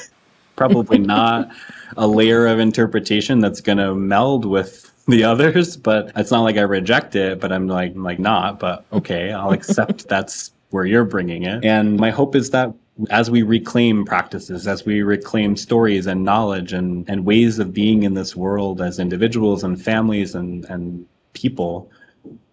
probably 0.57 0.99
not 0.99 1.51
a 1.97 2.09
layer 2.09 2.49
of 2.49 2.59
interpretation 2.59 3.38
that's 3.38 3.61
going 3.61 3.78
to 3.78 3.95
meld 3.95 4.45
with 4.45 4.90
the 5.07 5.22
others, 5.22 5.76
but 5.90 6.11
it's 6.16 6.32
not 6.32 6.42
like 6.42 6.57
I 6.57 6.62
reject 6.62 7.14
it, 7.14 7.40
but 7.40 7.53
I'm 7.53 7.68
like, 7.68 7.95
I'm 7.95 8.03
like 8.03 8.18
not, 8.18 8.59
but 8.59 8.84
okay, 8.92 9.32
I'll 9.32 9.53
accept 9.53 10.09
that's 10.09 10.51
where 10.70 10.84
you're 10.84 11.05
bringing 11.05 11.45
it. 11.45 11.64
And 11.64 11.97
my 11.97 12.11
hope 12.11 12.34
is 12.34 12.51
that 12.51 12.74
as 13.11 13.30
we 13.30 13.42
reclaim 13.42 14.05
practices, 14.05 14.66
as 14.68 14.84
we 14.84 15.03
reclaim 15.03 15.57
stories 15.57 16.07
and 16.07 16.24
knowledge 16.24 16.72
and, 16.72 17.09
and 17.09 17.24
ways 17.24 17.59
of 17.59 17.72
being 17.72 18.05
in 18.05 18.14
this 18.14 18.36
world 18.36 18.80
as 18.80 18.99
individuals 18.99 19.64
and 19.64 19.82
families 19.82 20.34
and, 20.34 20.64
and 20.66 21.07
people 21.32 21.90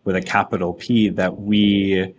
with 0.03 0.15
a 0.15 0.21
capital 0.21 0.73
P, 0.73 1.09
that 1.09 1.39
we 1.39 2.13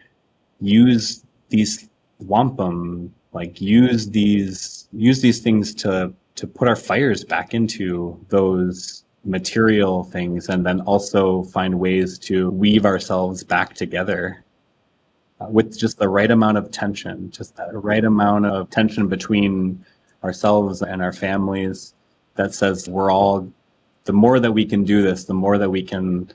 use 0.60 1.24
these 1.48 1.88
wampum, 2.20 3.12
like 3.32 3.60
use 3.60 4.08
these 4.08 4.88
use 4.92 5.20
these 5.20 5.40
things 5.40 5.74
to 5.74 6.12
to 6.34 6.46
put 6.46 6.68
our 6.68 6.76
fires 6.76 7.24
back 7.24 7.54
into 7.54 8.18
those 8.28 9.04
material 9.24 10.04
things 10.04 10.48
and 10.48 10.64
then 10.66 10.80
also 10.82 11.42
find 11.44 11.78
ways 11.78 12.18
to 12.18 12.50
weave 12.50 12.84
ourselves 12.84 13.44
back 13.44 13.74
together 13.74 14.44
uh, 15.42 15.48
with 15.48 15.78
just 15.78 15.98
the 15.98 16.08
right 16.08 16.30
amount 16.30 16.58
of 16.58 16.70
tension, 16.70 17.30
just 17.30 17.56
that 17.56 17.68
right 17.72 18.04
amount 18.04 18.46
of 18.46 18.70
tension 18.70 19.08
between 19.08 19.84
ourselves 20.24 20.82
and 20.82 21.02
our 21.02 21.12
families 21.12 21.94
that 22.34 22.54
says 22.54 22.88
we're 22.88 23.10
all, 23.10 23.50
the 24.04 24.12
more 24.12 24.40
that 24.40 24.52
we 24.52 24.64
can 24.64 24.84
do 24.84 25.02
this, 25.02 25.24
the 25.24 25.34
more 25.34 25.58
that 25.58 25.70
we 25.70 25.82
can 25.82 26.30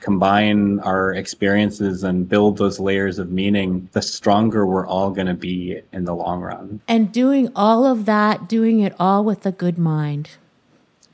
combine 0.00 0.78
our 0.80 1.12
experiences 1.14 2.04
and 2.04 2.28
build 2.28 2.56
those 2.56 2.78
layers 2.78 3.18
of 3.18 3.30
meaning, 3.30 3.88
the 3.92 4.02
stronger 4.02 4.66
we're 4.66 4.86
all 4.86 5.10
going 5.10 5.26
to 5.26 5.34
be 5.34 5.80
in 5.92 6.04
the 6.04 6.14
long 6.14 6.40
run. 6.40 6.80
And 6.86 7.10
doing 7.12 7.50
all 7.56 7.84
of 7.84 8.04
that, 8.04 8.48
doing 8.48 8.80
it 8.80 8.94
all 8.98 9.24
with 9.24 9.44
a 9.44 9.52
good 9.52 9.78
mind. 9.78 10.30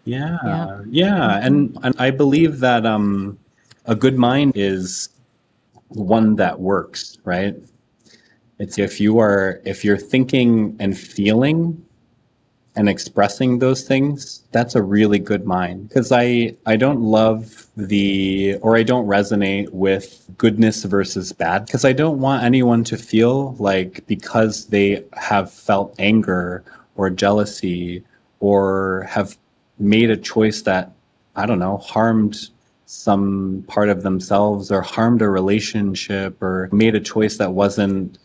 Yeah, 0.04 0.36
yeah, 0.44 0.82
yeah. 0.90 1.40
and 1.42 1.78
and 1.82 1.94
I 1.98 2.10
believe 2.10 2.60
that 2.60 2.84
um, 2.84 3.38
a 3.86 3.94
good 3.94 4.18
mind 4.18 4.52
is 4.54 5.08
one 5.94 6.36
that 6.36 6.60
works, 6.60 7.18
right? 7.24 7.56
It's 8.58 8.78
if 8.78 9.00
you 9.00 9.18
are 9.18 9.60
if 9.64 9.84
you're 9.84 9.98
thinking 9.98 10.76
and 10.78 10.96
feeling 10.96 11.84
and 12.76 12.88
expressing 12.88 13.58
those 13.58 13.82
things, 13.82 14.42
that's 14.50 14.74
a 14.74 14.82
really 14.82 15.18
good 15.18 15.44
mind. 15.44 15.88
Because 15.88 16.12
I 16.12 16.56
I 16.66 16.76
don't 16.76 17.00
love 17.00 17.66
the 17.76 18.56
or 18.62 18.76
I 18.76 18.82
don't 18.82 19.06
resonate 19.06 19.70
with 19.70 20.28
goodness 20.38 20.84
versus 20.84 21.32
bad 21.32 21.66
because 21.66 21.84
I 21.84 21.92
don't 21.92 22.20
want 22.20 22.44
anyone 22.44 22.84
to 22.84 22.96
feel 22.96 23.54
like 23.54 24.06
because 24.06 24.66
they 24.66 25.04
have 25.14 25.52
felt 25.52 25.94
anger 25.98 26.64
or 26.96 27.10
jealousy 27.10 28.04
or 28.40 29.06
have 29.08 29.36
made 29.78 30.10
a 30.10 30.16
choice 30.16 30.62
that 30.62 30.92
I 31.36 31.46
don't 31.46 31.58
know 31.58 31.78
harmed 31.78 32.50
some 32.94 33.64
part 33.66 33.88
of 33.88 34.02
themselves 34.02 34.70
or 34.70 34.80
harmed 34.80 35.22
a 35.22 35.28
relationship 35.28 36.40
or 36.42 36.68
made 36.72 36.94
a 36.94 37.00
choice 37.00 37.36
that 37.38 37.52
wasn't 37.52 38.18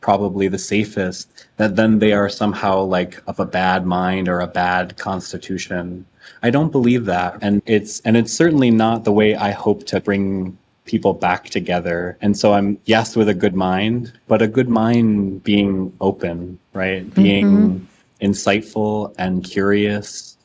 probably 0.00 0.48
the 0.48 0.58
safest 0.58 1.46
that 1.58 1.76
then 1.76 1.98
they 1.98 2.12
are 2.12 2.28
somehow 2.28 2.82
like 2.82 3.22
of 3.26 3.38
a 3.38 3.44
bad 3.44 3.84
mind 3.84 4.28
or 4.28 4.40
a 4.40 4.46
bad 4.46 4.96
constitution 4.96 6.04
i 6.42 6.48
don't 6.48 6.72
believe 6.72 7.04
that 7.04 7.36
and 7.42 7.60
it's 7.66 8.00
and 8.00 8.16
it's 8.16 8.32
certainly 8.32 8.70
not 8.70 9.04
the 9.04 9.12
way 9.12 9.36
i 9.36 9.50
hope 9.50 9.84
to 9.84 10.00
bring 10.00 10.56
people 10.90 11.14
back 11.14 11.44
together. 11.50 12.18
And 12.20 12.36
so 12.36 12.52
I'm, 12.54 12.76
yes, 12.84 13.14
with 13.14 13.28
a 13.28 13.34
good 13.34 13.54
mind, 13.54 14.12
but 14.26 14.42
a 14.42 14.48
good 14.48 14.68
mind 14.68 15.44
being 15.44 15.92
open, 16.00 16.58
right? 16.72 17.04
Mm-hmm. 17.04 17.22
Being 17.22 17.88
insightful 18.20 19.14
and 19.16 19.44
curious. 19.44 20.36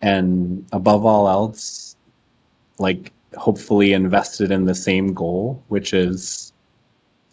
And 0.00 0.66
above 0.72 1.04
all 1.04 1.28
else, 1.28 1.81
like 2.82 3.12
hopefully 3.36 3.92
invested 3.94 4.50
in 4.50 4.66
the 4.66 4.74
same 4.74 5.14
goal, 5.14 5.62
which 5.68 5.94
is 5.94 6.52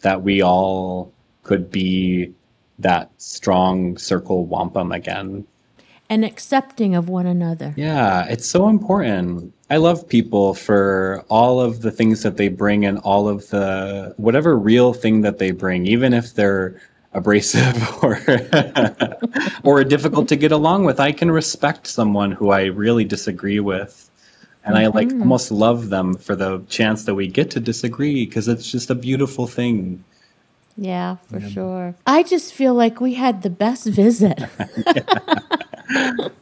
that 0.00 0.22
we 0.22 0.42
all 0.42 1.12
could 1.42 1.70
be 1.70 2.32
that 2.78 3.10
strong 3.18 3.98
circle 3.98 4.46
wampum 4.46 4.92
again. 4.92 5.46
And 6.08 6.24
accepting 6.24 6.96
of 6.96 7.08
one 7.08 7.26
another. 7.26 7.72
Yeah, 7.76 8.26
it's 8.26 8.48
so 8.48 8.68
important. 8.68 9.52
I 9.68 9.76
love 9.76 10.08
people 10.08 10.54
for 10.54 11.24
all 11.28 11.60
of 11.60 11.82
the 11.82 11.92
things 11.92 12.22
that 12.22 12.36
they 12.36 12.48
bring 12.48 12.84
and 12.84 12.98
all 12.98 13.28
of 13.28 13.48
the 13.50 14.12
whatever 14.16 14.58
real 14.58 14.92
thing 14.92 15.20
that 15.20 15.38
they 15.38 15.52
bring, 15.52 15.86
even 15.86 16.12
if 16.12 16.34
they're 16.34 16.80
abrasive 17.12 17.76
or 18.02 18.20
or 19.62 19.84
difficult 19.84 20.28
to 20.28 20.36
get 20.36 20.50
along 20.50 20.84
with. 20.84 20.98
I 20.98 21.12
can 21.12 21.30
respect 21.30 21.86
someone 21.86 22.32
who 22.32 22.50
I 22.50 22.64
really 22.64 23.04
disagree 23.04 23.60
with. 23.60 24.09
And 24.64 24.76
I 24.76 24.88
like 24.88 25.08
mm-hmm. 25.08 25.22
almost 25.22 25.50
love 25.50 25.88
them 25.88 26.14
for 26.14 26.36
the 26.36 26.62
chance 26.68 27.04
that 27.04 27.14
we 27.14 27.28
get 27.28 27.50
to 27.52 27.60
disagree 27.60 28.26
because 28.26 28.46
it's 28.46 28.70
just 28.70 28.90
a 28.90 28.94
beautiful 28.94 29.46
thing. 29.46 30.04
Yeah, 30.76 31.16
for 31.28 31.40
sure. 31.40 31.94
I 32.06 32.22
just 32.22 32.54
feel 32.54 32.74
like 32.74 33.00
we 33.00 33.14
had 33.14 33.42
the 33.42 33.50
best 33.50 33.86
visit. 33.86 34.38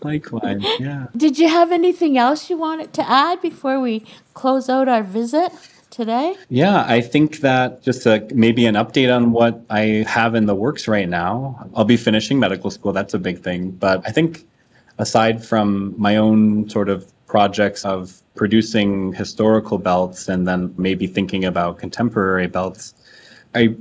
Likewise, 0.03 0.63
yeah. 0.79 1.07
Did 1.17 1.39
you 1.39 1.49
have 1.49 1.73
anything 1.73 2.19
else 2.19 2.51
you 2.51 2.57
wanted 2.57 2.93
to 2.95 3.09
add 3.09 3.41
before 3.41 3.81
we 3.81 4.05
close 4.35 4.69
out 4.69 4.89
our 4.89 5.03
visit 5.03 5.53
today? 5.91 6.37
Yeah, 6.51 6.85
I 6.87 7.01
think 7.01 7.41
that 7.41 7.83
just 7.83 8.07
a, 8.07 8.27
maybe 8.35 8.67
an 8.67 8.75
update 8.75 9.15
on 9.15 9.33
what 9.33 9.61
I 9.71 10.05
have 10.07 10.35
in 10.35 10.47
the 10.47 10.55
works 10.55 10.87
right 10.87 11.09
now. 11.09 11.69
I'll 11.75 11.85
be 11.85 11.97
finishing 11.97 12.39
medical 12.39 12.71
school. 12.71 12.93
That's 12.93 13.15
a 13.15 13.19
big 13.19 13.43
thing. 13.43 13.71
But 13.71 14.07
I 14.07 14.13
think 14.13 14.47
aside 14.99 15.45
from 15.45 15.95
my 15.97 16.17
own 16.17 16.69
sort 16.69 16.89
of 16.89 17.11
projects 17.29 17.85
of 17.85 18.23
producing 18.35 19.13
historical 19.13 19.79
belts 19.79 20.29
and 20.29 20.49
then 20.49 20.75
maybe 20.77 21.07
thinking 21.07 21.45
about 21.45 21.79
contemporary 21.79 22.49
belts, 22.49 22.95
I 23.55 23.77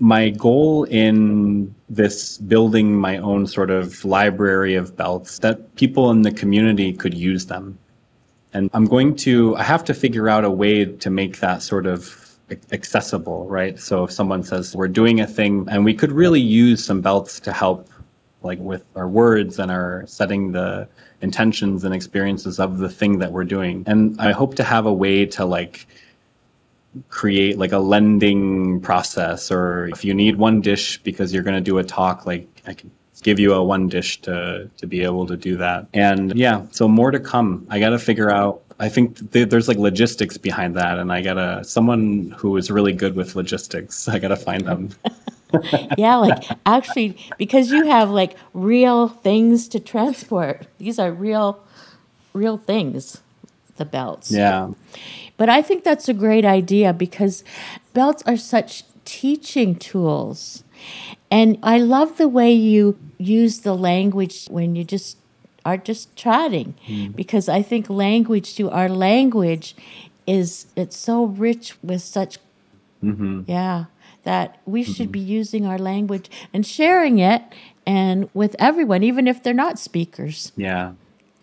my 0.00 0.30
goal 0.30 0.84
in 0.84 1.72
this 1.88 2.38
building 2.38 2.96
my 2.96 3.16
own 3.18 3.46
sort 3.46 3.70
of 3.70 4.04
library 4.04 4.74
of 4.74 4.96
belts 4.96 5.38
that 5.38 5.76
people 5.76 6.10
in 6.10 6.22
the 6.22 6.32
community 6.32 6.92
could 6.92 7.14
use 7.14 7.46
them. 7.46 7.78
And 8.52 8.70
i'm 8.72 8.86
going 8.86 9.14
to 9.26 9.56
i 9.56 9.62
have 9.62 9.84
to 9.84 9.94
figure 9.94 10.28
out 10.28 10.44
a 10.44 10.50
way 10.50 10.84
to 10.84 11.10
make 11.10 11.38
that 11.40 11.62
sort 11.62 11.86
of 11.86 12.20
accessible 12.72 13.46
right? 13.48 13.78
So 13.78 14.04
if 14.04 14.12
someone 14.12 14.42
says 14.42 14.76
we're 14.76 14.88
doing 14.88 15.20
a 15.20 15.26
thing 15.26 15.66
and 15.70 15.84
we 15.84 15.94
could 15.94 16.12
really 16.12 16.40
use 16.40 16.84
some 16.84 17.00
belts 17.00 17.40
to 17.40 17.52
help 17.52 17.88
like 18.42 18.58
with 18.58 18.84
our 18.96 19.08
words 19.08 19.58
and 19.58 19.70
our 19.70 20.04
setting 20.06 20.52
the 20.52 20.86
intentions 21.24 21.82
and 21.84 21.92
experiences 21.94 22.60
of 22.60 22.78
the 22.78 22.88
thing 22.88 23.18
that 23.18 23.32
we're 23.32 23.50
doing. 23.56 23.82
And 23.86 24.20
i 24.20 24.30
hope 24.30 24.54
to 24.60 24.64
have 24.64 24.86
a 24.86 24.92
way 24.92 25.26
to 25.36 25.44
like 25.44 25.86
create 27.08 27.58
like 27.58 27.72
a 27.72 27.78
lending 27.78 28.80
process 28.80 29.50
or 29.50 29.88
if 29.88 30.04
you 30.04 30.14
need 30.14 30.36
one 30.36 30.60
dish 30.60 31.02
because 31.02 31.34
you're 31.34 31.42
going 31.42 31.56
to 31.56 31.68
do 31.72 31.78
a 31.78 31.82
talk 31.82 32.24
like 32.24 32.46
i 32.68 32.72
can 32.72 32.88
give 33.24 33.40
you 33.40 33.52
a 33.54 33.64
one 33.64 33.88
dish 33.88 34.20
to 34.20 34.70
to 34.76 34.86
be 34.86 35.02
able 35.02 35.26
to 35.26 35.36
do 35.36 35.56
that. 35.56 35.86
And 35.94 36.36
yeah 36.36 36.66
so 36.70 36.86
more 36.86 37.10
to 37.10 37.18
come. 37.18 37.66
I 37.70 37.80
got 37.80 37.90
to 37.90 37.98
figure 37.98 38.30
out 38.30 38.64
i 38.80 38.88
think 38.88 39.30
th- 39.32 39.48
there's 39.50 39.68
like 39.68 39.76
logistics 39.76 40.36
behind 40.36 40.74
that 40.74 40.98
and 40.98 41.12
i 41.12 41.20
gotta 41.20 41.62
someone 41.64 42.34
who 42.36 42.56
is 42.56 42.70
really 42.70 42.92
good 42.92 43.14
with 43.14 43.36
logistics 43.36 44.08
i 44.14 44.18
gotta 44.18 44.36
find 44.36 44.66
them 44.66 44.90
yeah, 45.98 46.16
like 46.16 46.44
actually, 46.66 47.16
because 47.38 47.70
you 47.70 47.86
have 47.86 48.10
like 48.10 48.36
real 48.52 49.08
things 49.08 49.68
to 49.68 49.80
transport. 49.80 50.66
These 50.78 50.98
are 50.98 51.12
real, 51.12 51.62
real 52.32 52.56
things, 52.56 53.20
the 53.76 53.84
belts. 53.84 54.30
yeah 54.30 54.70
But 55.36 55.48
I 55.48 55.62
think 55.62 55.84
that's 55.84 56.08
a 56.08 56.14
great 56.14 56.44
idea 56.44 56.92
because 56.92 57.44
belts 57.92 58.22
are 58.26 58.36
such 58.36 58.84
teaching 59.04 59.76
tools. 59.76 60.64
And 61.30 61.58
I 61.62 61.78
love 61.78 62.16
the 62.18 62.28
way 62.28 62.52
you 62.52 62.98
use 63.18 63.60
the 63.60 63.74
language 63.74 64.46
when 64.46 64.76
you 64.76 64.84
just 64.84 65.16
are 65.64 65.76
just 65.76 66.14
chatting 66.14 66.74
mm. 66.86 67.14
because 67.16 67.48
I 67.48 67.62
think 67.62 67.88
language 67.88 68.54
to 68.56 68.70
our 68.70 68.88
language 68.88 69.74
is 70.26 70.66
it's 70.76 70.96
so 70.96 71.24
rich 71.24 71.74
with 71.82 72.02
such 72.02 72.38
mm-hmm. 73.02 73.42
yeah 73.46 73.86
that 74.24 74.58
we 74.66 74.82
should 74.82 75.10
be 75.12 75.20
using 75.20 75.64
our 75.66 75.78
language 75.78 76.30
and 76.52 76.66
sharing 76.66 77.18
it 77.18 77.42
and 77.86 78.28
with 78.34 78.56
everyone 78.58 79.02
even 79.02 79.26
if 79.28 79.42
they're 79.42 79.54
not 79.54 79.78
speakers 79.78 80.52
yeah 80.56 80.92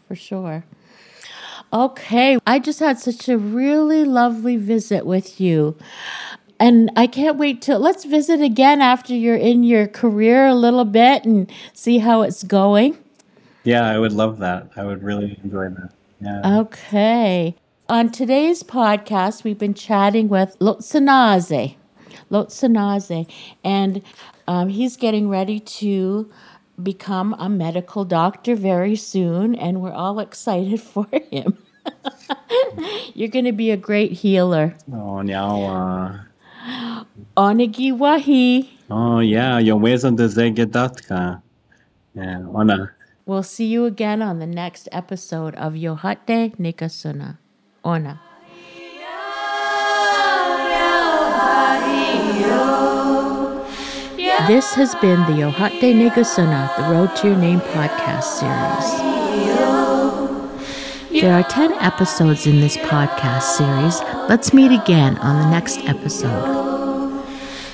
for 0.07 0.15
sure. 0.15 0.65
Okay, 1.71 2.37
I 2.45 2.59
just 2.59 2.79
had 2.81 2.99
such 2.99 3.29
a 3.29 3.37
really 3.37 4.03
lovely 4.03 4.57
visit 4.57 5.05
with 5.05 5.39
you. 5.39 5.77
And 6.59 6.91
I 6.97 7.07
can't 7.07 7.37
wait 7.37 7.61
to 7.61 7.77
let's 7.79 8.03
visit 8.03 8.41
again 8.41 8.81
after 8.81 9.15
you're 9.15 9.37
in 9.37 9.63
your 9.63 9.87
career 9.87 10.47
a 10.47 10.53
little 10.53 10.83
bit 10.83 11.23
and 11.23 11.49
see 11.73 11.99
how 11.99 12.23
it's 12.23 12.43
going. 12.43 12.97
yeah 13.63 13.85
i 13.89 13.97
would 13.97 14.11
love 14.11 14.39
that 14.39 14.67
i 14.75 14.83
would 14.83 15.01
really 15.03 15.39
enjoy 15.43 15.69
that 15.69 15.91
yeah 16.19 16.59
Okay. 16.59 17.55
On 17.87 18.09
today's 18.11 18.63
podcast, 18.63 19.43
we've 19.43 19.57
been 19.57 19.73
chatting 19.73 20.27
with 20.29 20.57
Lotsanaze. 20.59 21.75
Lotsanaze. 22.31 23.27
And 23.63 24.01
um, 24.47 24.69
he's 24.69 24.95
getting 24.97 25.29
ready 25.29 25.59
to 25.81 26.29
become 26.81 27.35
a 27.37 27.47
medical 27.49 28.05
doctor 28.05 28.55
very 28.55 28.95
soon, 28.95 29.53
and 29.55 29.81
we're 29.81 29.91
all 29.93 30.19
excited 30.19 30.81
for 30.93 31.05
him. 31.29 31.57
You're 33.13 33.27
going 33.29 33.45
to 33.45 33.51
be 33.51 33.71
a 33.71 33.77
great 33.77 34.11
healer. 34.13 34.75
oh 34.93 35.21
yeah 35.21 36.19
Onagiwahi. 37.37 38.69
oh 38.89 39.19
yeah 39.19 39.57
yo 39.59 39.77
uwezo 39.77 40.11
de 40.11 40.27
zegedatka 40.27 41.41
yeah 42.15 42.39
ona 42.53 42.89
We'll 43.25 43.43
see 43.43 43.65
you 43.67 43.85
again 43.85 44.21
on 44.21 44.39
the 44.39 44.47
next 44.47 44.89
episode 44.91 45.55
of 45.55 45.73
Yohate 45.73 46.55
Nikasuna. 46.57 47.37
Ona. 47.85 48.19
This 54.47 54.73
has 54.75 54.95
been 54.95 55.19
the 55.21 55.33
Yohate 55.41 55.93
Negasuna, 55.93 56.75
the 56.77 56.83
Road 56.93 57.15
to 57.17 57.27
Your 57.27 57.37
Name 57.37 57.59
podcast 57.59 58.23
series. 58.23 59.01
There 61.21 61.33
are 61.33 61.43
10 61.43 61.73
episodes 61.73 62.47
in 62.47 62.61
this 62.61 62.77
podcast 62.77 63.43
series. 63.43 63.99
Let's 64.29 64.53
meet 64.53 64.71
again 64.71 65.17
on 65.17 65.41
the 65.43 65.49
next 65.51 65.79
episode. 65.79 67.23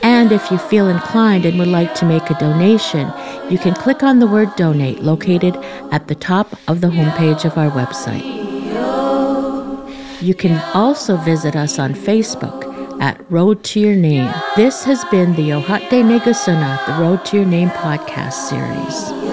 And 0.00 0.32
if 0.32 0.50
you 0.50 0.58
feel 0.58 0.88
inclined 0.88 1.46
and 1.46 1.58
would 1.58 1.68
like 1.68 1.94
to 1.96 2.04
make 2.04 2.30
a 2.30 2.38
donation, 2.38 3.12
you 3.50 3.58
can 3.58 3.74
click 3.74 4.02
on 4.02 4.18
the 4.18 4.26
word 4.26 4.54
donate 4.56 5.02
located 5.02 5.56
at 5.92 6.08
the 6.08 6.14
top 6.14 6.54
of 6.68 6.80
the 6.80 6.88
homepage 6.88 7.44
of 7.44 7.56
our 7.56 7.70
website. 7.70 8.24
You 10.20 10.34
can 10.34 10.60
also 10.74 11.16
visit 11.16 11.54
us 11.54 11.78
on 11.78 11.94
Facebook 11.94 12.64
at 13.00 13.30
Road 13.30 13.62
to 13.64 13.80
Your 13.80 13.94
Name. 13.94 14.32
This 14.56 14.82
has 14.84 15.04
been 15.06 15.34
the 15.36 15.50
Ohate 15.50 16.02
Negasuna, 16.02 16.84
the 16.86 17.00
Road 17.00 17.24
to 17.26 17.36
Your 17.36 17.46
Name 17.46 17.70
podcast 17.70 18.32
series. 18.32 19.27